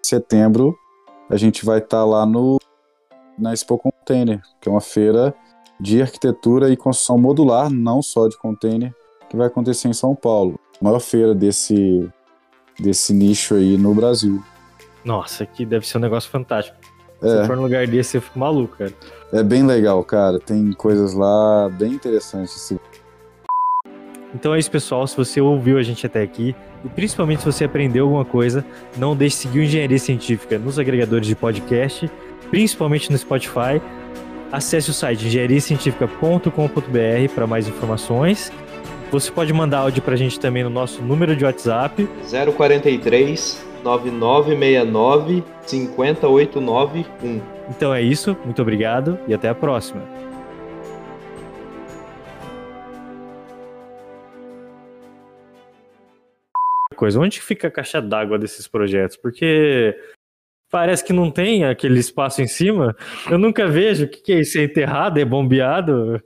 setembro 0.04 0.76
a 1.28 1.36
gente 1.36 1.64
vai 1.64 1.78
estar 1.78 1.98
tá 1.98 2.04
lá 2.04 2.24
no 2.24 2.58
na 3.38 3.52
Expo 3.52 3.78
Container, 3.78 4.40
que 4.60 4.68
é 4.68 4.72
uma 4.72 4.80
feira 4.80 5.34
de 5.78 6.00
arquitetura 6.00 6.70
e 6.70 6.76
construção 6.76 7.18
modular, 7.18 7.70
não 7.70 8.02
só 8.02 8.28
de 8.28 8.38
container, 8.38 8.94
que 9.28 9.36
vai 9.36 9.46
acontecer 9.46 9.88
em 9.88 9.92
São 9.92 10.14
Paulo. 10.14 10.58
A 10.80 10.84
maior 10.84 11.00
feira 11.00 11.34
desse, 11.34 12.08
desse 12.78 13.12
nicho 13.12 13.54
aí 13.54 13.76
no 13.76 13.94
Brasil. 13.94 14.42
Nossa, 15.04 15.44
que 15.44 15.64
deve 15.64 15.86
ser 15.86 15.98
um 15.98 16.00
negócio 16.00 16.30
fantástico. 16.30 16.76
É. 17.22 17.42
Se 17.42 17.46
for 17.46 17.56
no 17.56 17.62
lugar 17.62 17.86
desse, 17.86 18.16
eu 18.16 18.22
fico 18.22 18.38
maluco, 18.38 18.76
cara. 18.76 18.92
É 19.32 19.42
bem 19.42 19.64
legal, 19.64 20.02
cara. 20.04 20.38
Tem 20.38 20.72
coisas 20.72 21.14
lá 21.14 21.68
bem 21.68 21.92
interessantes. 21.92 22.74
Então 24.36 24.54
é 24.54 24.58
isso, 24.58 24.70
pessoal. 24.70 25.06
Se 25.06 25.16
você 25.16 25.40
ouviu 25.40 25.78
a 25.78 25.82
gente 25.82 26.04
até 26.04 26.20
aqui, 26.20 26.54
e 26.84 26.88
principalmente 26.90 27.40
se 27.40 27.46
você 27.46 27.64
aprendeu 27.64 28.04
alguma 28.04 28.24
coisa, 28.24 28.62
não 28.96 29.16
deixe 29.16 29.36
de 29.36 29.42
seguir 29.42 29.60
o 29.60 29.62
Engenharia 29.62 29.98
Científica 29.98 30.58
nos 30.58 30.78
agregadores 30.78 31.26
de 31.26 31.34
podcast, 31.34 32.10
principalmente 32.50 33.10
no 33.10 33.16
Spotify. 33.16 33.80
Acesse 34.52 34.90
o 34.90 34.92
site 34.92 35.26
engenhariacientifica.com.br 35.26 37.34
para 37.34 37.46
mais 37.46 37.66
informações. 37.66 38.52
Você 39.10 39.32
pode 39.32 39.52
mandar 39.54 39.78
áudio 39.78 40.02
para 40.02 40.12
a 40.12 40.18
gente 40.18 40.38
também 40.38 40.62
no 40.62 40.70
nosso 40.70 41.00
número 41.00 41.34
de 41.34 41.44
WhatsApp 41.44 42.06
043 42.54 43.64
9969 43.82 45.42
50891. 45.66 47.40
Então 47.70 47.94
é 47.94 48.02
isso, 48.02 48.36
muito 48.44 48.60
obrigado 48.60 49.18
e 49.26 49.32
até 49.32 49.48
a 49.48 49.54
próxima. 49.54 50.15
Coisa. 56.96 57.20
Onde 57.20 57.40
fica 57.40 57.68
a 57.68 57.70
caixa 57.70 58.02
d'água 58.02 58.38
desses 58.38 58.66
projetos? 58.66 59.16
Porque 59.16 59.96
parece 60.70 61.04
que 61.04 61.12
não 61.12 61.30
tem 61.30 61.64
aquele 61.64 62.00
espaço 62.00 62.42
em 62.42 62.48
cima. 62.48 62.96
Eu 63.30 63.38
nunca 63.38 63.68
vejo 63.68 64.06
o 64.06 64.08
que, 64.08 64.20
que 64.20 64.32
é 64.32 64.40
isso, 64.40 64.58
é 64.58 64.64
enterrado, 64.64 65.20
é 65.20 65.24
bombeado. 65.24 66.20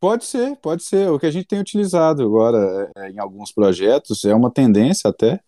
Pode 0.00 0.24
ser, 0.24 0.56
pode 0.56 0.82
ser. 0.82 1.08
O 1.10 1.18
que 1.18 1.26
a 1.26 1.30
gente 1.30 1.46
tem 1.46 1.60
utilizado 1.60 2.22
agora 2.22 2.90
é, 2.96 3.10
em 3.10 3.18
alguns 3.18 3.52
projetos 3.52 4.24
é 4.24 4.34
uma 4.34 4.50
tendência 4.50 5.10
até 5.10 5.40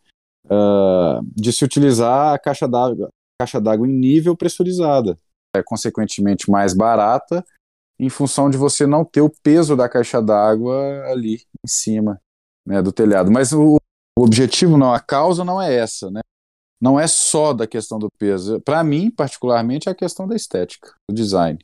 uh, 0.46 1.24
de 1.34 1.52
se 1.52 1.64
utilizar 1.64 2.34
a 2.34 2.38
caixa 2.38 2.68
d'água, 2.68 3.10
caixa 3.40 3.60
d'água 3.60 3.86
em 3.86 3.92
nível 3.92 4.36
pressurizada, 4.36 5.18
é 5.54 5.62
consequentemente 5.62 6.50
mais 6.50 6.74
barata, 6.74 7.44
em 7.98 8.08
função 8.08 8.48
de 8.48 8.56
você 8.56 8.86
não 8.86 9.04
ter 9.04 9.20
o 9.20 9.30
peso 9.42 9.76
da 9.76 9.88
caixa 9.88 10.22
d'água 10.22 11.04
ali 11.06 11.34
em 11.34 11.68
cima 11.68 12.20
né, 12.66 12.80
do 12.80 12.92
telhado. 12.92 13.30
Mas 13.30 13.52
o, 13.52 13.78
o 14.20 14.24
objetivo 14.24 14.76
não, 14.76 14.92
a 14.92 15.00
causa 15.00 15.42
não 15.42 15.62
é 15.62 15.74
essa, 15.74 16.10
né? 16.10 16.20
Não 16.78 17.00
é 17.00 17.06
só 17.06 17.54
da 17.54 17.66
questão 17.66 17.98
do 17.98 18.10
peso. 18.18 18.60
Para 18.60 18.84
mim, 18.84 19.10
particularmente, 19.10 19.88
é 19.88 19.92
a 19.92 19.94
questão 19.94 20.28
da 20.28 20.36
estética, 20.36 20.92
do 21.08 21.14
design. 21.14 21.58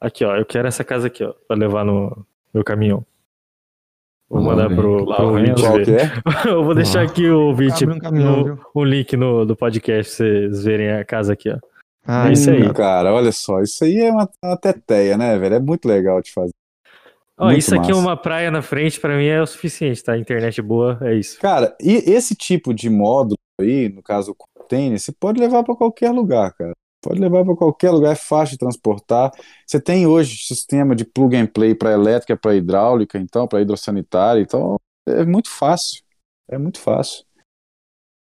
Aqui, 0.00 0.24
ó, 0.24 0.34
eu 0.34 0.46
quero 0.46 0.66
essa 0.66 0.82
casa 0.82 1.08
aqui, 1.08 1.22
ó, 1.22 1.34
para 1.46 1.58
levar 1.58 1.84
no 1.84 2.26
meu 2.54 2.64
caminhão. 2.64 3.04
Vou 4.30 4.40
mandar 4.40 4.74
pro, 4.74 5.04
pro 5.04 5.26
ouvinte 5.26 5.60
ver. 5.84 6.22
eu 6.48 6.64
vou 6.64 6.74
deixar 6.74 7.02
aqui 7.02 7.28
o 7.28 7.48
ouvinte, 7.48 7.84
um 7.84 8.58
o, 8.74 8.82
link 8.82 9.14
no, 9.14 9.44
do 9.44 9.54
podcast 9.54 10.16
pra 10.16 10.24
vocês 10.24 10.64
verem 10.64 10.92
a 10.92 11.04
casa 11.04 11.34
aqui, 11.34 11.50
ó. 11.50 11.58
Ah, 12.06 12.30
é 12.30 12.32
isso 12.32 12.50
aí. 12.50 12.72
Cara, 12.72 13.12
olha 13.12 13.30
só, 13.30 13.60
isso 13.60 13.84
aí 13.84 13.98
é 13.98 14.10
uma, 14.10 14.26
uma 14.42 14.56
teteia, 14.56 15.18
né, 15.18 15.38
velho? 15.38 15.56
É 15.56 15.60
muito 15.60 15.86
legal 15.86 16.22
de 16.22 16.32
fazer. 16.32 16.54
Oh, 17.40 17.50
isso 17.50 17.74
aqui 17.74 17.90
é 17.90 17.94
uma 17.94 18.16
praia 18.16 18.50
na 18.50 18.60
frente, 18.60 19.00
para 19.00 19.16
mim 19.16 19.24
é 19.24 19.40
o 19.40 19.46
suficiente, 19.46 20.04
tá? 20.04 20.16
Internet 20.16 20.60
boa, 20.60 20.98
é 21.00 21.14
isso. 21.14 21.40
Cara, 21.40 21.74
e 21.80 21.92
esse 22.10 22.34
tipo 22.34 22.74
de 22.74 22.90
módulo 22.90 23.38
aí, 23.58 23.88
no 23.88 24.02
caso 24.02 24.32
o 24.32 24.34
container, 24.34 24.98
você 24.98 25.10
pode 25.10 25.40
levar 25.40 25.64
para 25.64 25.74
qualquer 25.74 26.10
lugar, 26.10 26.52
cara. 26.52 26.72
Pode 27.02 27.18
levar 27.18 27.42
para 27.44 27.56
qualquer 27.56 27.90
lugar, 27.90 28.12
é 28.12 28.16
fácil 28.16 28.52
de 28.52 28.58
transportar. 28.58 29.30
Você 29.66 29.80
tem 29.80 30.06
hoje 30.06 30.36
sistema 30.44 30.94
de 30.94 31.04
plug 31.04 31.34
and 31.34 31.46
play 31.46 31.74
para 31.74 31.92
elétrica, 31.92 32.36
para 32.36 32.54
hidráulica, 32.54 33.18
então, 33.18 33.48
para 33.48 33.62
hidrossanitária, 33.62 34.42
então 34.42 34.76
é 35.08 35.24
muito 35.24 35.48
fácil. 35.48 36.02
É 36.50 36.58
muito 36.58 36.78
fácil 36.78 37.24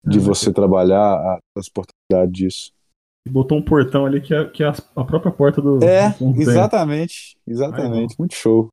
de 0.04 0.18
é, 0.18 0.22
você 0.22 0.52
trabalhar 0.52 1.14
a 1.14 1.38
transportabilidade 1.56 2.32
disso. 2.32 2.72
Botou 3.30 3.58
um 3.58 3.64
portão 3.64 4.06
ali 4.06 4.20
que 4.20 4.34
é, 4.34 4.46
que 4.46 4.64
é 4.64 4.72
a 4.96 5.04
própria 5.04 5.32
porta 5.32 5.62
do. 5.62 5.84
É, 5.84 6.10
do 6.10 6.42
exatamente. 6.42 7.38
Exatamente. 7.48 8.12
Ai, 8.12 8.16
muito 8.18 8.34
show. 8.34 8.70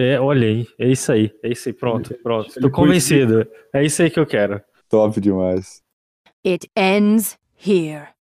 É, 0.00 0.18
olha 0.18 0.46
aí, 0.46 0.66
é 0.78 0.88
isso 0.88 1.12
aí, 1.12 1.30
é 1.42 1.50
isso 1.50 1.68
aí, 1.68 1.72
pronto, 1.74 2.16
pronto. 2.22 2.58
Tô 2.58 2.70
convencido. 2.70 3.46
É 3.72 3.84
isso 3.84 4.02
aí 4.02 4.10
que 4.10 4.18
eu 4.18 4.26
quero. 4.26 4.60
Top 4.88 5.20
demais. 5.20 5.82
It 6.44 6.68
ends 6.74 7.38
here. 7.56 8.08